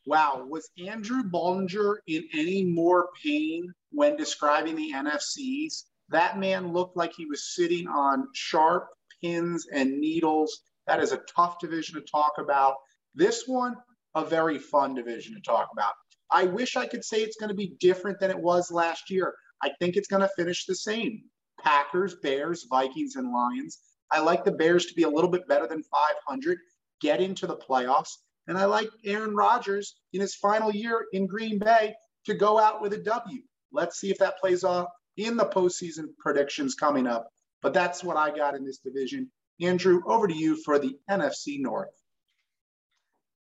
Wow, 0.05 0.45
was 0.49 0.69
Andrew 0.79 1.23
Baldinger 1.23 1.97
in 2.07 2.27
any 2.33 2.63
more 2.65 3.09
pain 3.23 3.71
when 3.91 4.15
describing 4.15 4.75
the 4.75 4.91
NFCs? 4.93 5.83
That 6.09 6.39
man 6.39 6.73
looked 6.73 6.97
like 6.97 7.13
he 7.15 7.25
was 7.25 7.55
sitting 7.55 7.87
on 7.87 8.27
sharp 8.33 8.87
pins 9.21 9.67
and 9.71 9.99
needles. 9.99 10.61
That 10.87 11.01
is 11.01 11.11
a 11.11 11.21
tough 11.35 11.59
division 11.59 11.95
to 11.95 12.01
talk 12.01 12.33
about. 12.39 12.75
This 13.13 13.43
one, 13.47 13.75
a 14.15 14.25
very 14.25 14.57
fun 14.57 14.95
division 14.95 15.35
to 15.35 15.41
talk 15.41 15.69
about. 15.71 15.93
I 16.31 16.45
wish 16.45 16.75
I 16.75 16.87
could 16.87 17.05
say 17.05 17.21
it's 17.21 17.37
going 17.37 17.49
to 17.49 17.55
be 17.55 17.75
different 17.79 18.19
than 18.19 18.31
it 18.31 18.39
was 18.39 18.71
last 18.71 19.09
year. 19.09 19.33
I 19.61 19.69
think 19.79 19.95
it's 19.95 20.07
going 20.07 20.21
to 20.21 20.29
finish 20.35 20.65
the 20.65 20.75
same 20.75 21.21
Packers, 21.61 22.15
Bears, 22.23 22.65
Vikings, 22.69 23.15
and 23.15 23.31
Lions. 23.31 23.79
I 24.11 24.19
like 24.19 24.43
the 24.43 24.51
Bears 24.51 24.87
to 24.87 24.95
be 24.95 25.03
a 25.03 25.09
little 25.09 25.29
bit 25.29 25.47
better 25.47 25.67
than 25.67 25.83
500, 25.83 26.57
get 26.99 27.21
into 27.21 27.45
the 27.45 27.57
playoffs. 27.57 28.17
And 28.51 28.59
I 28.59 28.65
like 28.65 28.89
Aaron 29.05 29.33
Rodgers 29.33 29.95
in 30.11 30.19
his 30.19 30.35
final 30.35 30.73
year 30.73 31.05
in 31.13 31.25
Green 31.25 31.57
Bay 31.57 31.95
to 32.25 32.33
go 32.33 32.59
out 32.59 32.81
with 32.81 32.91
a 32.91 32.97
W. 32.97 33.41
Let's 33.71 33.97
see 33.97 34.11
if 34.11 34.17
that 34.17 34.39
plays 34.39 34.65
off 34.65 34.89
in 35.15 35.37
the 35.37 35.45
postseason 35.45 36.07
predictions 36.19 36.75
coming 36.75 37.07
up. 37.07 37.29
But 37.61 37.73
that's 37.73 38.03
what 38.03 38.17
I 38.17 38.29
got 38.29 38.55
in 38.55 38.65
this 38.65 38.79
division. 38.79 39.31
Andrew, 39.61 40.01
over 40.05 40.27
to 40.27 40.33
you 40.33 40.61
for 40.65 40.79
the 40.79 40.97
NFC 41.09 41.61
North. 41.61 41.95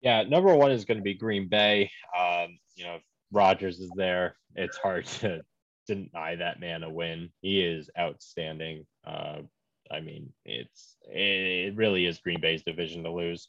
Yeah, 0.01 0.23
number 0.23 0.53
one 0.53 0.71
is 0.73 0.83
going 0.83 0.97
to 0.97 1.03
be 1.03 1.13
Green 1.13 1.47
Bay. 1.47 1.89
Um, 2.13 2.59
you 2.75 2.83
know, 2.83 2.97
Rodgers 3.31 3.79
is 3.79 3.91
there. 3.95 4.35
It's 4.55 4.75
hard 4.75 5.05
to 5.21 5.39
deny 5.87 6.35
that 6.35 6.59
man 6.59 6.83
a 6.83 6.89
win. 6.89 7.29
He 7.39 7.61
is 7.61 7.89
outstanding. 7.97 8.85
Uh, 9.05 9.37
I 9.89 10.01
mean, 10.01 10.33
it's 10.43 10.97
it 11.03 11.77
really 11.77 12.07
is 12.07 12.19
Green 12.19 12.41
Bay's 12.41 12.63
division 12.63 13.03
to 13.03 13.11
lose. 13.13 13.47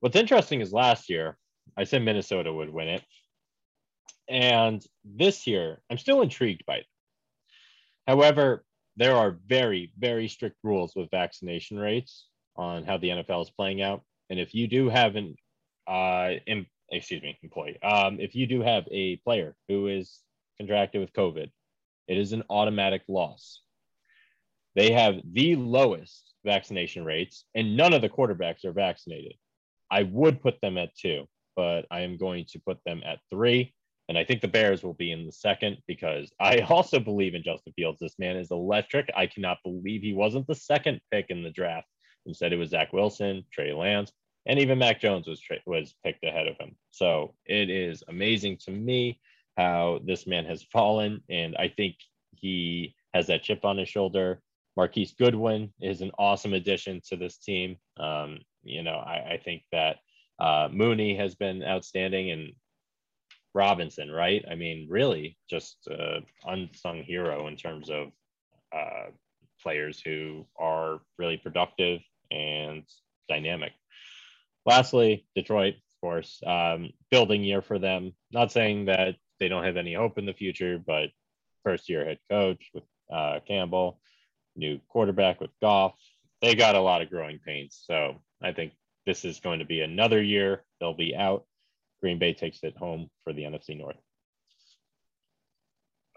What's 0.00 0.16
interesting 0.16 0.60
is 0.60 0.72
last 0.72 1.08
year, 1.08 1.38
I 1.76 1.84
said 1.84 2.02
Minnesota 2.02 2.52
would 2.52 2.70
win 2.70 2.88
it. 2.88 3.02
And 4.28 4.84
this 5.04 5.46
year, 5.46 5.80
I'm 5.90 5.98
still 5.98 6.22
intrigued 6.22 6.66
by 6.66 6.76
it. 6.76 6.86
However, 8.06 8.64
there 8.96 9.16
are 9.16 9.38
very, 9.46 9.92
very 9.98 10.28
strict 10.28 10.56
rules 10.62 10.94
with 10.94 11.10
vaccination 11.10 11.78
rates 11.78 12.26
on 12.56 12.84
how 12.84 12.96
the 12.96 13.08
NFL 13.08 13.42
is 13.42 13.50
playing 13.50 13.82
out. 13.82 14.02
And 14.30 14.40
if 14.40 14.54
you 14.54 14.66
do 14.68 14.88
have 14.88 15.16
an, 15.16 15.36
uh, 15.86 16.34
em- 16.46 16.66
excuse 16.90 17.22
me, 17.22 17.38
employee, 17.42 17.80
um, 17.82 18.20
if 18.20 18.34
you 18.34 18.46
do 18.46 18.62
have 18.62 18.84
a 18.90 19.16
player 19.16 19.54
who 19.68 19.88
is 19.88 20.20
contracted 20.58 21.00
with 21.00 21.12
COVID, 21.12 21.50
it 22.08 22.18
is 22.18 22.32
an 22.32 22.44
automatic 22.48 23.02
loss. 23.08 23.60
They 24.74 24.92
have 24.92 25.20
the 25.24 25.56
lowest 25.56 26.34
vaccination 26.44 27.04
rates, 27.04 27.44
and 27.54 27.76
none 27.76 27.92
of 27.92 28.02
the 28.02 28.08
quarterbacks 28.08 28.64
are 28.64 28.72
vaccinated. 28.72 29.34
I 29.90 30.02
would 30.04 30.40
put 30.40 30.60
them 30.60 30.78
at 30.78 30.94
two, 30.96 31.26
but 31.54 31.86
I 31.90 32.00
am 32.00 32.16
going 32.16 32.44
to 32.50 32.60
put 32.60 32.78
them 32.84 33.02
at 33.04 33.20
three. 33.30 33.74
And 34.08 34.16
I 34.16 34.24
think 34.24 34.40
the 34.40 34.48
Bears 34.48 34.84
will 34.84 34.94
be 34.94 35.10
in 35.10 35.26
the 35.26 35.32
second 35.32 35.78
because 35.86 36.30
I 36.40 36.58
also 36.68 37.00
believe 37.00 37.34
in 37.34 37.42
Justin 37.42 37.72
Fields. 37.74 37.98
This 38.00 38.18
man 38.18 38.36
is 38.36 38.50
electric. 38.50 39.10
I 39.16 39.26
cannot 39.26 39.58
believe 39.64 40.02
he 40.02 40.12
wasn't 40.12 40.46
the 40.46 40.54
second 40.54 41.00
pick 41.10 41.26
in 41.30 41.42
the 41.42 41.50
draft. 41.50 41.88
Instead, 42.26 42.52
it 42.52 42.56
was 42.56 42.70
Zach 42.70 42.92
Wilson, 42.92 43.44
Trey 43.52 43.72
Lance, 43.72 44.12
and 44.46 44.58
even 44.58 44.78
Mac 44.78 45.00
Jones 45.00 45.28
was 45.28 45.40
tra- 45.40 45.58
was 45.66 45.94
picked 46.04 46.24
ahead 46.24 46.48
of 46.48 46.56
him. 46.58 46.76
So 46.90 47.34
it 47.46 47.70
is 47.70 48.02
amazing 48.08 48.58
to 48.64 48.70
me 48.70 49.20
how 49.56 50.00
this 50.04 50.26
man 50.26 50.44
has 50.44 50.62
fallen, 50.64 51.22
and 51.30 51.56
I 51.56 51.68
think 51.68 51.96
he 52.32 52.94
has 53.14 53.28
that 53.28 53.42
chip 53.42 53.64
on 53.64 53.78
his 53.78 53.88
shoulder. 53.88 54.40
Marquise 54.76 55.14
Goodwin 55.18 55.72
is 55.80 56.02
an 56.02 56.10
awesome 56.18 56.52
addition 56.52 57.00
to 57.08 57.16
this 57.16 57.38
team. 57.38 57.76
Um, 57.98 58.40
you 58.66 58.82
know, 58.82 58.96
I, 58.96 59.34
I 59.34 59.40
think 59.44 59.62
that 59.72 59.96
uh, 60.38 60.68
Mooney 60.70 61.16
has 61.16 61.34
been 61.34 61.62
outstanding, 61.62 62.30
and 62.30 62.52
Robinson, 63.54 64.10
right? 64.10 64.44
I 64.50 64.54
mean, 64.54 64.86
really 64.90 65.38
just 65.48 65.78
an 65.86 66.24
unsung 66.44 67.02
hero 67.02 67.46
in 67.48 67.56
terms 67.56 67.88
of 67.90 68.08
uh, 68.74 69.10
players 69.62 70.00
who 70.00 70.46
are 70.58 71.00
really 71.18 71.36
productive 71.38 72.00
and 72.30 72.82
dynamic. 73.28 73.72
Lastly, 74.66 75.26
Detroit, 75.34 75.74
of 75.74 76.00
course, 76.00 76.40
um, 76.46 76.90
building 77.10 77.44
year 77.44 77.62
for 77.62 77.78
them. 77.78 78.12
Not 78.32 78.52
saying 78.52 78.86
that 78.86 79.16
they 79.40 79.48
don't 79.48 79.64
have 79.64 79.76
any 79.76 79.94
hope 79.94 80.18
in 80.18 80.26
the 80.26 80.34
future, 80.34 80.78
but 80.84 81.10
first 81.64 81.88
year 81.88 82.04
head 82.04 82.18
coach 82.30 82.70
with 82.74 82.84
uh, 83.12 83.40
Campbell, 83.46 84.00
new 84.54 84.80
quarterback 84.88 85.40
with 85.40 85.50
Goff. 85.60 85.94
They 86.42 86.54
got 86.54 86.74
a 86.74 86.80
lot 86.80 87.02
of 87.02 87.10
growing 87.10 87.38
pains. 87.38 87.82
So 87.86 88.20
I 88.42 88.52
think 88.52 88.72
this 89.06 89.24
is 89.24 89.40
going 89.40 89.60
to 89.60 89.64
be 89.64 89.80
another 89.80 90.22
year. 90.22 90.64
They'll 90.80 90.94
be 90.94 91.16
out 91.16 91.44
Green 92.00 92.18
Bay 92.18 92.34
takes 92.34 92.62
it 92.62 92.76
home 92.76 93.10
for 93.24 93.32
the 93.32 93.42
NFC 93.42 93.76
North. 93.76 93.96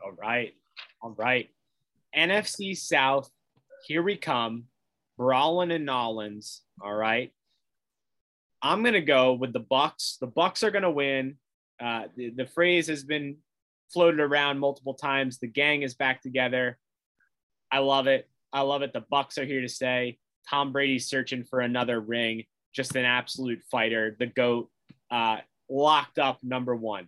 All 0.04 0.12
right. 0.12 0.54
All 1.02 1.16
right. 1.18 1.50
NFC 2.16 2.78
South, 2.78 3.30
here 3.86 4.04
we 4.04 4.18
come. 4.18 4.66
Brawlin 5.18 5.72
and 5.72 5.88
Nollins. 5.88 6.62
All 6.82 6.94
right. 6.94 7.32
I'm 8.62 8.84
gonna 8.84 9.02
go 9.02 9.34
with 9.34 9.54
the 9.54 9.60
Bucks. 9.60 10.18
The 10.20 10.28
Bucks 10.28 10.64
are 10.64 10.72
gonna 10.72 10.92
win. 10.92 11.38
Uh, 11.80 12.04
the, 12.16 12.30
the 12.32 12.46
phrase 12.46 12.88
has 12.88 13.04
been 13.04 13.38
floated 13.92 14.20
around 14.20 14.60
multiple 14.60 14.94
times. 14.94 15.40
The 15.40 15.48
gang 15.48 15.82
is 15.82 15.94
back 15.94 16.22
together. 16.22 16.78
I 17.72 17.80
love 17.80 18.08
it. 18.08 18.30
I 18.52 18.62
love 18.62 18.82
it. 18.82 18.93
The 18.93 19.06
Bucks 19.10 19.38
are 19.38 19.45
here 19.45 19.62
to 19.62 19.70
stay. 19.70 20.18
Tom 20.50 20.72
Brady's 20.72 21.08
searching 21.08 21.43
for 21.43 21.60
another 21.60 22.00
ring. 22.00 22.45
Just 22.74 22.95
an 22.95 23.06
absolute 23.06 23.62
fighter. 23.70 24.16
The 24.18 24.28
goat. 24.28 24.70
Uh, 25.12 25.38
locked 25.70 26.20
up 26.20 26.39
number 26.43 26.76
one. 26.76 27.08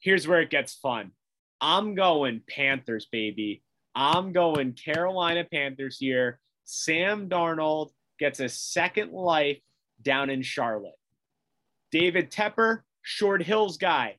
Here's 0.00 0.26
where 0.26 0.40
it 0.40 0.50
gets 0.50 0.74
fun. 0.74 1.12
I'm 1.60 1.94
going 1.94 2.42
Panthers, 2.48 3.06
baby. 3.10 3.62
I'm 3.94 4.32
going 4.32 4.72
Carolina 4.72 5.44
Panthers 5.50 5.98
here. 5.98 6.38
Sam 6.64 7.28
Darnold 7.28 7.90
gets 8.18 8.40
a 8.40 8.48
second 8.48 9.12
life 9.12 9.58
down 10.02 10.30
in 10.30 10.42
Charlotte. 10.42 10.94
David 11.90 12.30
Tepper, 12.30 12.80
Short 13.02 13.42
Hills 13.42 13.76
guy. 13.76 14.16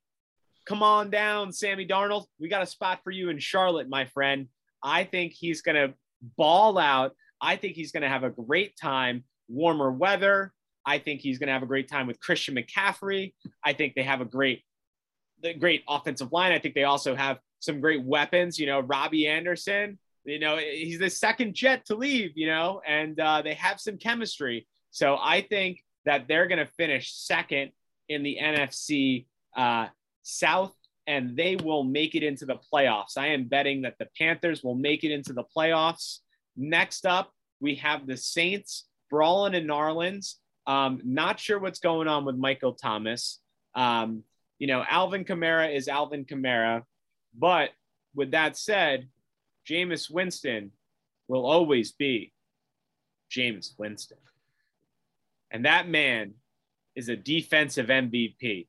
Come 0.65 0.83
on 0.83 1.09
down, 1.09 1.51
Sammy 1.51 1.87
Darnold. 1.87 2.25
We 2.39 2.49
got 2.49 2.61
a 2.61 2.67
spot 2.67 2.99
for 3.03 3.11
you 3.11 3.29
in 3.29 3.39
Charlotte, 3.39 3.89
my 3.89 4.05
friend. 4.05 4.47
I 4.83 5.05
think 5.05 5.33
he's 5.33 5.61
going 5.61 5.75
to 5.75 5.93
ball 6.21 6.77
out. 6.77 7.13
I 7.39 7.55
think 7.55 7.75
he's 7.75 7.91
going 7.91 8.03
to 8.03 8.09
have 8.09 8.23
a 8.23 8.29
great 8.29 8.77
time. 8.77 9.23
Warmer 9.47 9.91
weather, 9.91 10.53
I 10.85 10.99
think 10.99 11.21
he's 11.21 11.39
going 11.39 11.47
to 11.47 11.53
have 11.53 11.63
a 11.63 11.67
great 11.67 11.89
time 11.89 12.07
with 12.07 12.19
Christian 12.19 12.55
McCaffrey. 12.55 13.33
I 13.63 13.73
think 13.73 13.95
they 13.95 14.03
have 14.03 14.21
a 14.21 14.25
great, 14.25 14.63
great 15.59 15.83
offensive 15.87 16.31
line. 16.31 16.51
I 16.51 16.59
think 16.59 16.75
they 16.75 16.83
also 16.83 17.15
have 17.15 17.39
some 17.59 17.79
great 17.79 18.03
weapons. 18.03 18.59
You 18.59 18.67
know, 18.67 18.79
Robbie 18.79 19.27
Anderson. 19.27 19.99
You 20.23 20.39
know, 20.39 20.57
he's 20.57 20.99
the 20.99 21.09
second 21.09 21.55
jet 21.55 21.85
to 21.85 21.95
leave. 21.95 22.31
You 22.35 22.47
know, 22.47 22.81
and 22.87 23.19
uh, 23.19 23.41
they 23.41 23.55
have 23.55 23.79
some 23.79 23.97
chemistry. 23.97 24.67
So 24.91 25.17
I 25.19 25.41
think 25.41 25.83
that 26.05 26.27
they're 26.27 26.47
going 26.47 26.59
to 26.59 26.71
finish 26.77 27.13
second 27.13 27.71
in 28.09 28.23
the 28.23 28.37
NFC 28.41 29.25
uh, 29.55 29.87
South, 30.23 30.75
and 31.07 31.35
they 31.35 31.55
will 31.55 31.83
make 31.83 32.15
it 32.15 32.23
into 32.23 32.45
the 32.45 32.59
playoffs. 32.71 33.17
I 33.17 33.27
am 33.27 33.45
betting 33.45 33.81
that 33.81 33.97
the 33.97 34.07
Panthers 34.17 34.63
will 34.63 34.75
make 34.75 35.03
it 35.03 35.11
into 35.11 35.33
the 35.33 35.43
playoffs. 35.55 36.19
Next 36.55 37.05
up, 37.05 37.31
we 37.59 37.75
have 37.75 38.07
the 38.07 38.17
Saints, 38.17 38.87
Brawlin 39.09 39.55
and 39.55 39.69
Narlins. 39.69 40.35
Um, 40.67 41.01
not 41.03 41.39
sure 41.39 41.59
what's 41.59 41.79
going 41.79 42.07
on 42.07 42.25
with 42.25 42.35
Michael 42.35 42.73
Thomas. 42.73 43.39
Um, 43.75 44.23
you 44.59 44.67
know, 44.67 44.83
Alvin 44.87 45.25
Kamara 45.25 45.73
is 45.75 45.87
Alvin 45.87 46.25
Kamara. 46.25 46.83
But 47.37 47.71
with 48.13 48.31
that 48.31 48.57
said, 48.57 49.07
Jameis 49.67 50.09
Winston 50.09 50.71
will 51.27 51.45
always 51.45 51.91
be 51.91 52.33
Jameis 53.31 53.71
Winston. 53.77 54.17
And 55.49 55.65
that 55.65 55.87
man 55.87 56.35
is 56.95 57.09
a 57.09 57.15
defensive 57.15 57.87
MVP. 57.87 58.67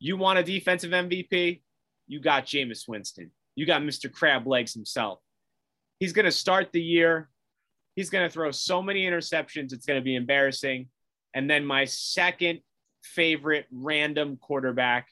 You 0.00 0.16
want 0.16 0.38
a 0.38 0.42
defensive 0.42 0.90
MVP? 0.90 1.62
You 2.08 2.20
got 2.20 2.46
Jameis 2.46 2.88
Winston. 2.88 3.30
You 3.54 3.66
got 3.66 3.82
Mr. 3.82 4.10
Crab 4.10 4.46
Legs 4.46 4.74
himself. 4.74 5.20
He's 6.00 6.12
going 6.12 6.24
to 6.24 6.32
start 6.32 6.72
the 6.72 6.82
year 6.82 7.28
He's 7.96 8.10
going 8.10 8.26
to 8.26 8.32
throw 8.32 8.50
so 8.50 8.82
many 8.82 9.04
interceptions, 9.04 9.72
it's 9.72 9.86
going 9.86 10.00
to 10.00 10.04
be 10.04 10.16
embarrassing. 10.16 10.88
And 11.34 11.50
then 11.50 11.64
my 11.64 11.84
second 11.84 12.60
favorite 13.02 13.66
random 13.70 14.36
quarterback, 14.36 15.08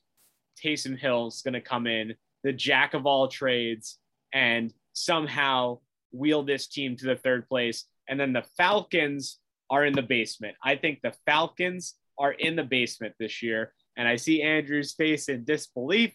Taysom 0.62 0.98
Hill, 0.98 1.28
is 1.28 1.42
going 1.42 1.54
to 1.54 1.60
come 1.60 1.86
in, 1.86 2.14
the 2.44 2.52
jack 2.52 2.94
of 2.94 3.06
all 3.06 3.28
trades, 3.28 3.98
and 4.32 4.72
somehow 4.94 5.80
wheel 6.12 6.42
this 6.42 6.66
team 6.66 6.96
to 6.96 7.04
the 7.06 7.16
third 7.16 7.48
place. 7.48 7.84
And 8.08 8.18
then 8.18 8.32
the 8.32 8.46
Falcons 8.56 9.38
are 9.70 9.84
in 9.84 9.92
the 9.92 10.02
basement. 10.02 10.56
I 10.62 10.76
think 10.76 11.00
the 11.02 11.14
Falcons 11.26 11.94
are 12.18 12.32
in 12.32 12.56
the 12.56 12.64
basement 12.64 13.14
this 13.18 13.42
year. 13.42 13.74
And 13.98 14.08
I 14.08 14.16
see 14.16 14.42
Andrew's 14.42 14.94
face 14.94 15.28
in 15.28 15.44
disbelief. 15.44 16.14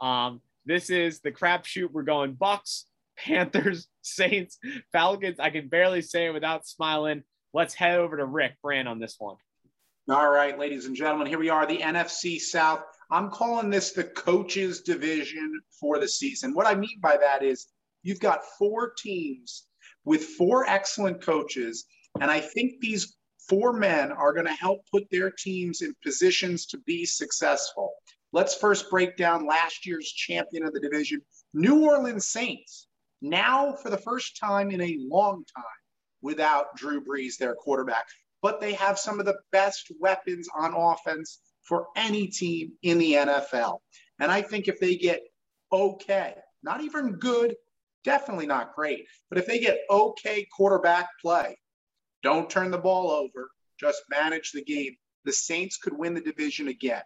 Um, 0.00 0.40
this 0.64 0.88
is 0.88 1.20
the 1.20 1.32
crapshoot. 1.32 1.90
We're 1.92 2.02
going 2.02 2.32
Bucks. 2.32 2.86
Panthers, 3.16 3.86
Saints, 4.02 4.58
Falcons. 4.92 5.40
I 5.40 5.50
can 5.50 5.68
barely 5.68 6.02
say 6.02 6.26
it 6.26 6.34
without 6.34 6.66
smiling. 6.66 7.22
Let's 7.52 7.74
head 7.74 7.98
over 7.98 8.16
to 8.16 8.24
Rick 8.24 8.56
Brandt 8.62 8.88
on 8.88 8.98
this 8.98 9.16
one. 9.18 9.36
All 10.10 10.30
right, 10.30 10.58
ladies 10.58 10.84
and 10.84 10.96
gentlemen, 10.96 11.26
here 11.26 11.38
we 11.38 11.48
are, 11.48 11.66
the 11.66 11.78
NFC 11.78 12.38
South. 12.38 12.82
I'm 13.10 13.30
calling 13.30 13.70
this 13.70 13.92
the 13.92 14.04
coaches 14.04 14.82
division 14.82 15.60
for 15.80 15.98
the 15.98 16.08
season. 16.08 16.52
What 16.52 16.66
I 16.66 16.74
mean 16.74 16.98
by 17.00 17.16
that 17.16 17.42
is 17.42 17.68
you've 18.02 18.20
got 18.20 18.44
four 18.58 18.92
teams 18.98 19.66
with 20.04 20.22
four 20.22 20.66
excellent 20.68 21.22
coaches, 21.22 21.86
and 22.20 22.30
I 22.30 22.40
think 22.40 22.80
these 22.80 23.16
four 23.48 23.72
men 23.72 24.12
are 24.12 24.32
going 24.32 24.46
to 24.46 24.52
help 24.52 24.80
put 24.90 25.04
their 25.10 25.30
teams 25.30 25.82
in 25.82 25.94
positions 26.02 26.66
to 26.66 26.78
be 26.78 27.04
successful. 27.04 27.92
Let's 28.32 28.54
first 28.54 28.90
break 28.90 29.16
down 29.16 29.46
last 29.46 29.86
year's 29.86 30.10
champion 30.10 30.64
of 30.64 30.72
the 30.72 30.80
division, 30.80 31.22
New 31.52 31.84
Orleans 31.84 32.26
Saints 32.26 32.88
now 33.22 33.72
for 33.72 33.90
the 33.90 33.98
first 33.98 34.36
time 34.36 34.70
in 34.70 34.80
a 34.80 34.98
long 35.00 35.44
time 35.56 35.64
without 36.20 36.76
Drew 36.76 37.02
Brees, 37.04 37.38
their 37.38 37.54
quarterback. 37.54 38.06
But 38.42 38.60
they 38.60 38.74
have 38.74 38.98
some 38.98 39.20
of 39.20 39.26
the 39.26 39.38
best 39.52 39.90
weapons 40.00 40.48
on 40.54 40.74
offense 40.74 41.40
for 41.62 41.86
any 41.96 42.26
team 42.26 42.72
in 42.82 42.98
the 42.98 43.14
NFL. 43.14 43.78
And 44.20 44.30
I 44.30 44.42
think 44.42 44.68
if 44.68 44.78
they 44.78 44.96
get 44.96 45.22
okay, 45.72 46.34
not 46.62 46.82
even 46.82 47.12
good, 47.12 47.56
definitely 48.04 48.46
not 48.46 48.74
great, 48.74 49.06
but 49.28 49.38
if 49.38 49.46
they 49.46 49.58
get 49.58 49.80
okay 49.90 50.46
quarterback 50.54 51.08
play, 51.22 51.56
don't 52.24 52.50
turn 52.50 52.72
the 52.72 52.78
ball 52.78 53.10
over, 53.10 53.50
just 53.78 54.02
manage 54.10 54.50
the 54.50 54.64
game, 54.64 54.96
the 55.24 55.32
Saints 55.32 55.76
could 55.76 55.96
win 55.96 56.14
the 56.14 56.20
division 56.20 56.66
again. 56.66 57.02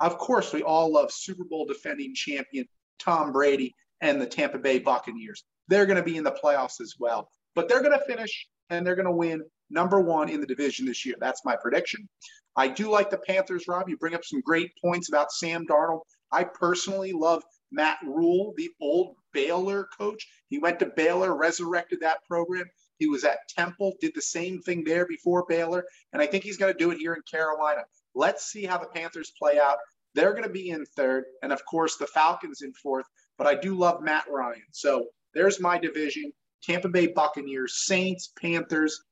Of 0.00 0.18
course, 0.18 0.52
we 0.52 0.62
all 0.62 0.92
love 0.92 1.12
Super 1.12 1.44
Bowl 1.44 1.66
defending 1.66 2.14
champion 2.14 2.66
Tom 2.98 3.30
Brady 3.30 3.76
and 4.00 4.20
the 4.20 4.26
Tampa 4.26 4.58
Bay 4.58 4.80
Buccaneers 4.80 5.44
they're 5.68 5.86
going 5.86 5.96
to 5.96 6.02
be 6.02 6.16
in 6.16 6.24
the 6.24 6.32
playoffs 6.42 6.80
as 6.80 6.94
well. 6.98 7.30
But 7.54 7.68
they're 7.68 7.82
going 7.82 7.98
to 7.98 8.04
finish 8.04 8.46
and 8.70 8.86
they're 8.86 8.96
going 8.96 9.06
to 9.06 9.12
win 9.12 9.42
number 9.70 10.00
one 10.00 10.28
in 10.28 10.40
the 10.40 10.46
division 10.46 10.86
this 10.86 11.04
year. 11.04 11.16
That's 11.20 11.44
my 11.44 11.56
prediction. 11.56 12.08
I 12.56 12.68
do 12.68 12.90
like 12.90 13.10
the 13.10 13.18
Panthers, 13.18 13.66
Rob. 13.66 13.88
You 13.88 13.96
bring 13.96 14.14
up 14.14 14.24
some 14.24 14.40
great 14.40 14.70
points 14.82 15.08
about 15.08 15.32
Sam 15.32 15.66
Darnold. 15.66 16.02
I 16.32 16.44
personally 16.44 17.12
love 17.12 17.42
Matt 17.72 17.98
Rhule, 18.04 18.54
the 18.56 18.70
old 18.80 19.16
Baylor 19.32 19.88
coach. 19.98 20.26
He 20.48 20.58
went 20.58 20.78
to 20.80 20.86
Baylor, 20.86 21.36
resurrected 21.36 22.00
that 22.00 22.18
program. 22.28 22.66
He 22.98 23.06
was 23.06 23.24
at 23.24 23.48
Temple, 23.48 23.94
did 24.00 24.12
the 24.14 24.22
same 24.22 24.60
thing 24.60 24.84
there 24.84 25.06
before 25.06 25.44
Baylor, 25.48 25.84
and 26.12 26.22
I 26.22 26.26
think 26.26 26.44
he's 26.44 26.56
going 26.56 26.72
to 26.72 26.78
do 26.78 26.90
it 26.90 26.98
here 26.98 27.14
in 27.14 27.22
Carolina. 27.30 27.82
Let's 28.14 28.46
see 28.46 28.64
how 28.64 28.78
the 28.78 28.86
Panthers 28.86 29.32
play 29.38 29.58
out. 29.58 29.78
They're 30.14 30.32
going 30.32 30.44
to 30.44 30.48
be 30.48 30.70
in 30.70 30.84
third, 30.96 31.24
and 31.42 31.52
of 31.52 31.64
course 31.66 31.96
the 31.96 32.06
Falcons 32.06 32.62
in 32.62 32.72
fourth. 32.74 33.06
But 33.36 33.48
I 33.48 33.56
do 33.56 33.74
love 33.74 34.00
Matt 34.00 34.24
Ryan. 34.30 34.62
So 34.70 35.08
there's 35.34 35.60
my 35.60 35.78
division: 35.78 36.32
Tampa 36.62 36.88
Bay 36.88 37.08
Buccaneers, 37.08 37.84
Saints, 37.84 38.32
Panthers, 38.40 39.02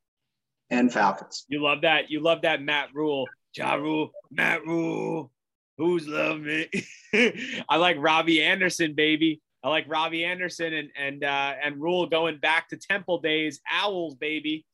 and 0.70 0.92
Falcons. 0.92 1.44
You 1.48 1.62
love 1.62 1.82
that. 1.82 2.10
You 2.10 2.20
love 2.20 2.42
that 2.42 2.62
Matt 2.62 2.90
Rhule, 2.94 3.26
Ja 3.56 3.74
Rule, 3.74 4.12
Matt 4.30 4.64
Rhule. 4.64 5.32
Who's 5.76 6.06
love 6.06 6.40
me? 6.40 6.68
I 7.68 7.76
like 7.76 7.96
Robbie 7.98 8.42
Anderson, 8.42 8.94
baby. 8.94 9.40
I 9.64 9.68
like 9.68 9.84
Robbie 9.88 10.24
Anderson 10.24 10.72
and 10.72 10.90
and 10.96 11.24
uh, 11.24 11.54
and 11.62 11.80
Rhule 11.80 12.06
going 12.06 12.38
back 12.38 12.68
to 12.70 12.76
Temple 12.76 13.20
days. 13.20 13.60
Owls, 13.70 14.14
baby. 14.14 14.66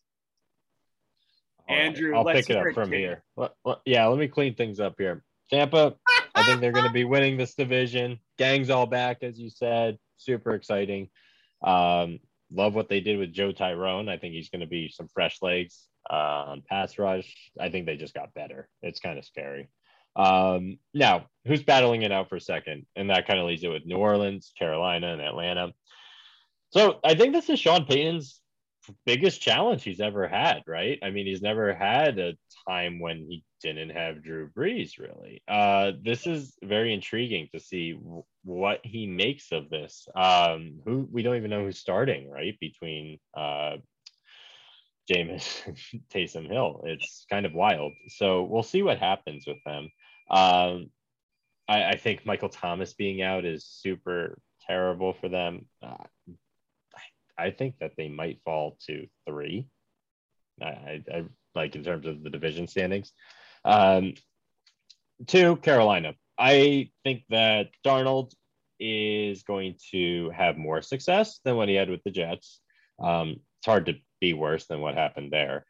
Andrew, 1.68 2.16
I'll 2.16 2.24
pick 2.24 2.49
it 2.49 2.57
up 2.57 2.72
from 2.72 2.91
here. 2.93 3.22
Well, 3.36 3.55
well, 3.62 3.82
yeah, 3.84 4.07
let 4.07 4.18
me 4.18 4.28
clean 4.28 4.55
things 4.55 4.80
up 4.80 4.95
here. 4.97 5.22
Tampa, 5.51 5.95
I 6.34 6.43
think 6.45 6.61
they're 6.61 6.72
going 6.72 6.86
to 6.86 6.93
be 6.93 7.05
winning 7.05 7.36
this 7.36 7.55
division. 7.55 8.18
Gang's 8.39 8.70
all 8.70 8.86
back, 8.86 9.18
as 9.22 9.39
you 9.39 9.51
said. 9.51 9.99
Super 10.16 10.55
exciting. 10.55 11.09
Um, 11.62 12.20
love 12.51 12.74
what 12.74 12.89
they 12.89 13.01
did 13.01 13.18
with 13.18 13.32
Joe 13.32 13.53
Tryon. 13.53 14.09
I 14.09 14.16
think 14.16 14.34
he's 14.34 14.49
going 14.49 14.61
to 14.61 14.66
be 14.66 14.89
some 14.89 15.09
fresh 15.09 15.39
legs 15.43 15.89
uh, 16.11 16.45
on 16.49 16.62
pass 16.68 16.99
rush. 16.99 17.51
I 17.61 17.68
think 17.68 17.86
they 17.86 17.97
just 17.97 18.14
got 18.14 18.34
better. 18.34 18.68
It's 18.82 19.01
kind 19.01 19.18
of 19.18 19.24
scary. 19.24 19.68
Um, 20.18 20.78
now, 20.92 21.26
who's 21.46 21.62
battling 21.62 22.02
it 22.02 22.12
out 22.12 22.28
for 22.28 22.40
second? 22.40 22.86
And 22.96 23.10
that 23.10 23.26
kind 23.26 23.40
of 23.40 23.46
leaves 23.46 23.64
it 23.64 23.68
with 23.68 23.86
New 23.86 23.96
Orleans, 23.96 24.52
Carolina, 24.58 25.12
and 25.12 25.22
Atlanta. 25.22 25.72
So 26.70 27.00
I 27.04 27.14
think 27.14 27.32
this 27.32 27.48
is 27.48 27.58
Sean 27.58 27.86
Payton's 27.86 28.40
biggest 29.06 29.40
challenge 29.40 29.82
he's 29.82 30.00
ever 30.00 30.28
had, 30.28 30.62
right? 30.66 30.98
I 31.02 31.10
mean, 31.10 31.26
he's 31.26 31.42
never 31.42 31.74
had 31.74 32.18
a 32.18 32.34
time 32.68 33.00
when 33.00 33.26
he 33.28 33.44
didn't 33.62 33.90
have 33.90 34.22
Drew 34.22 34.50
Brees, 34.50 34.98
really. 34.98 35.42
Uh, 35.48 35.92
this 36.02 36.26
is 36.26 36.54
very 36.62 36.92
intriguing 36.94 37.48
to 37.54 37.60
see 37.60 37.92
w- 37.92 38.24
what 38.44 38.80
he 38.84 39.06
makes 39.06 39.52
of 39.52 39.68
this. 39.70 40.06
Um, 40.14 40.80
who 40.84 41.08
we 41.10 41.22
don't 41.22 41.36
even 41.36 41.50
know 41.50 41.64
who's 41.64 41.78
starting, 41.78 42.30
right? 42.30 42.56
Between 42.60 43.18
uh, 43.36 43.76
Jameis 45.10 46.02
Taysom 46.12 46.50
Hill. 46.50 46.82
It's 46.84 47.26
kind 47.30 47.46
of 47.46 47.54
wild. 47.54 47.92
So 48.08 48.42
we'll 48.44 48.62
see 48.62 48.82
what 48.82 48.98
happens 48.98 49.44
with 49.46 49.58
them. 49.64 49.88
Um, 50.31 50.91
I, 51.68 51.85
I, 51.85 51.97
think 51.97 52.26
Michael 52.26 52.49
Thomas 52.49 52.93
being 52.93 53.22
out 53.22 53.45
is 53.45 53.64
super 53.64 54.39
terrible 54.66 55.14
for 55.14 55.29
them. 55.29 55.66
Uh, 55.83 56.05
I, 57.39 57.47
I, 57.47 57.51
think 57.51 57.79
that 57.81 57.93
they 57.97 58.09
might 58.09 58.41
fall 58.45 58.76
to 58.87 59.07
three. 59.26 59.66
I, 60.61 61.03
I, 61.12 61.24
like 61.55 61.76
in 61.76 61.85
terms 61.85 62.07
of 62.07 62.22
the 62.22 62.31
division 62.31 62.66
standings. 62.66 63.12
Um, 63.64 64.14
two, 65.26 65.57
Carolina. 65.57 66.14
I 66.39 66.91
think 67.05 67.22
that 67.31 67.70
Darnold 67.85 68.33
is 68.79 69.43
going 69.43 69.76
to 69.91 70.31
have 70.31 70.57
more 70.57 70.83
success 70.83 71.41
than 71.45 71.57
what 71.57 71.68
he 71.68 71.74
had 71.74 71.91
with 71.91 72.03
the 72.05 72.11
Jets. 72.11 72.61
Um, 73.01 73.41
it's 73.59 73.66
hard 73.66 73.87
to 73.87 73.95
be 74.20 74.35
worse 74.35 74.66
than 74.66 74.81
what 74.81 74.95
happened 74.95 75.33
there. 75.33 75.66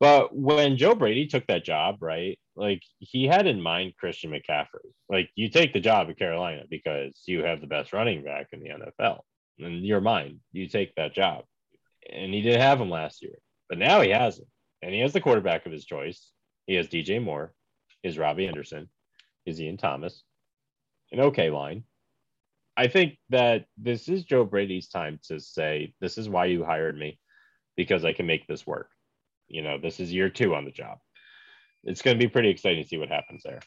But 0.00 0.34
when 0.34 0.76
Joe 0.76 0.94
Brady 0.94 1.26
took 1.26 1.46
that 1.46 1.64
job, 1.64 1.96
right, 2.00 2.38
like 2.56 2.82
he 2.98 3.26
had 3.26 3.46
in 3.46 3.60
mind 3.60 3.96
Christian 3.96 4.30
McCaffrey. 4.30 4.90
Like 5.08 5.30
you 5.34 5.48
take 5.48 5.72
the 5.72 5.80
job 5.80 6.08
at 6.10 6.18
Carolina 6.18 6.62
because 6.68 7.22
you 7.26 7.44
have 7.44 7.60
the 7.60 7.66
best 7.66 7.92
running 7.92 8.22
back 8.22 8.48
in 8.52 8.60
the 8.60 8.70
NFL. 8.70 9.20
In 9.58 9.84
your 9.84 10.00
mind, 10.00 10.40
you 10.52 10.68
take 10.68 10.94
that 10.96 11.14
job. 11.14 11.44
And 12.12 12.34
he 12.34 12.42
didn't 12.42 12.60
have 12.60 12.80
him 12.80 12.90
last 12.90 13.22
year, 13.22 13.38
but 13.68 13.78
now 13.78 14.00
he 14.00 14.10
has 14.10 14.38
him. 14.38 14.46
And 14.82 14.92
he 14.92 15.00
has 15.00 15.12
the 15.12 15.20
quarterback 15.20 15.64
of 15.64 15.72
his 15.72 15.86
choice. 15.86 16.30
He 16.66 16.74
has 16.74 16.88
DJ 16.88 17.22
Moore, 17.22 17.54
is 18.02 18.18
Robbie 18.18 18.46
Anderson, 18.46 18.90
is 19.46 19.60
Ian 19.60 19.78
Thomas, 19.78 20.22
an 21.12 21.20
okay 21.20 21.50
line. 21.50 21.84
I 22.76 22.88
think 22.88 23.16
that 23.30 23.66
this 23.78 24.08
is 24.08 24.24
Joe 24.24 24.44
Brady's 24.44 24.88
time 24.88 25.20
to 25.28 25.40
say, 25.40 25.94
This 26.00 26.18
is 26.18 26.28
why 26.28 26.46
you 26.46 26.64
hired 26.64 26.98
me 26.98 27.18
because 27.76 28.04
I 28.04 28.12
can 28.12 28.26
make 28.26 28.46
this 28.46 28.66
work. 28.66 28.90
You 29.54 29.62
know, 29.62 29.78
this 29.78 30.00
is 30.00 30.12
year 30.12 30.28
two 30.28 30.52
on 30.56 30.64
the 30.64 30.72
job. 30.72 30.98
It's 31.84 32.02
going 32.02 32.18
to 32.18 32.24
be 32.24 32.28
pretty 32.28 32.48
exciting 32.48 32.82
to 32.82 32.88
see 32.88 32.98
what 32.98 33.08
happens 33.08 33.42
there. 33.44 33.60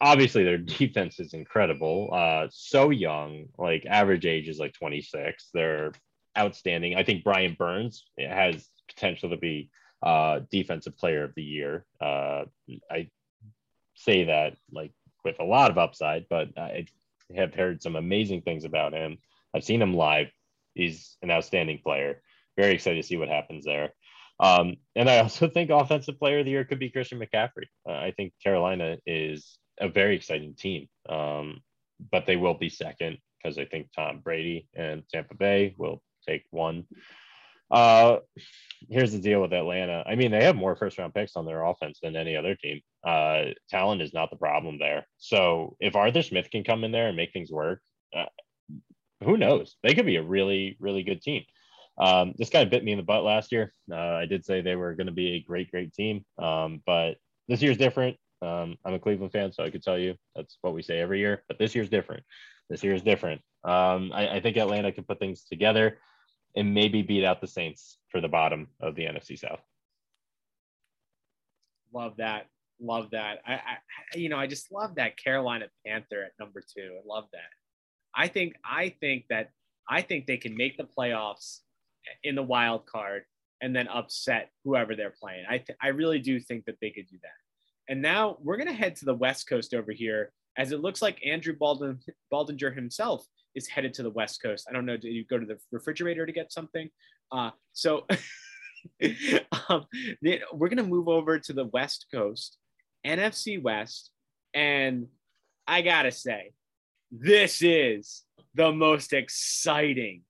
Obviously, 0.00 0.42
their 0.42 0.56
defense 0.78 1.20
is 1.20 1.34
incredible. 1.34 2.08
Uh, 2.12 2.46
so 2.50 2.88
young, 2.88 3.46
like 3.58 3.84
average 3.84 4.24
age 4.24 4.48
is 4.48 4.58
like 4.58 4.72
26. 4.72 5.50
They're 5.52 5.92
outstanding. 6.36 6.96
I 6.96 7.04
think 7.04 7.24
Brian 7.24 7.54
Burns 7.58 8.06
has 8.18 8.66
potential 8.88 9.30
to 9.30 9.36
be 9.36 9.70
uh, 10.02 10.40
defensive 10.50 10.96
player 10.96 11.24
of 11.24 11.34
the 11.36 11.42
year. 11.42 11.84
Uh, 12.00 12.44
I 12.90 13.10
say 13.96 14.24
that 14.24 14.56
like 14.72 14.92
with 15.26 15.40
a 15.40 15.44
lot 15.44 15.70
of 15.70 15.76
upside, 15.76 16.24
but 16.30 16.56
I 16.56 16.86
have 17.36 17.54
heard 17.54 17.82
some 17.82 17.96
amazing 17.96 18.42
things 18.42 18.64
about 18.64 18.94
him. 18.94 19.18
I've 19.54 19.64
seen 19.64 19.82
him 19.82 19.92
live. 19.92 20.28
He's 20.74 21.18
an 21.20 21.30
outstanding 21.30 21.80
player 21.82 22.22
very 22.56 22.74
excited 22.74 23.00
to 23.00 23.06
see 23.06 23.16
what 23.16 23.28
happens 23.28 23.64
there. 23.64 23.92
Um, 24.40 24.76
and 24.96 25.08
I 25.08 25.18
also 25.18 25.48
think 25.54 25.70
offensive 25.70 26.18
player 26.18 26.40
of 26.40 26.44
the 26.44 26.52
year 26.52 26.64
could 26.64 26.78
be 26.78 26.90
Christian 26.90 27.20
McCaffrey. 27.20 27.66
Uh, 27.88 27.92
I 27.92 28.12
think 28.16 28.32
Carolina 28.42 28.98
is 29.06 29.58
a 29.80 29.88
very 29.88 30.16
exciting 30.16 30.54
team, 30.54 30.88
um, 31.08 31.60
but 32.12 32.26
they 32.26 32.36
will 32.36 32.54
be 32.54 32.68
second 32.68 33.18
because 33.42 33.58
I 33.58 33.64
think 33.64 33.88
Tom 33.94 34.20
Brady 34.20 34.68
and 34.74 35.02
Tampa 35.12 35.34
Bay 35.34 35.74
will 35.76 36.02
take 36.26 36.44
one. 36.50 36.86
Uh, 37.70 38.18
here's 38.88 39.12
the 39.12 39.18
deal 39.18 39.40
with 39.40 39.52
Atlanta. 39.52 40.04
I 40.06 40.14
mean, 40.14 40.30
they 40.30 40.44
have 40.44 40.56
more 40.56 40.76
first 40.76 40.98
round 40.98 41.14
picks 41.14 41.36
on 41.36 41.46
their 41.46 41.64
offense 41.64 41.98
than 42.02 42.16
any 42.16 42.36
other 42.36 42.54
team. 42.54 42.80
Uh, 43.04 43.46
talent 43.68 44.02
is 44.02 44.14
not 44.14 44.30
the 44.30 44.36
problem 44.36 44.78
there. 44.78 45.06
So 45.18 45.76
if 45.80 45.96
Arthur 45.96 46.22
Smith 46.22 46.50
can 46.50 46.64
come 46.64 46.84
in 46.84 46.92
there 46.92 47.08
and 47.08 47.16
make 47.16 47.32
things 47.32 47.50
work, 47.50 47.80
uh, 48.16 48.26
who 49.22 49.36
knows? 49.36 49.76
They 49.82 49.94
could 49.94 50.06
be 50.06 50.16
a 50.16 50.22
really, 50.22 50.76
really 50.78 51.02
good 51.02 51.22
team. 51.22 51.44
Um, 51.98 52.34
this 52.36 52.50
kind 52.50 52.64
of 52.64 52.70
bit 52.70 52.84
me 52.84 52.92
in 52.92 52.98
the 52.98 53.04
butt 53.04 53.24
last 53.24 53.52
year. 53.52 53.72
Uh, 53.90 53.96
I 53.96 54.26
did 54.26 54.44
say 54.44 54.60
they 54.60 54.76
were 54.76 54.94
going 54.94 55.06
to 55.06 55.12
be 55.12 55.34
a 55.34 55.40
great, 55.40 55.70
great 55.70 55.92
team, 55.94 56.24
um, 56.38 56.82
but 56.86 57.16
this 57.48 57.62
year's 57.62 57.76
different. 57.76 58.16
Um, 58.42 58.76
I'm 58.84 58.94
a 58.94 58.98
Cleveland 58.98 59.32
fan, 59.32 59.52
so 59.52 59.62
I 59.62 59.70
could 59.70 59.82
tell 59.82 59.98
you 59.98 60.16
that's 60.34 60.58
what 60.60 60.74
we 60.74 60.82
say 60.82 61.00
every 61.00 61.20
year. 61.20 61.42
But 61.48 61.58
this 61.58 61.74
year's 61.74 61.88
different. 61.88 62.24
This 62.68 62.82
year 62.82 62.94
is 62.94 63.02
different. 63.02 63.40
Um, 63.62 64.10
I, 64.12 64.36
I 64.36 64.40
think 64.40 64.56
Atlanta 64.56 64.92
can 64.92 65.04
put 65.04 65.18
things 65.18 65.44
together 65.44 65.98
and 66.56 66.74
maybe 66.74 67.02
beat 67.02 67.24
out 67.24 67.40
the 67.40 67.46
Saints 67.46 67.98
for 68.08 68.20
the 68.20 68.28
bottom 68.28 68.68
of 68.80 68.94
the 68.94 69.04
NFC 69.04 69.38
South. 69.38 69.60
Love 71.92 72.16
that. 72.18 72.46
Love 72.80 73.10
that. 73.12 73.38
I, 73.46 73.54
I, 73.54 74.16
you 74.16 74.28
know, 74.28 74.36
I 74.36 74.46
just 74.46 74.72
love 74.72 74.96
that 74.96 75.16
Carolina 75.16 75.66
Panther 75.86 76.24
at 76.24 76.32
number 76.38 76.60
two. 76.60 76.98
I 76.98 77.02
love 77.06 77.24
that. 77.32 77.40
I 78.14 78.28
think, 78.28 78.54
I 78.64 78.94
think 79.00 79.26
that, 79.30 79.50
I 79.88 80.02
think 80.02 80.26
they 80.26 80.36
can 80.36 80.56
make 80.56 80.76
the 80.76 80.84
playoffs 80.84 81.60
in 82.22 82.34
the 82.34 82.42
wild 82.42 82.86
card 82.86 83.24
and 83.60 83.74
then 83.74 83.88
upset 83.88 84.50
whoever 84.64 84.94
they're 84.94 85.14
playing. 85.18 85.44
I, 85.48 85.58
th- 85.58 85.78
I 85.82 85.88
really 85.88 86.18
do 86.18 86.38
think 86.40 86.64
that 86.66 86.76
they 86.80 86.90
could 86.90 87.06
do 87.06 87.18
that. 87.22 87.92
And 87.92 88.02
now 88.02 88.38
we're 88.42 88.56
going 88.56 88.68
to 88.68 88.74
head 88.74 88.96
to 88.96 89.04
the 89.04 89.14
West 89.14 89.48
Coast 89.48 89.74
over 89.74 89.92
here 89.92 90.32
as 90.56 90.72
it 90.72 90.80
looks 90.80 91.02
like 91.02 91.24
Andrew 91.26 91.54
Baldwin, 91.58 91.98
Baldinger 92.32 92.74
himself 92.74 93.26
is 93.54 93.68
headed 93.68 93.94
to 93.94 94.02
the 94.02 94.10
West 94.10 94.42
Coast. 94.42 94.66
I 94.68 94.72
don't 94.72 94.86
know. 94.86 94.96
Did 94.96 95.12
you 95.12 95.24
go 95.24 95.38
to 95.38 95.46
the 95.46 95.58
refrigerator 95.72 96.26
to 96.26 96.32
get 96.32 96.52
something? 96.52 96.88
Uh, 97.32 97.50
so 97.72 98.06
um, 99.68 99.86
we're 100.52 100.68
going 100.68 100.76
to 100.76 100.84
move 100.84 101.08
over 101.08 101.38
to 101.38 101.52
the 101.52 101.66
West 101.66 102.06
Coast, 102.12 102.58
NFC 103.06 103.60
West. 103.60 104.10
And 104.52 105.08
I 105.66 105.82
got 105.82 106.02
to 106.02 106.12
say, 106.12 106.52
this 107.10 107.62
is 107.62 108.22
the 108.54 108.72
most 108.72 109.12
exciting 109.12 110.22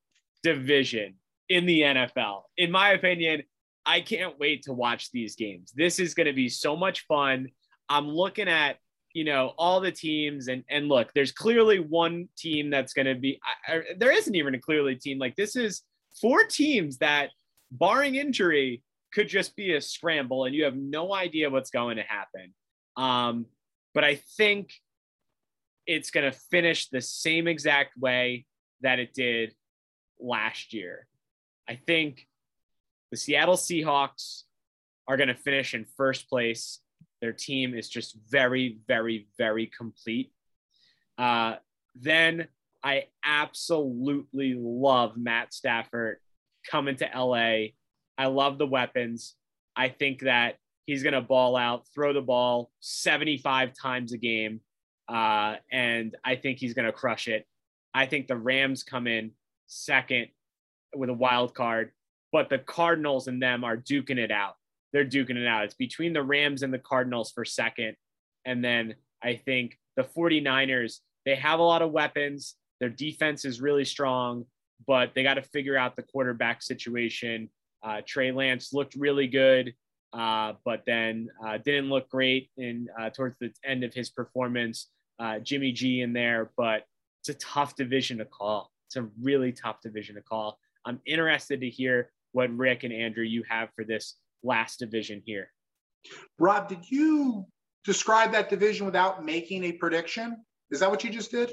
division 0.42 1.14
in 1.48 1.66
the 1.66 1.80
NFL. 1.82 2.42
In 2.56 2.70
my 2.70 2.90
opinion, 2.90 3.42
I 3.86 4.00
can't 4.00 4.38
wait 4.38 4.62
to 4.62 4.72
watch 4.72 5.10
these 5.10 5.36
games. 5.36 5.72
This 5.74 5.98
is 5.98 6.14
going 6.14 6.26
to 6.26 6.32
be 6.32 6.48
so 6.48 6.76
much 6.76 7.06
fun. 7.06 7.48
I'm 7.88 8.08
looking 8.08 8.48
at, 8.48 8.78
you 9.12 9.24
know, 9.24 9.52
all 9.58 9.80
the 9.80 9.92
teams 9.92 10.48
and 10.48 10.64
and 10.70 10.88
look, 10.88 11.12
there's 11.14 11.32
clearly 11.32 11.78
one 11.78 12.28
team 12.36 12.70
that's 12.70 12.94
going 12.94 13.06
to 13.06 13.14
be 13.14 13.38
I, 13.68 13.76
I, 13.76 13.82
there 13.98 14.12
isn't 14.12 14.34
even 14.34 14.54
a 14.54 14.60
clearly 14.60 14.96
team 14.96 15.18
like 15.18 15.36
this 15.36 15.54
is 15.54 15.82
four 16.20 16.44
teams 16.44 16.98
that 16.98 17.30
barring 17.70 18.14
injury 18.14 18.82
could 19.12 19.28
just 19.28 19.54
be 19.54 19.74
a 19.74 19.80
scramble 19.80 20.44
and 20.44 20.54
you 20.54 20.64
have 20.64 20.76
no 20.76 21.14
idea 21.14 21.50
what's 21.50 21.70
going 21.70 21.96
to 21.96 22.02
happen. 22.02 22.52
Um, 22.96 23.46
but 23.92 24.04
I 24.04 24.16
think 24.36 24.72
it's 25.86 26.10
going 26.10 26.30
to 26.30 26.36
finish 26.50 26.88
the 26.88 27.00
same 27.00 27.46
exact 27.46 27.96
way 27.96 28.46
that 28.80 28.98
it 28.98 29.14
did 29.14 29.54
last 30.18 30.72
year. 30.72 31.06
I 31.68 31.76
think 31.76 32.26
the 33.10 33.16
Seattle 33.16 33.56
Seahawks 33.56 34.42
are 35.06 35.16
going 35.16 35.28
to 35.28 35.34
finish 35.34 35.74
in 35.74 35.86
first 35.96 36.28
place. 36.28 36.80
Their 37.20 37.32
team 37.32 37.74
is 37.74 37.88
just 37.88 38.16
very, 38.28 38.78
very, 38.86 39.28
very 39.38 39.66
complete. 39.66 40.32
Uh, 41.16 41.56
then 41.94 42.48
I 42.82 43.04
absolutely 43.24 44.54
love 44.58 45.16
Matt 45.16 45.54
Stafford 45.54 46.18
coming 46.70 46.96
to 46.96 47.08
LA. 47.14 47.72
I 48.18 48.26
love 48.26 48.58
the 48.58 48.66
weapons. 48.66 49.34
I 49.76 49.88
think 49.88 50.20
that 50.20 50.56
he's 50.86 51.02
going 51.02 51.14
to 51.14 51.20
ball 51.20 51.56
out, 51.56 51.86
throw 51.94 52.12
the 52.12 52.20
ball 52.20 52.70
75 52.80 53.72
times 53.80 54.12
a 54.12 54.18
game. 54.18 54.60
Uh, 55.08 55.56
and 55.70 56.16
I 56.24 56.36
think 56.36 56.58
he's 56.58 56.74
going 56.74 56.86
to 56.86 56.92
crush 56.92 57.28
it. 57.28 57.46
I 57.94 58.06
think 58.06 58.26
the 58.26 58.36
Rams 58.36 58.82
come 58.82 59.06
in 59.06 59.32
second 59.66 60.28
with 60.96 61.10
a 61.10 61.14
wild 61.14 61.54
card, 61.54 61.92
but 62.32 62.48
the 62.48 62.58
Cardinals 62.58 63.28
and 63.28 63.42
them 63.42 63.64
are 63.64 63.76
duking 63.76 64.18
it 64.18 64.30
out. 64.30 64.54
They're 64.92 65.04
duking 65.04 65.36
it 65.36 65.46
out. 65.46 65.64
It's 65.64 65.74
between 65.74 66.12
the 66.12 66.22
Rams 66.22 66.62
and 66.62 66.72
the 66.72 66.78
Cardinals 66.78 67.32
for 67.32 67.44
second. 67.44 67.96
And 68.44 68.64
then 68.64 68.94
I 69.22 69.36
think 69.36 69.78
the 69.96 70.04
49ers, 70.04 71.00
they 71.24 71.34
have 71.34 71.58
a 71.58 71.64
lot 71.64 71.82
of 71.82 71.90
weapons. 71.90 72.54
Their 72.80 72.90
defense 72.90 73.44
is 73.44 73.60
really 73.60 73.84
strong, 73.84 74.44
but 74.86 75.12
they 75.14 75.22
got 75.22 75.34
to 75.34 75.42
figure 75.42 75.76
out 75.76 75.96
the 75.96 76.02
quarterback 76.02 76.62
situation. 76.62 77.50
Uh, 77.82 78.02
Trey 78.06 78.32
Lance 78.32 78.72
looked 78.72 78.94
really 78.94 79.26
good, 79.26 79.74
uh, 80.12 80.54
but 80.64 80.84
then 80.86 81.28
uh, 81.44 81.58
didn't 81.58 81.90
look 81.90 82.08
great 82.08 82.50
in 82.56 82.88
uh, 82.98 83.10
towards 83.10 83.36
the 83.38 83.52
end 83.64 83.84
of 83.84 83.92
his 83.92 84.10
performance. 84.10 84.88
Uh, 85.18 85.38
Jimmy 85.38 85.72
G 85.72 86.00
in 86.00 86.12
there, 86.12 86.50
but 86.56 86.84
it's 87.20 87.30
a 87.30 87.34
tough 87.34 87.76
division 87.76 88.18
to 88.18 88.24
call. 88.24 88.70
It's 88.86 88.96
a 88.96 89.08
really 89.20 89.52
tough 89.52 89.80
division 89.80 90.16
to 90.16 90.22
call. 90.22 90.58
I'm 90.84 91.00
interested 91.06 91.60
to 91.60 91.68
hear 91.68 92.10
what 92.32 92.54
Rick 92.56 92.84
and 92.84 92.92
Andrew 92.92 93.24
you 93.24 93.44
have 93.48 93.70
for 93.74 93.84
this 93.84 94.16
last 94.42 94.78
division 94.78 95.22
here. 95.24 95.50
Rob, 96.38 96.68
did 96.68 96.90
you 96.90 97.46
describe 97.84 98.32
that 98.32 98.50
division 98.50 98.86
without 98.86 99.24
making 99.24 99.64
a 99.64 99.72
prediction? 99.72 100.44
Is 100.70 100.80
that 100.80 100.90
what 100.90 101.04
you 101.04 101.10
just 101.10 101.30
did? 101.30 101.52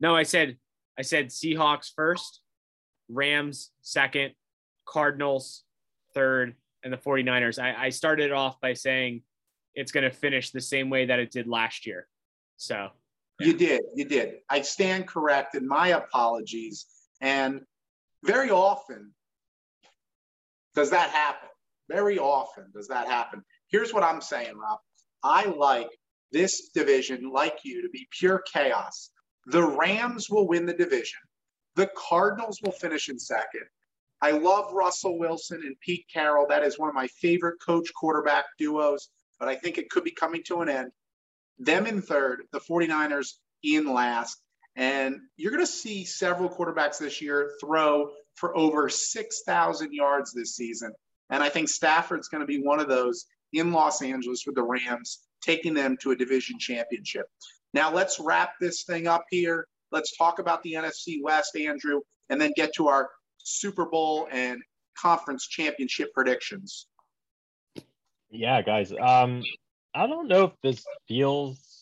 No, 0.00 0.14
I 0.14 0.22
said 0.22 0.58
I 0.98 1.02
said 1.02 1.28
Seahawks 1.28 1.90
first, 1.94 2.40
Rams 3.08 3.70
second, 3.82 4.32
Cardinals 4.86 5.64
third, 6.14 6.54
and 6.82 6.92
the 6.92 6.96
49ers. 6.96 7.62
I, 7.62 7.86
I 7.86 7.88
started 7.90 8.32
off 8.32 8.60
by 8.60 8.72
saying 8.72 9.22
it's 9.74 9.92
going 9.92 10.04
to 10.04 10.10
finish 10.10 10.50
the 10.50 10.60
same 10.60 10.88
way 10.88 11.06
that 11.06 11.18
it 11.18 11.30
did 11.30 11.46
last 11.46 11.86
year. 11.86 12.06
So 12.56 12.88
yeah. 13.38 13.46
you 13.46 13.52
did, 13.54 13.80
you 13.94 14.04
did. 14.06 14.36
I 14.48 14.62
stand 14.62 15.06
corrected. 15.06 15.62
And 15.62 15.68
my 15.68 15.88
apologies. 15.88 16.86
And 17.20 17.60
very 18.26 18.50
often 18.50 19.12
does 20.74 20.90
that 20.90 21.10
happen. 21.10 21.48
Very 21.88 22.18
often 22.18 22.64
does 22.74 22.88
that 22.88 23.06
happen. 23.06 23.42
Here's 23.68 23.94
what 23.94 24.02
I'm 24.02 24.20
saying, 24.20 24.56
Rob. 24.56 24.78
I 25.22 25.44
like 25.46 25.88
this 26.32 26.68
division, 26.74 27.30
like 27.32 27.58
you, 27.64 27.82
to 27.82 27.88
be 27.88 28.06
pure 28.18 28.42
chaos. 28.52 29.10
The 29.46 29.62
Rams 29.62 30.28
will 30.28 30.48
win 30.48 30.66
the 30.66 30.74
division. 30.74 31.18
The 31.76 31.90
Cardinals 31.96 32.60
will 32.62 32.72
finish 32.72 33.08
in 33.08 33.18
second. 33.18 33.64
I 34.20 34.32
love 34.32 34.72
Russell 34.72 35.18
Wilson 35.18 35.62
and 35.64 35.76
Pete 35.80 36.06
Carroll. 36.12 36.46
That 36.48 36.64
is 36.64 36.78
one 36.78 36.88
of 36.88 36.94
my 36.94 37.06
favorite 37.20 37.58
coach 37.64 37.88
quarterback 37.94 38.46
duos, 38.58 39.10
but 39.38 39.48
I 39.48 39.56
think 39.56 39.78
it 39.78 39.90
could 39.90 40.04
be 40.04 40.10
coming 40.10 40.42
to 40.46 40.62
an 40.62 40.68
end. 40.68 40.90
Them 41.58 41.86
in 41.86 42.02
third, 42.02 42.42
the 42.52 42.60
49ers 42.60 43.34
in 43.62 43.92
last. 43.92 44.40
And 44.76 45.20
you're 45.36 45.52
going 45.52 45.64
to 45.64 45.70
see 45.70 46.04
several 46.04 46.48
quarterbacks 46.48 46.98
this 46.98 47.22
year 47.22 47.52
throw 47.60 48.10
for 48.34 48.56
over 48.56 48.88
6,000 48.88 49.92
yards 49.92 50.32
this 50.32 50.54
season. 50.54 50.92
And 51.30 51.42
I 51.42 51.48
think 51.48 51.68
Stafford's 51.68 52.28
going 52.28 52.42
to 52.42 52.46
be 52.46 52.62
one 52.62 52.78
of 52.78 52.88
those 52.88 53.26
in 53.52 53.72
Los 53.72 54.02
Angeles 54.02 54.44
with 54.46 54.54
the 54.54 54.62
Rams, 54.62 55.20
taking 55.42 55.72
them 55.72 55.96
to 56.02 56.10
a 56.10 56.16
division 56.16 56.58
championship. 56.58 57.26
Now, 57.72 57.92
let's 57.92 58.20
wrap 58.20 58.52
this 58.60 58.84
thing 58.84 59.06
up 59.06 59.24
here. 59.30 59.66
Let's 59.92 60.16
talk 60.16 60.38
about 60.38 60.62
the 60.62 60.74
NFC 60.74 61.22
West, 61.22 61.56
Andrew, 61.56 62.00
and 62.28 62.40
then 62.40 62.52
get 62.56 62.74
to 62.74 62.88
our 62.88 63.08
Super 63.38 63.86
Bowl 63.86 64.28
and 64.30 64.60
conference 64.98 65.46
championship 65.46 66.12
predictions. 66.12 66.86
Yeah, 68.30 68.60
guys. 68.62 68.92
Um, 68.92 69.42
I 69.94 70.06
don't 70.06 70.28
know 70.28 70.44
if 70.44 70.52
this 70.62 70.84
feels 71.08 71.75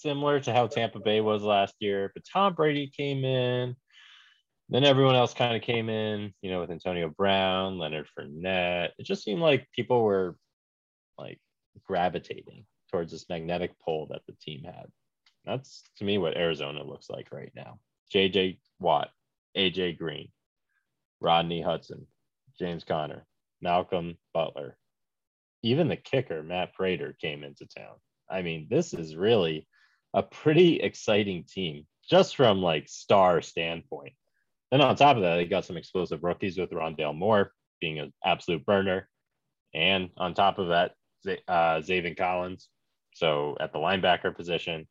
similar 0.00 0.40
to 0.40 0.52
how 0.52 0.66
Tampa 0.66 1.00
Bay 1.00 1.20
was 1.20 1.42
last 1.42 1.74
year, 1.80 2.10
but 2.14 2.24
Tom 2.30 2.54
Brady 2.54 2.90
came 2.94 3.24
in. 3.24 3.76
Then 4.68 4.84
everyone 4.84 5.16
else 5.16 5.34
kind 5.34 5.56
of 5.56 5.62
came 5.62 5.88
in, 5.88 6.32
you 6.42 6.50
know, 6.50 6.60
with 6.60 6.70
Antonio 6.70 7.08
Brown, 7.08 7.78
Leonard 7.78 8.06
Fournette. 8.16 8.90
It 8.98 9.04
just 9.04 9.24
seemed 9.24 9.40
like 9.40 9.68
people 9.74 10.02
were 10.02 10.36
like 11.18 11.40
gravitating 11.86 12.64
towards 12.90 13.10
this 13.12 13.28
magnetic 13.28 13.78
pole 13.80 14.06
that 14.10 14.22
the 14.26 14.34
team 14.40 14.62
had. 14.64 14.86
That's 15.44 15.82
to 15.96 16.04
me 16.04 16.18
what 16.18 16.36
Arizona 16.36 16.84
looks 16.84 17.10
like 17.10 17.28
right 17.32 17.52
now. 17.54 17.78
JJ 18.14 18.58
Watt, 18.78 19.10
AJ 19.56 19.98
Green, 19.98 20.28
Rodney 21.20 21.62
Hudson, 21.62 22.06
James 22.58 22.84
Conner, 22.84 23.26
Malcolm 23.60 24.18
Butler, 24.34 24.76
even 25.62 25.88
the 25.88 25.96
kicker, 25.96 26.42
Matt 26.42 26.74
Prater, 26.74 27.16
came 27.20 27.44
into 27.44 27.66
town. 27.66 27.96
I 28.30 28.42
mean, 28.42 28.68
this 28.70 28.94
is 28.94 29.16
really 29.16 29.66
a 30.14 30.22
pretty 30.22 30.80
exciting 30.80 31.44
team 31.44 31.86
just 32.08 32.36
from 32.36 32.60
like 32.60 32.88
star 32.88 33.40
standpoint. 33.40 34.14
And 34.72 34.82
on 34.82 34.96
top 34.96 35.16
of 35.16 35.22
that, 35.22 35.36
they 35.36 35.46
got 35.46 35.64
some 35.64 35.76
explosive 35.76 36.22
rookies 36.22 36.58
with 36.58 36.70
Rondale 36.70 37.16
Moore 37.16 37.52
being 37.80 37.98
an 37.98 38.12
absolute 38.24 38.64
burner. 38.64 39.08
And 39.74 40.10
on 40.16 40.34
top 40.34 40.58
of 40.58 40.68
that, 40.68 40.92
uh, 41.48 41.82
Collins. 42.16 42.68
So 43.14 43.56
at 43.60 43.72
the 43.72 43.78
linebacker 43.78 44.34
position, 44.34 44.86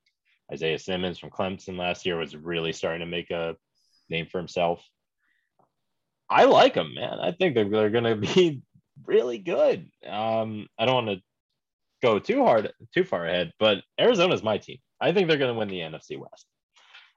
Isaiah 0.51 0.79
Simmons 0.79 1.19
from 1.19 1.29
Clemson 1.29 1.77
last 1.77 2.05
year 2.05 2.17
was 2.17 2.35
really 2.35 2.73
starting 2.73 3.01
to 3.01 3.05
make 3.05 3.31
a 3.31 3.55
name 4.09 4.25
for 4.25 4.37
himself. 4.37 4.83
I 6.29 6.45
like 6.45 6.73
them, 6.73 6.93
man. 6.93 7.19
I 7.19 7.31
think 7.31 7.55
they're, 7.55 7.69
they're 7.69 7.89
going 7.89 8.03
to 8.03 8.15
be 8.15 8.61
really 9.05 9.37
good. 9.37 9.89
Um, 10.05 10.67
I 10.77 10.85
don't 10.85 11.05
want 11.05 11.19
to 11.19 11.23
go 12.01 12.19
too 12.19 12.43
hard, 12.43 12.71
too 12.93 13.03
far 13.03 13.25
ahead, 13.25 13.51
but 13.59 13.79
Arizona's 13.99 14.43
my 14.43 14.57
team. 14.57 14.77
I 15.01 15.11
think 15.11 15.27
they're 15.27 15.37
going 15.37 15.53
to 15.53 15.57
win 15.57 15.67
the 15.67 15.79
NFC 15.79 16.17
West. 16.17 16.45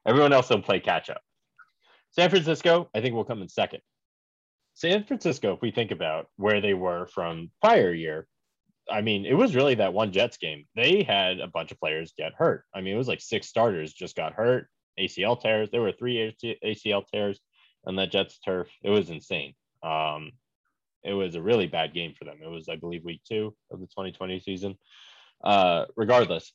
Everyone 0.05 0.33
else 0.33 0.49
will 0.49 0.61
play 0.61 0.79
catch 0.79 1.09
up. 1.09 1.21
San 2.11 2.29
Francisco, 2.29 2.89
I 2.93 3.01
think 3.01 3.15
will 3.15 3.25
come 3.25 3.41
in 3.41 3.49
second. 3.49 3.81
San 4.75 5.03
Francisco, 5.03 5.53
if 5.53 5.61
we 5.61 5.71
think 5.71 5.91
about 5.91 6.27
where 6.37 6.61
they 6.61 6.73
were 6.73 7.07
from 7.07 7.51
prior 7.61 7.93
year, 7.93 8.27
I 8.91 9.01
mean, 9.01 9.25
it 9.25 9.33
was 9.33 9.55
really 9.55 9.75
that 9.75 9.93
one 9.93 10.11
Jets 10.11 10.37
game. 10.37 10.65
They 10.75 11.03
had 11.03 11.39
a 11.39 11.47
bunch 11.47 11.71
of 11.71 11.79
players 11.79 12.13
get 12.17 12.33
hurt. 12.33 12.65
I 12.73 12.81
mean, 12.81 12.93
it 12.93 12.97
was 12.97 13.07
like 13.07 13.21
six 13.21 13.47
starters 13.47 13.93
just 13.93 14.15
got 14.15 14.33
hurt, 14.33 14.67
ACL 14.99 15.39
tears. 15.39 15.69
There 15.71 15.81
were 15.81 15.93
three 15.93 16.35
ACL 16.63 17.03
tears 17.07 17.39
on 17.85 17.95
that 17.95 18.11
Jets 18.11 18.39
turf. 18.39 18.67
It 18.83 18.89
was 18.89 19.09
insane. 19.09 19.53
Um, 19.83 20.31
it 21.03 21.13
was 21.13 21.35
a 21.35 21.41
really 21.41 21.67
bad 21.67 21.93
game 21.93 22.13
for 22.17 22.25
them. 22.25 22.39
It 22.43 22.49
was, 22.49 22.69
I 22.69 22.75
believe, 22.75 23.03
week 23.03 23.21
two 23.27 23.53
of 23.71 23.79
the 23.79 23.87
2020 23.87 24.39
season. 24.39 24.77
Uh, 25.43 25.85
regardless, 25.95 26.53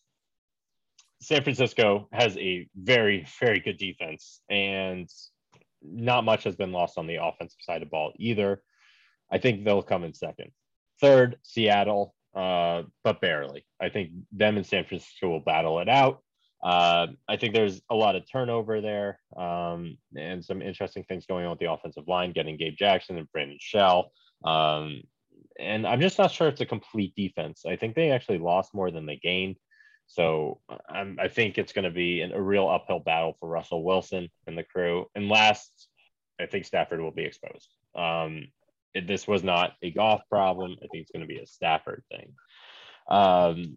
San 1.21 1.43
Francisco 1.43 2.09
has 2.13 2.37
a 2.39 2.69
very, 2.77 3.27
very 3.41 3.61
good 3.61 3.77
defense, 3.77 4.41
and 4.49 5.09
not 5.83 6.25
much 6.25 6.45
has 6.45 6.57
been 6.57 6.73
lost 6.73 6.99
on 6.99 7.07
the 7.07 7.23
offensive 7.23 7.59
side 7.61 7.83
of 7.83 7.89
the 7.89 7.91
ball 7.91 8.13
either. 8.17 8.63
I 9.31 9.39
think 9.39 9.65
they'll 9.65 9.83
come 9.83 10.05
in 10.05 10.15
second. 10.15 10.51
Third, 11.01 11.39
Seattle 11.43 12.15
uh, 12.35 12.83
but 13.05 13.21
barely. 13.21 13.67
I 13.81 13.89
think 13.89 14.11
them 14.33 14.57
and 14.57 14.67
San 14.67 14.85
Francisco 14.85 15.29
will 15.29 15.41
battle 15.41 15.81
it 15.81 15.89
out. 15.89 16.23
Uh, 16.63 17.09
I 17.29 17.37
think 17.37 17.55
there's 17.55 17.81
a 17.91 17.95
lot 17.95 18.17
of 18.17 18.31
turnover 18.31 18.81
there 18.81 19.21
um, 19.37 19.97
and 20.17 20.45
some 20.45 20.61
interesting 20.61 21.05
things 21.05 21.27
going 21.27 21.45
on 21.45 21.51
with 21.51 21.61
the 21.61 21.71
offensive 21.71 22.09
line, 22.09 22.33
getting 22.33 22.57
Gabe 22.57 22.77
Jackson 22.77 23.17
and 23.17 23.31
Brandon 23.33 23.59
Shell. 23.61 24.13
Um, 24.45 25.03
and 25.59 25.87
I'm 25.87 26.01
just 26.01 26.19
not 26.19 26.31
sure 26.31 26.49
it's 26.49 26.61
a 26.61 26.67
complete 26.67 27.15
defense. 27.17 27.65
I 27.67 27.77
think 27.77 27.95
they 27.95 28.11
actually 28.11 28.39
lost 28.39 28.75
more 28.75 28.91
than 28.91 29.07
they 29.07 29.17
gained. 29.17 29.57
So 30.09 30.61
I'm, 30.89 31.19
I 31.21 31.29
think 31.29 31.59
it's 31.59 31.73
going 31.73 31.85
to 31.85 31.91
be 31.91 32.23
an, 32.23 32.33
a 32.33 32.41
real 32.41 32.69
uphill 32.69 32.99
battle 32.99 33.37
for 33.39 33.49
Russell 33.49 33.85
Wilson 33.85 34.29
and 34.47 34.59
the 34.59 34.65
crew. 34.65 35.07
And 35.15 35.29
last, 35.29 35.89
I 36.41 36.47
think 36.47 36.65
Stafford 36.65 37.01
will 37.01 37.11
be 37.11 37.25
exposed. 37.25 37.69
Um, 37.95 38.49
it, 38.95 39.07
this 39.07 39.29
was 39.29 39.45
not 39.45 39.75
a 39.83 39.91
Goff 39.91 40.23
problem. 40.31 40.73
I 40.83 40.87
think 40.89 41.03
it's 41.03 41.13
going 41.13 41.29
to 41.29 41.33
be 41.33 41.39
a 41.39 41.47
Stafford 41.47 42.03
thing. 42.11 42.33
Um, 43.09 43.77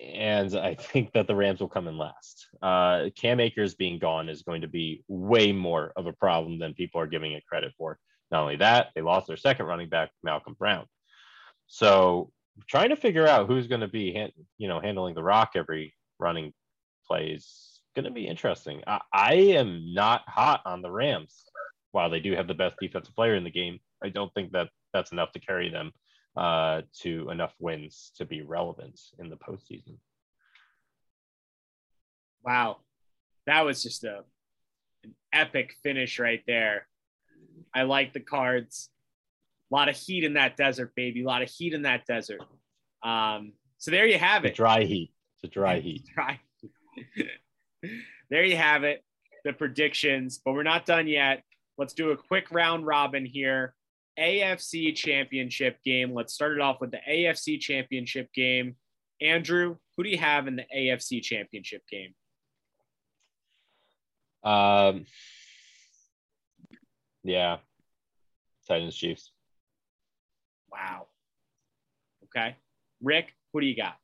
and 0.00 0.54
I 0.56 0.74
think 0.74 1.12
that 1.12 1.26
the 1.26 1.34
Rams 1.34 1.60
will 1.60 1.68
come 1.68 1.88
in 1.88 1.98
last. 1.98 2.46
Uh, 2.60 3.10
Cam 3.16 3.40
Akers 3.40 3.74
being 3.74 3.98
gone 3.98 4.28
is 4.28 4.42
going 4.42 4.62
to 4.62 4.68
be 4.68 5.04
way 5.08 5.52
more 5.52 5.92
of 5.96 6.06
a 6.06 6.12
problem 6.12 6.58
than 6.58 6.74
people 6.74 7.00
are 7.00 7.06
giving 7.06 7.32
it 7.32 7.46
credit 7.46 7.72
for. 7.76 7.98
Not 8.30 8.42
only 8.42 8.56
that, 8.56 8.88
they 8.94 9.02
lost 9.02 9.26
their 9.26 9.36
second 9.36 9.66
running 9.66 9.88
back, 9.88 10.10
Malcolm 10.22 10.56
Brown. 10.58 10.86
So 11.66 12.30
trying 12.68 12.90
to 12.90 12.96
figure 12.96 13.26
out 13.26 13.46
who's 13.46 13.66
going 13.66 13.80
to 13.80 13.88
be, 13.88 14.12
hand, 14.12 14.32
you 14.58 14.68
know, 14.68 14.80
handling 14.80 15.14
the 15.14 15.22
rock 15.22 15.52
every 15.54 15.94
running 16.18 16.52
play 17.06 17.28
is 17.28 17.80
going 17.94 18.04
to 18.04 18.10
be 18.10 18.26
interesting. 18.26 18.82
I, 18.86 19.00
I 19.12 19.34
am 19.34 19.94
not 19.94 20.22
hot 20.26 20.62
on 20.64 20.82
the 20.82 20.90
Rams. 20.90 21.44
While 21.92 22.08
they 22.08 22.20
do 22.20 22.34
have 22.34 22.48
the 22.48 22.54
best 22.54 22.76
defensive 22.80 23.14
player 23.14 23.34
in 23.34 23.44
the 23.44 23.50
game, 23.50 23.78
I 24.02 24.08
don't 24.08 24.32
think 24.32 24.52
that 24.52 24.70
that's 24.94 25.12
enough 25.12 25.32
to 25.32 25.40
carry 25.40 25.68
them 25.68 25.92
uh, 26.36 26.82
to 27.02 27.28
enough 27.30 27.54
wins 27.58 28.12
to 28.16 28.24
be 28.24 28.40
relevant 28.40 28.98
in 29.18 29.28
the 29.28 29.36
postseason. 29.36 29.98
Wow. 32.42 32.78
that 33.46 33.64
was 33.64 33.82
just 33.82 34.04
a 34.04 34.24
an 35.04 35.14
epic 35.32 35.74
finish 35.82 36.18
right 36.18 36.42
there. 36.46 36.86
I 37.74 37.82
like 37.82 38.12
the 38.12 38.20
cards. 38.20 38.88
A 39.72 39.74
lot 39.74 39.88
of 39.88 39.96
heat 39.96 40.24
in 40.24 40.34
that 40.34 40.56
desert, 40.56 40.92
baby. 40.94 41.22
A 41.22 41.26
lot 41.26 41.40
of 41.40 41.48
heat 41.48 41.72
in 41.72 41.82
that 41.82 42.04
desert. 42.04 42.40
Um, 43.02 43.54
so 43.78 43.90
there 43.90 44.06
you 44.06 44.18
have 44.18 44.44
it. 44.44 44.54
dry 44.54 44.84
heat. 44.84 45.12
It's 45.36 45.44
a 45.50 45.52
dry 45.52 45.80
heat. 45.80 46.04
Dry. 46.14 46.40
there 48.30 48.44
you 48.44 48.56
have 48.56 48.84
it. 48.84 49.02
The 49.44 49.52
predictions, 49.52 50.40
but 50.44 50.52
we're 50.52 50.62
not 50.62 50.84
done 50.84 51.08
yet. 51.08 51.42
Let's 51.78 51.94
do 51.94 52.10
a 52.10 52.16
quick 52.16 52.50
round 52.50 52.86
robin 52.86 53.24
here. 53.24 53.74
AFC 54.18 54.94
Championship 54.94 55.78
game. 55.84 56.12
Let's 56.12 56.34
start 56.34 56.52
it 56.52 56.60
off 56.60 56.80
with 56.80 56.90
the 56.90 57.00
AFC 57.10 57.58
Championship 57.58 58.30
game. 58.34 58.76
Andrew, 59.22 59.76
who 59.96 60.04
do 60.04 60.10
you 60.10 60.18
have 60.18 60.48
in 60.48 60.56
the 60.56 60.66
AFC 60.76 61.22
Championship 61.22 61.82
game? 61.90 62.14
Um, 64.44 65.06
yeah, 67.24 67.58
Titans 68.68 68.94
Chiefs. 68.94 69.32
Wow. 70.72 71.08
Okay. 72.24 72.56
Rick, 73.02 73.34
who 73.52 73.60
do 73.60 73.66
you 73.66 73.76
got? 73.76 73.96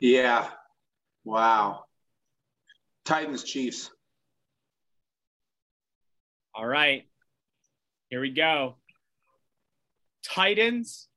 Yeah. 0.00 0.48
Wow. 1.24 1.84
Titans 3.04 3.44
Chiefs. 3.44 3.90
All 6.54 6.66
right. 6.66 7.04
Here 8.08 8.20
we 8.20 8.30
go. 8.30 8.76
Titans. 10.24 11.08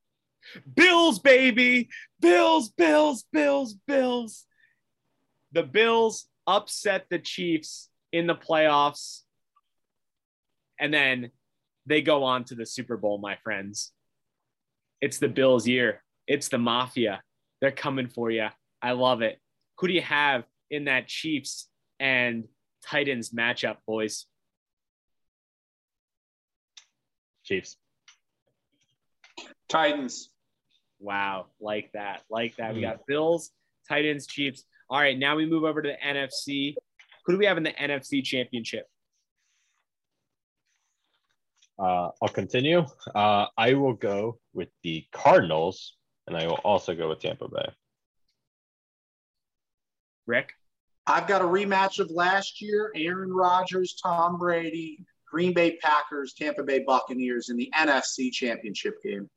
Bills, 0.76 1.20
baby. 1.20 1.88
Bills, 2.20 2.70
Bills, 2.70 3.24
Bills, 3.32 3.74
Bills. 3.88 4.46
The 5.54 5.64
Bills 5.64 6.28
upset 6.46 7.06
the 7.10 7.20
Chiefs 7.20 7.90
in 8.12 8.28
the 8.28 8.36
playoffs. 8.36 9.22
And 10.80 10.94
then 10.94 11.32
they 11.86 12.02
go 12.02 12.26
on 12.26 12.44
to 12.46 12.56
the 12.56 12.66
Super 12.66 12.98
Bowl, 12.98 13.18
my 13.18 13.38
friends. 13.38 13.93
It's 15.04 15.20
the 15.20 15.28
Bills' 15.28 15.68
year. 15.68 16.02
It's 16.28 16.48
the 16.48 16.58
Mafia. 16.58 17.22
They're 17.60 17.74
coming 17.74 18.08
for 18.08 18.32
you. 18.32 18.48
I 18.82 18.94
love 18.94 19.22
it. 19.22 19.38
Who 19.78 19.88
do 19.90 19.94
you 19.94 20.02
have 20.02 20.46
in 20.72 20.86
that 20.86 21.10
Chiefs 21.10 21.68
and 22.00 22.46
Titans 22.86 23.32
matchup, 23.32 23.80
boys? 23.86 24.28
Chiefs. 27.44 27.76
Titans. 29.68 30.30
Wow, 31.02 31.48
like 31.60 31.92
that, 31.96 32.22
like 32.30 32.56
that. 32.56 32.74
We 32.74 32.80
mm. 32.80 32.84
got 32.84 33.06
Bills, 33.06 33.52
Titans, 33.90 34.26
Chiefs. 34.26 34.64
All 34.90 35.02
right, 35.02 35.20
now 35.20 35.36
we 35.36 35.46
move 35.46 35.66
over 35.66 35.82
to 35.82 35.90
the 35.90 35.98
NFC. 36.08 36.76
Who 37.26 37.34
do 37.34 37.40
we 37.40 37.46
have 37.46 37.58
in 37.58 37.64
the 37.64 37.74
NFC 37.74 38.24
Championship? 38.24 38.86
Uh, 41.84 42.10
I'll 42.22 42.30
continue. 42.30 42.86
Uh, 43.14 43.48
I 43.58 43.74
will 43.74 43.94
go 43.94 44.40
with 44.54 44.70
the 44.84 45.06
Cardinals, 45.12 45.98
and 46.28 46.38
I 46.38 46.48
will 46.48 46.62
also 46.64 46.96
go 46.96 47.10
with 47.10 47.20
Tampa 47.20 47.50
Bay. 47.50 47.70
Rick? 50.26 50.54
I've 51.06 51.28
got 51.28 51.42
a 51.42 51.46
rematch 51.46 52.00
of 52.00 52.10
last 52.10 52.62
year 52.62 52.94
Aaron 52.96 53.34
Rodgers, 53.34 54.00
Tom 54.02 54.40
Brady, 54.40 55.06
Green 55.30 55.52
Bay 55.54 55.76
Packers, 55.82 56.34
Tampa 56.34 56.64
Bay 56.64 56.86
Buccaneers 56.88 57.50
in 57.50 57.58
the 57.58 57.70
NFC 57.78 58.32
Championship 58.32 59.04
game. 59.04 59.30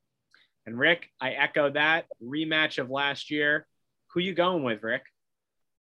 And 0.66 0.78
Rick, 0.78 1.08
I 1.20 1.30
echo 1.30 1.70
that 1.70 2.04
rematch 2.22 2.78
of 2.78 2.90
last 2.90 3.28
year. 3.28 3.66
Who 4.12 4.20
you 4.20 4.34
going 4.34 4.62
with, 4.62 4.84
Rick? 4.84 5.02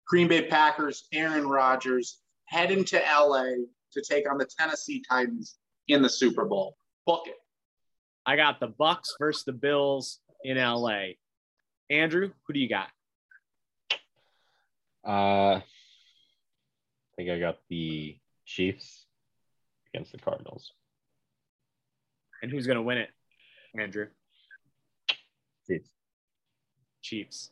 Green 0.08 0.26
Bay 0.26 0.48
Packers, 0.48 1.06
Aaron 1.12 1.46
Rodgers 1.46 2.18
heading 2.46 2.84
to 2.86 2.96
LA 2.98 3.44
to 3.92 4.02
take 4.02 4.28
on 4.28 4.38
the 4.38 4.48
Tennessee 4.58 5.04
Titans 5.08 5.59
in 5.92 6.02
the 6.02 6.08
Super 6.08 6.44
Bowl. 6.44 6.76
Book 7.06 7.24
it. 7.26 7.36
I 8.26 8.36
got 8.36 8.60
the 8.60 8.68
Bucs 8.68 9.08
versus 9.18 9.44
the 9.44 9.52
Bills 9.52 10.20
in 10.44 10.56
LA. 10.56 11.14
Andrew, 11.88 12.30
who 12.46 12.52
do 12.52 12.60
you 12.60 12.68
got? 12.68 12.88
Uh, 15.06 15.56
I 15.56 15.62
think 17.16 17.30
I 17.30 17.38
got 17.38 17.58
the 17.68 18.16
Chiefs 18.44 19.06
against 19.92 20.12
the 20.12 20.18
Cardinals. 20.18 20.72
And 22.42 22.50
who's 22.50 22.66
going 22.66 22.76
to 22.76 22.82
win 22.82 22.98
it, 22.98 23.10
Andrew? 23.78 24.06
Chiefs. 25.66 25.90
Chiefs. 27.02 27.50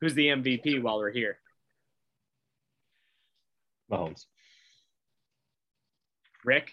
Who's 0.00 0.14
the 0.14 0.26
MVP 0.26 0.82
while 0.82 0.98
we're 0.98 1.10
here? 1.10 1.38
Mahomes. 3.90 4.26
Rick, 6.44 6.72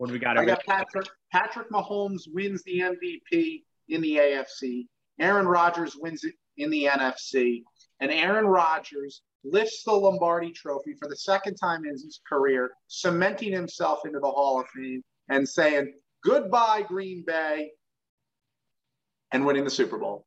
what 0.00 0.06
do 0.06 0.14
we 0.14 0.18
got? 0.18 0.38
I 0.38 0.46
got 0.46 0.64
Patrick. 0.64 1.08
Patrick 1.30 1.68
Mahomes 1.70 2.22
wins 2.32 2.62
the 2.62 2.78
MVP 2.80 3.64
in 3.90 4.00
the 4.00 4.16
AFC. 4.16 4.86
Aaron 5.20 5.46
Rodgers 5.46 5.94
wins 5.94 6.24
it 6.24 6.32
in 6.56 6.70
the 6.70 6.84
NFC. 6.84 7.64
And 8.00 8.10
Aaron 8.10 8.46
Rodgers 8.46 9.20
lifts 9.44 9.84
the 9.84 9.92
Lombardi 9.92 10.52
trophy 10.52 10.94
for 10.98 11.06
the 11.06 11.16
second 11.16 11.56
time 11.56 11.84
in 11.84 11.90
his 11.90 12.18
career, 12.26 12.70
cementing 12.86 13.52
himself 13.52 14.06
into 14.06 14.20
the 14.20 14.30
Hall 14.30 14.58
of 14.58 14.66
Fame 14.74 15.02
and 15.28 15.46
saying, 15.46 15.92
Goodbye, 16.24 16.80
Green 16.88 17.22
Bay, 17.26 17.72
and 19.32 19.44
winning 19.44 19.64
the 19.64 19.70
Super 19.70 19.98
Bowl. 19.98 20.24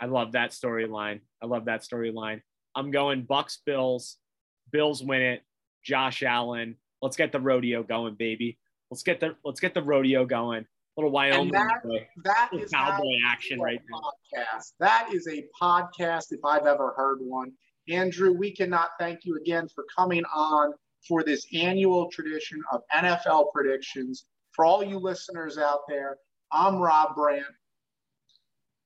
I 0.00 0.06
love 0.06 0.32
that 0.32 0.50
storyline. 0.50 1.20
I 1.40 1.46
love 1.46 1.66
that 1.66 1.82
storyline. 1.82 2.40
I'm 2.74 2.90
going 2.90 3.24
Bucs 3.24 3.58
Bills. 3.64 4.16
Bills 4.72 5.00
win 5.00 5.22
it. 5.22 5.42
Josh 5.84 6.24
Allen. 6.24 6.74
Let's 7.02 7.16
get 7.16 7.32
the 7.32 7.40
rodeo 7.40 7.82
going, 7.82 8.14
baby. 8.14 8.58
Let's 8.90 9.02
get 9.02 9.20
the 9.20 9.36
let's 9.44 9.60
get 9.60 9.74
the 9.74 9.82
rodeo 9.82 10.24
going. 10.24 10.66
Little 10.96 11.10
Wyoming 11.10 11.52
that, 11.52 11.82
boy. 11.82 12.06
that 12.22 12.50
Little 12.52 12.68
cowboy 12.68 13.16
action 13.26 13.58
a 13.58 13.62
right 13.62 13.80
podcast. 13.92 14.72
That 14.78 15.08
is 15.12 15.26
a 15.26 15.44
podcast 15.60 16.26
if 16.30 16.44
I've 16.44 16.66
ever 16.66 16.92
heard 16.96 17.18
one. 17.20 17.52
Andrew, 17.88 18.32
we 18.32 18.54
cannot 18.54 18.90
thank 19.00 19.24
you 19.24 19.36
again 19.36 19.68
for 19.74 19.84
coming 19.96 20.22
on 20.34 20.72
for 21.08 21.24
this 21.24 21.46
annual 21.52 22.08
tradition 22.10 22.62
of 22.70 22.82
NFL 22.94 23.52
predictions. 23.52 24.26
For 24.52 24.64
all 24.64 24.84
you 24.84 24.98
listeners 24.98 25.58
out 25.58 25.80
there, 25.88 26.18
I'm 26.52 26.76
Rob 26.76 27.16
Brandt. 27.16 27.46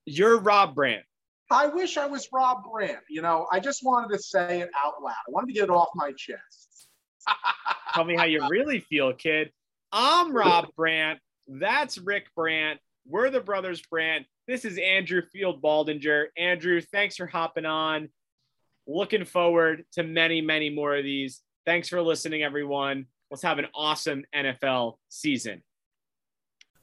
You're 0.05 0.39
Rob 0.39 0.73
Brandt. 0.73 1.03
I 1.51 1.67
wish 1.67 1.97
I 1.97 2.07
was 2.07 2.29
Rob 2.33 2.63
Brandt. 2.71 3.03
You 3.09 3.21
know, 3.21 3.47
I 3.51 3.59
just 3.59 3.83
wanted 3.83 4.15
to 4.15 4.23
say 4.23 4.61
it 4.61 4.69
out 4.83 5.01
loud. 5.03 5.13
I 5.27 5.31
wanted 5.31 5.47
to 5.47 5.53
get 5.53 5.65
it 5.65 5.69
off 5.69 5.89
my 5.93 6.13
chest. 6.17 6.66
Tell 7.93 8.03
me 8.03 8.15
how 8.15 8.25
you 8.25 8.47
really 8.49 8.79
feel, 8.79 9.13
kid. 9.13 9.51
I'm 9.91 10.35
Rob 10.35 10.67
Brandt. 10.75 11.19
That's 11.47 11.97
Rick 11.97 12.27
Brandt. 12.35 12.79
We're 13.07 13.29
the 13.29 13.41
brothers 13.41 13.81
Brandt. 13.81 14.25
This 14.47 14.65
is 14.65 14.77
Andrew 14.77 15.21
Field 15.21 15.61
Baldinger. 15.61 16.27
Andrew, 16.37 16.81
thanks 16.81 17.15
for 17.15 17.25
hopping 17.25 17.65
on. 17.65 18.09
Looking 18.85 19.25
forward 19.25 19.85
to 19.93 20.03
many, 20.03 20.41
many 20.41 20.69
more 20.69 20.95
of 20.95 21.03
these. 21.03 21.41
Thanks 21.65 21.89
for 21.89 22.01
listening, 22.01 22.43
everyone. 22.43 23.07
Let's 23.31 23.43
have 23.43 23.59
an 23.59 23.67
awesome 23.73 24.25
NFL 24.33 24.95
season. 25.09 25.63